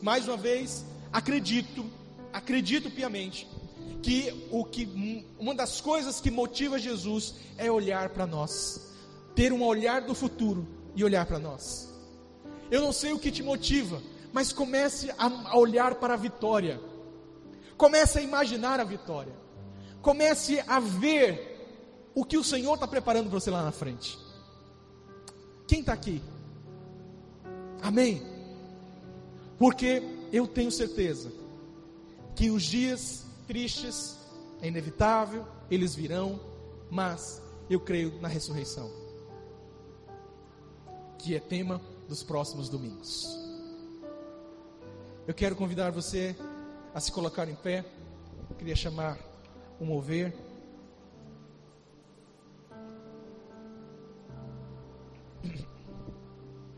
mais 0.00 0.26
uma 0.26 0.38
vez, 0.38 0.82
acredito, 1.12 1.84
acredito 2.32 2.90
piamente, 2.90 3.46
que 4.02 4.48
o 4.50 4.64
que 4.64 5.26
uma 5.38 5.54
das 5.54 5.80
coisas 5.80 6.20
que 6.20 6.30
motiva 6.30 6.78
Jesus 6.78 7.34
é 7.56 7.70
olhar 7.70 8.10
para 8.10 8.26
nós, 8.26 8.92
ter 9.34 9.52
um 9.52 9.62
olhar 9.62 10.02
do 10.02 10.14
futuro 10.14 10.66
e 10.94 11.04
olhar 11.04 11.26
para 11.26 11.38
nós. 11.38 11.88
Eu 12.70 12.82
não 12.82 12.92
sei 12.92 13.12
o 13.12 13.18
que 13.18 13.30
te 13.30 13.42
motiva, 13.42 14.02
mas 14.32 14.52
comece 14.52 15.10
a 15.16 15.56
olhar 15.56 15.96
para 15.96 16.14
a 16.14 16.16
vitória. 16.16 16.80
Comece 17.76 18.18
a 18.18 18.22
imaginar 18.22 18.80
a 18.80 18.84
vitória. 18.84 19.32
Comece 20.02 20.62
a 20.66 20.80
ver 20.80 22.10
o 22.14 22.24
que 22.24 22.36
o 22.36 22.44
Senhor 22.44 22.74
está 22.74 22.86
preparando 22.86 23.30
para 23.30 23.40
você 23.40 23.50
lá 23.50 23.62
na 23.62 23.72
frente. 23.72 24.18
Quem 25.66 25.80
está 25.80 25.92
aqui? 25.92 26.22
Amém? 27.80 28.22
Porque 29.58 30.02
eu 30.32 30.46
tenho 30.46 30.70
certeza 30.70 31.32
que 32.34 32.50
os 32.50 32.62
dias 32.62 33.24
tristes, 33.48 34.18
é 34.60 34.68
inevitável, 34.68 35.48
eles 35.70 35.94
virão, 35.94 36.38
mas 36.90 37.42
eu 37.70 37.80
creio 37.80 38.20
na 38.20 38.28
ressurreição, 38.28 38.90
que 41.18 41.34
é 41.34 41.40
tema 41.40 41.80
dos 42.06 42.22
próximos 42.22 42.68
domingos. 42.68 43.26
Eu 45.26 45.32
quero 45.32 45.56
convidar 45.56 45.90
você 45.90 46.36
a 46.94 47.00
se 47.00 47.10
colocar 47.10 47.48
em 47.48 47.54
pé, 47.54 47.86
eu 48.50 48.56
queria 48.56 48.76
chamar 48.76 49.18
o 49.80 49.84
mover. 49.84 50.36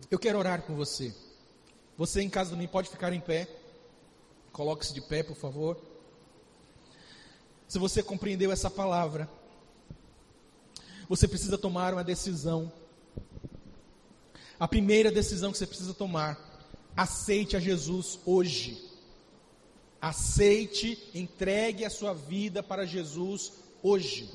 Eu 0.09 0.19
quero 0.19 0.39
orar 0.39 0.63
com 0.63 0.75
você. 0.75 1.15
Você 1.97 2.21
em 2.21 2.31
casa 2.31 2.51
também 2.51 2.67
pode 2.67 2.89
ficar 2.89 3.13
em 3.13 3.21
pé. 3.21 3.49
Coloque-se 4.53 4.93
de 4.93 5.01
pé, 5.01 5.23
por 5.23 5.37
favor 5.37 5.90
se 7.71 7.79
você 7.79 8.03
compreendeu 8.03 8.51
essa 8.51 8.69
palavra, 8.69 9.31
você 11.09 11.29
precisa 11.29 11.57
tomar 11.57 11.95
uma 11.95 12.03
decisão. 12.03 12.73
A 14.59 14.67
primeira 14.67 15.09
decisão 15.09 15.53
que 15.53 15.59
você 15.59 15.69
precisa 15.69 15.95
tomar, 15.95 16.37
aceite 16.97 17.57
a 17.57 17.61
Jesus 17.61 18.19
hoje. 18.27 18.91
Aceite, 20.03 20.99
entregue 21.15 21.85
a 21.85 21.91
sua 21.91 22.13
vida 22.13 22.61
para 22.61 22.85
Jesus 22.85 23.53
hoje. 23.85 24.29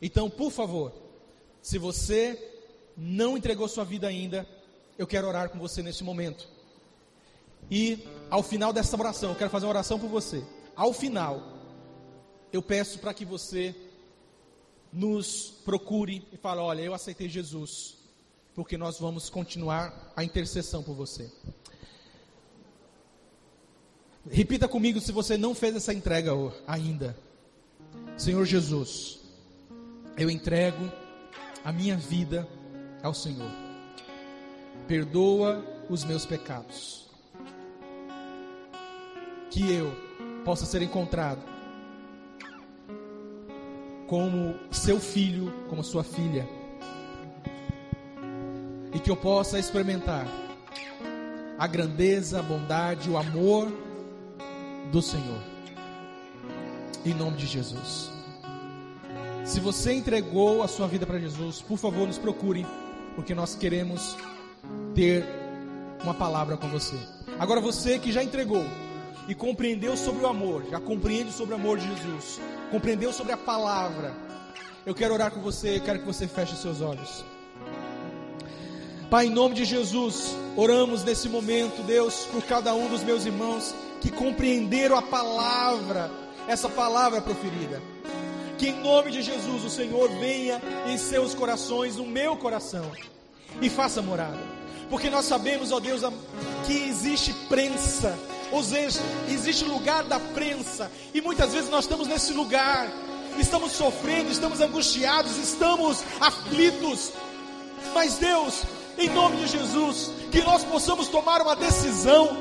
Então, 0.00 0.30
por 0.30 0.50
favor, 0.50 0.94
se 1.60 1.76
você 1.76 2.62
não 2.96 3.36
entregou 3.36 3.68
sua 3.68 3.84
vida 3.84 4.08
ainda, 4.08 4.48
eu 4.96 5.06
quero 5.06 5.28
orar 5.28 5.50
com 5.50 5.58
você 5.58 5.82
nesse 5.82 6.02
momento. 6.02 6.48
E 7.70 8.08
ao 8.30 8.42
final 8.42 8.72
dessa 8.72 8.96
oração, 8.96 9.32
eu 9.32 9.36
quero 9.36 9.50
fazer 9.50 9.66
uma 9.66 9.72
oração 9.72 9.98
por 9.98 10.08
você. 10.08 10.42
Ao 10.74 10.94
final, 10.94 11.57
eu 12.52 12.62
peço 12.62 12.98
para 12.98 13.12
que 13.12 13.24
você 13.24 13.74
nos 14.92 15.50
procure 15.64 16.26
e 16.32 16.36
fale: 16.36 16.60
olha, 16.60 16.82
eu 16.82 16.94
aceitei 16.94 17.28
Jesus, 17.28 17.96
porque 18.54 18.76
nós 18.76 18.98
vamos 18.98 19.28
continuar 19.28 20.12
a 20.16 20.24
intercessão 20.24 20.82
por 20.82 20.94
você. 20.94 21.30
Repita 24.30 24.68
comigo 24.68 25.00
se 25.00 25.12
você 25.12 25.36
não 25.36 25.54
fez 25.54 25.74
essa 25.76 25.92
entrega 25.92 26.32
ainda. 26.66 27.16
Senhor 28.16 28.44
Jesus, 28.44 29.20
eu 30.16 30.28
entrego 30.28 30.90
a 31.64 31.72
minha 31.72 31.96
vida 31.96 32.46
ao 33.02 33.14
Senhor. 33.14 33.50
Perdoa 34.86 35.64
os 35.88 36.04
meus 36.04 36.26
pecados. 36.26 37.06
Que 39.50 39.72
eu 39.72 39.92
possa 40.44 40.66
ser 40.66 40.82
encontrado 40.82 41.57
como 44.08 44.54
seu 44.70 44.98
filho, 44.98 45.52
como 45.68 45.84
sua 45.84 46.02
filha. 46.02 46.48
E 48.92 48.98
que 48.98 49.10
eu 49.10 49.16
possa 49.16 49.58
experimentar 49.58 50.26
a 51.58 51.66
grandeza, 51.66 52.40
a 52.40 52.42
bondade, 52.42 53.10
o 53.10 53.18
amor 53.18 53.70
do 54.90 55.02
Senhor. 55.02 55.40
Em 57.04 57.12
nome 57.12 57.36
de 57.36 57.46
Jesus. 57.46 58.10
Se 59.44 59.60
você 59.60 59.92
entregou 59.92 60.62
a 60.62 60.68
sua 60.68 60.88
vida 60.88 61.06
para 61.06 61.18
Jesus, 61.18 61.60
por 61.60 61.76
favor, 61.76 62.06
nos 62.06 62.18
procure, 62.18 62.66
porque 63.14 63.34
nós 63.34 63.54
queremos 63.54 64.16
ter 64.94 65.24
uma 66.02 66.14
palavra 66.14 66.56
com 66.56 66.68
você. 66.68 66.96
Agora 67.38 67.60
você 67.60 67.98
que 67.98 68.10
já 68.10 68.22
entregou 68.22 68.64
e 69.28 69.34
compreendeu 69.34 69.96
sobre 69.96 70.22
o 70.22 70.26
amor, 70.26 70.64
já 70.70 70.80
compreende 70.80 71.30
sobre 71.32 71.54
o 71.54 71.56
amor 71.58 71.78
de 71.78 71.86
Jesus, 71.86 72.40
compreendeu 72.70 73.12
sobre 73.12 73.32
a 73.32 73.36
palavra, 73.36 74.14
eu 74.84 74.94
quero 74.94 75.14
orar 75.14 75.30
com 75.30 75.40
você, 75.40 75.80
quero 75.80 76.00
que 76.00 76.06
você 76.06 76.26
feche 76.26 76.56
seus 76.56 76.80
olhos. 76.80 77.24
Pai, 79.10 79.26
em 79.26 79.30
nome 79.30 79.54
de 79.54 79.64
Jesus, 79.64 80.36
oramos 80.56 81.02
nesse 81.02 81.28
momento, 81.28 81.82
Deus, 81.82 82.26
por 82.26 82.42
cada 82.42 82.74
um 82.74 82.88
dos 82.88 83.02
meus 83.02 83.24
irmãos 83.24 83.74
que 84.00 84.10
compreenderam 84.10 84.96
a 84.96 85.02
palavra, 85.02 86.10
essa 86.46 86.68
palavra 86.68 87.20
proferida. 87.20 87.80
Que 88.58 88.68
em 88.68 88.80
nome 88.80 89.10
de 89.10 89.22
Jesus 89.22 89.64
o 89.64 89.70
Senhor 89.70 90.08
venha 90.18 90.60
em 90.86 90.98
seus 90.98 91.34
corações, 91.34 91.96
no 91.96 92.06
meu 92.06 92.36
coração, 92.36 92.90
e 93.62 93.70
faça 93.70 94.02
morada 94.02 94.58
porque 94.90 95.10
nós 95.10 95.26
sabemos, 95.26 95.70
ó 95.70 95.80
Deus, 95.80 96.02
que 96.66 96.88
existe 96.88 97.32
prensa, 97.48 98.18
ou 98.50 98.62
seja, 98.62 99.00
existe 99.28 99.64
lugar 99.64 100.04
da 100.04 100.18
prensa, 100.18 100.90
e 101.12 101.20
muitas 101.20 101.52
vezes 101.52 101.70
nós 101.70 101.84
estamos 101.84 102.08
nesse 102.08 102.32
lugar, 102.32 102.88
estamos 103.38 103.72
sofrendo, 103.72 104.30
estamos 104.30 104.60
angustiados, 104.60 105.36
estamos 105.36 106.02
aflitos, 106.20 107.12
mas 107.94 108.14
Deus, 108.14 108.62
em 108.96 109.08
nome 109.08 109.36
de 109.36 109.46
Jesus, 109.48 110.10
que 110.30 110.42
nós 110.42 110.64
possamos 110.64 111.08
tomar 111.08 111.42
uma 111.42 111.54
decisão 111.54 112.36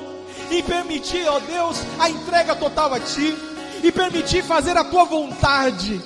e 0.50 0.62
permitir, 0.64 1.28
ó 1.28 1.40
Deus, 1.40 1.78
a 2.00 2.10
entrega 2.10 2.56
total 2.56 2.94
a 2.94 3.00
Ti, 3.00 3.36
e 3.84 3.92
permitir 3.92 4.44
fazer 4.44 4.76
a 4.76 4.84
Tua 4.84 5.04
vontade, 5.06 6.02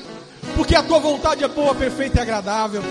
porque 0.55 0.75
a 0.75 0.83
Tua 0.83 0.99
vontade 0.99 1.43
é 1.43 1.47
boa, 1.47 1.73
perfeita 1.73 2.19
e 2.19 2.21
agradável. 2.21 2.83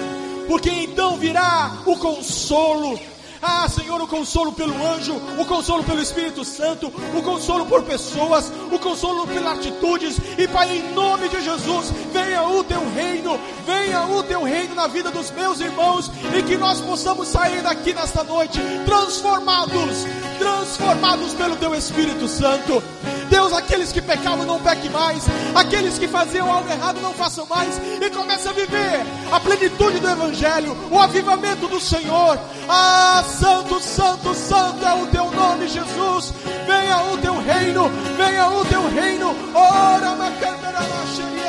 Porque 0.47 0.71
então 0.71 1.17
virá 1.17 1.83
o 1.87 1.97
consolo, 1.97 2.99
ah, 3.43 3.67
Senhor, 3.69 4.01
o 4.01 4.07
consolo 4.07 4.53
pelo 4.53 4.75
anjo, 4.87 5.15
o 5.39 5.45
consolo 5.47 5.83
pelo 5.83 6.01
Espírito 6.01 6.45
Santo, 6.45 6.93
o 7.17 7.23
consolo 7.23 7.65
por 7.65 7.83
pessoas, 7.83 8.53
o 8.71 8.79
consolo 8.79 9.27
pelas 9.27 9.59
atitudes. 9.59 10.19
E 10.37 10.47
Pai, 10.47 10.77
em 10.77 10.93
nome 10.93 11.29
de 11.29 11.41
Jesus, 11.41 11.91
venha 12.13 12.43
o 12.43 12.63
teu 12.63 12.81
reino, 12.93 13.41
venha 13.67 14.03
o 14.07 14.23
teu 14.23 14.43
reino 14.43 14.75
na 14.75 14.87
vida 14.87 15.11
dos 15.11 15.31
meus 15.31 15.61
irmãos 15.61 16.11
e 16.37 16.43
que 16.43 16.57
nós 16.57 16.81
possamos 16.81 17.29
sair 17.29 17.63
daqui 17.63 17.95
nesta 17.95 18.23
noite 18.23 18.61
transformados, 18.85 20.07
transformados 20.39 21.33
pelo 21.35 21.57
teu 21.57 21.75
Espírito 21.75 22.29
Santo. 22.29 22.83
Deus, 23.31 23.53
aqueles 23.53 23.93
que 23.93 24.03
pecavam 24.03 24.45
não 24.45 24.61
pequem 24.61 24.91
mais, 24.91 25.25
aqueles 25.55 25.99
que 25.99 26.09
faziam 26.09 26.51
algo 26.51 26.69
errado 26.69 27.01
não 27.01 27.15
façam 27.15 27.47
mais 27.47 27.81
e 28.01 28.11
comece 28.11 28.49
a 28.49 28.53
viver 28.53 29.07
a 29.31 29.39
plenitude 29.39 30.01
do 30.01 30.09
Evangelho, 30.09 30.77
o 30.91 30.99
avivamento 30.99 31.69
do 31.69 31.81
Senhor. 31.81 32.39
Ah, 32.69 33.25
Santo, 33.31 33.81
Santo, 33.81 34.35
Santo 34.35 34.85
é 34.85 34.95
o 34.95 35.07
teu 35.07 35.31
nome, 35.31 35.69
Jesus. 35.69 36.35
Venha 36.67 37.03
o 37.13 37.19
teu 37.19 37.39
reino, 37.39 37.89
venha 38.17 38.49
o 38.49 38.65
teu 38.65 38.89
reino. 38.89 39.35
Ora, 39.55 40.15
venha 40.17 41.40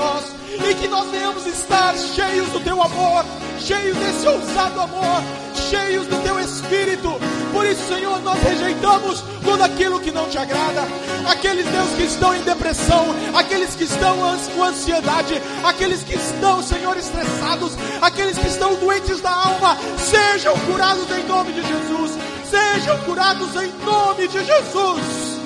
nós 0.00 0.24
e 0.66 0.74
que 0.74 0.88
nós 0.88 1.10
venhamos 1.10 1.46
estar 1.46 1.94
cheios 1.96 2.48
do 2.48 2.60
teu 2.60 2.82
amor, 2.82 3.24
cheios 3.58 3.96
desse 3.98 4.26
ousado 4.26 4.80
amor, 4.80 5.22
cheios 5.68 6.06
do 6.06 6.16
teu 6.22 6.40
espírito. 6.40 7.20
Por 7.52 7.66
isso, 7.66 7.86
Senhor, 7.86 8.18
nós 8.22 8.42
rejeitamos 8.42 9.22
tudo 9.44 9.62
aquilo 9.62 10.00
que 10.00 10.10
não 10.10 10.28
te 10.28 10.38
agrada. 10.38 10.88
Aqueles 11.28 11.66
Deus 11.66 11.90
que 11.90 12.04
estão 12.04 12.34
em 12.34 12.42
depressão, 12.42 13.14
aqueles 13.34 13.74
que 13.74 13.84
estão 13.84 14.16
com 14.54 14.64
ansiedade, 14.64 15.40
aqueles 15.62 16.02
que 16.02 16.14
estão, 16.14 16.62
Senhor, 16.62 16.96
estressados, 16.96 17.72
aqueles 18.00 18.38
que 18.38 18.48
estão 18.48 18.74
doentes 18.76 19.20
da 19.20 19.30
alma, 19.30 19.76
sejam 19.98 20.58
curados 20.60 21.10
em 21.10 21.24
nome 21.26 21.52
de 21.52 21.60
Jesus. 21.60 22.12
Sejam 22.50 22.98
curados 23.04 23.54
em 23.62 23.72
nome 23.84 24.26
de 24.26 24.44
Jesus. 24.44 25.38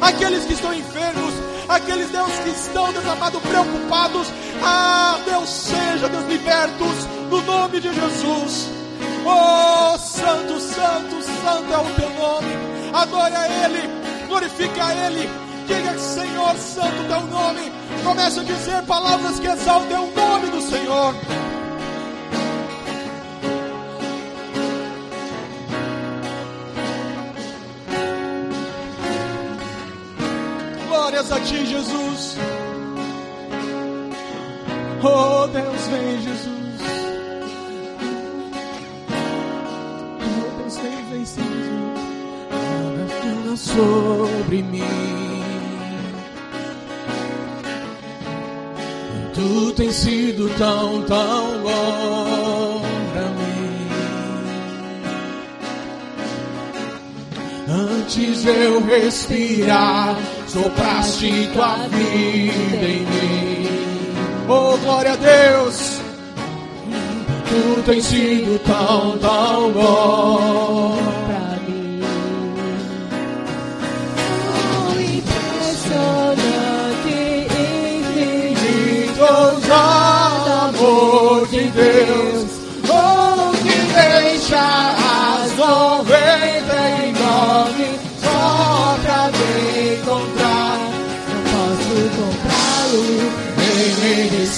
Aqueles 0.00 0.44
que 0.44 0.52
estão 0.52 0.74
enfermos, 0.74 1.32
aqueles 1.68 2.10
Deus 2.10 2.30
que 2.40 2.50
estão, 2.50 2.92
Deus 2.92 3.06
amado, 3.06 3.40
preocupados, 3.40 4.28
ah, 4.62 5.18
Deus 5.24 5.48
seja, 5.48 6.08
Deus 6.08 6.26
libertos, 6.26 7.06
no 7.30 7.40
nome 7.42 7.80
de 7.80 7.92
Jesus. 7.92 8.68
Oh, 9.26 9.98
Santo, 9.98 10.60
Santo, 10.60 11.22
Santo 11.22 11.72
é 11.72 11.78
o 11.78 11.94
teu 11.94 12.10
nome. 12.10 12.54
Adore 12.92 13.34
a 13.34 13.64
Ele, 13.64 13.88
glorifique 14.28 14.80
a 14.80 15.06
Ele. 15.06 15.28
Diga, 15.66 15.98
Senhor, 15.98 16.54
Santo 16.56 17.08
teu 17.08 17.20
nome. 17.22 17.72
Comece 18.04 18.40
a 18.40 18.42
dizer 18.42 18.82
palavras 18.82 19.40
que 19.40 19.46
exaltem 19.46 19.96
o 19.96 20.14
nome 20.14 20.48
do 20.48 20.60
Senhor. 20.60 21.14
Glórias 31.24 31.32
a 31.32 31.40
Ti, 31.40 31.66
Jesus. 31.66 32.36
Oh, 35.02 35.46
Deus, 35.48 35.86
vem, 35.88 36.22
Jesus. 36.22 36.54
sobre 43.56 44.62
mim. 44.62 44.82
Tu 49.32 49.72
tens 49.74 49.94
sido 49.94 50.48
tão, 50.58 51.02
tão 51.02 51.62
bom 51.62 52.82
pra 53.12 53.22
mim. 53.30 53.88
Antes 57.68 58.44
eu 58.44 58.84
respirar, 58.84 60.16
sopraste 60.54 61.50
tua 61.52 61.88
vida 61.88 62.86
em 62.86 63.00
mim. 63.00 63.68
Oh, 64.48 64.76
glória 64.78 65.12
a 65.12 65.16
Deus! 65.16 66.00
Tu 67.48 67.82
tens 67.82 68.04
sido 68.04 68.58
tão, 68.60 69.18
tão 69.18 69.72
bom. 69.72 71.13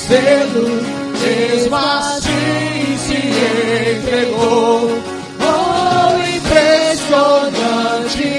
Merecê-lo, 0.09 0.83
mesmo 1.21 1.77
assim 1.77 2.97
se 2.99 3.17
entregou. 3.17 5.03
Oh, 5.41 6.17
impressionante. 6.37 8.37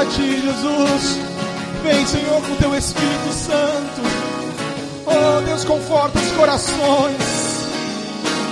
a 0.00 0.06
ti, 0.06 0.40
Jesus. 0.40 1.18
Vem, 1.82 2.06
Senhor, 2.06 2.40
com 2.42 2.56
teu 2.56 2.74
Espírito 2.74 3.32
Santo. 3.32 4.00
Oh, 5.06 5.40
Deus, 5.42 5.64
conforta 5.64 6.18
os 6.18 6.32
corações. 6.32 7.68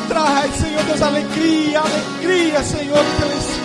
Traz, 0.09 0.55
Senhor, 0.57 0.83
Deus, 0.85 1.03
alegria, 1.03 1.81
alegria, 1.81 2.63
Senhor, 2.63 2.99
do 2.99 3.19
teu 3.19 3.39
Espírito. 3.39 3.58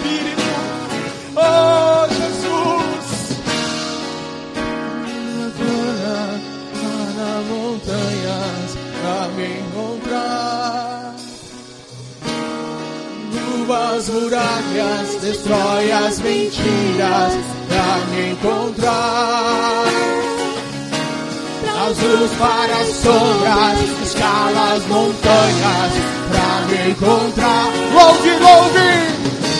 Oh, 1.35 2.07
Jesus. 2.09 3.39
Agora, 5.45 6.39
nas 7.17 7.45
montanhas, 7.47 8.77
pra 9.01 9.27
me 9.29 9.47
encontrar. 9.59 11.15
Derruba 13.31 13.77
as 13.95 14.09
muralhas, 14.09 15.07
destrói 15.21 15.91
as 15.91 16.19
mentiras 16.19 17.33
pra 17.67 17.97
me 18.11 18.31
encontrar. 18.31 19.85
Traz 21.61 22.31
para 22.37 22.75
as 22.79 22.87
sombras, 22.87 23.79
escala 24.03 24.73
as 24.73 24.85
montanhas 24.85 25.93
pra 26.29 26.49
me 26.67 26.91
encontrar. 26.91 27.67
Louve, 27.93 28.29
louve! 28.39 29.52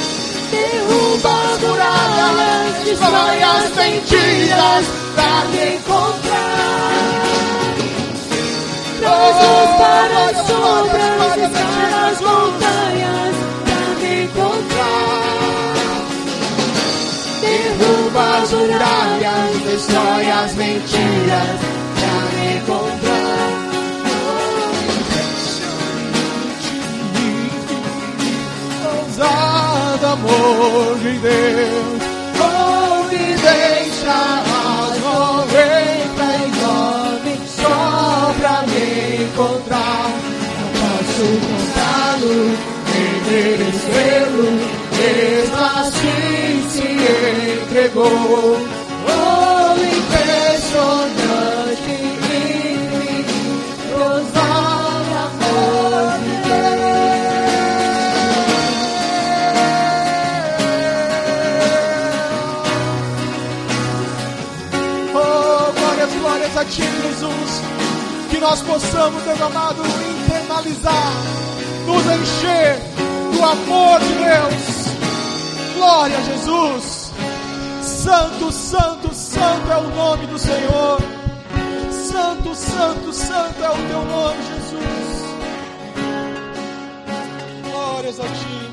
Muralhas, 2.94 3.40
destrói 3.40 3.44
as 3.44 3.76
mentiras 3.76 4.86
pra 5.16 5.46
me 5.50 5.76
encontrar. 5.76 7.24
Luz 9.02 9.70
para 9.78 10.20
as 10.30 10.38
sombras, 10.48 11.34
escala 11.38 12.02
as 12.10 12.20
montanhas 12.22 13.36
pra 13.66 13.84
me 14.02 14.14
encontrar. 14.24 15.24
Derruba 17.42 18.24
as 18.42 18.52
muralhas, 18.52 19.54
as 20.30 20.54
mentiras 20.56 21.60
pra 21.96 22.16
me 22.38 22.48
encontrar. 22.58 23.54
Ousado 28.86 30.06
amor 30.06 30.98
de 31.00 31.14
Deus, 31.20 32.13
mesmo 45.04 45.56
assim 45.56 46.70
se 46.70 46.88
entregou. 47.64 48.58
Oh, 49.08 49.63
nós 68.44 68.62
possamos, 68.62 69.24
Deus 69.24 69.42
amado, 69.42 69.82
internalizar, 70.26 71.14
nos 71.86 72.06
encher 72.06 72.78
do 73.32 73.42
amor 73.42 74.00
de 74.02 74.14
Deus. 74.16 75.76
Glória 75.76 76.18
a 76.18 76.22
Jesus. 76.22 77.14
Santo, 77.82 78.52
santo, 78.52 79.16
santo 79.16 79.72
é 79.72 79.78
o 79.78 79.96
nome 79.96 80.28
do 80.28 80.38
Senhor. 80.38 81.00
Santo, 81.90 82.54
santo, 82.54 83.14
santo 83.14 83.64
é 83.64 83.70
o 83.70 83.88
teu 83.88 84.06
nome, 84.06 84.44
Jesus. 84.44 85.24
Glórias 87.72 88.20
a 88.20 88.24
ti. 88.24 88.73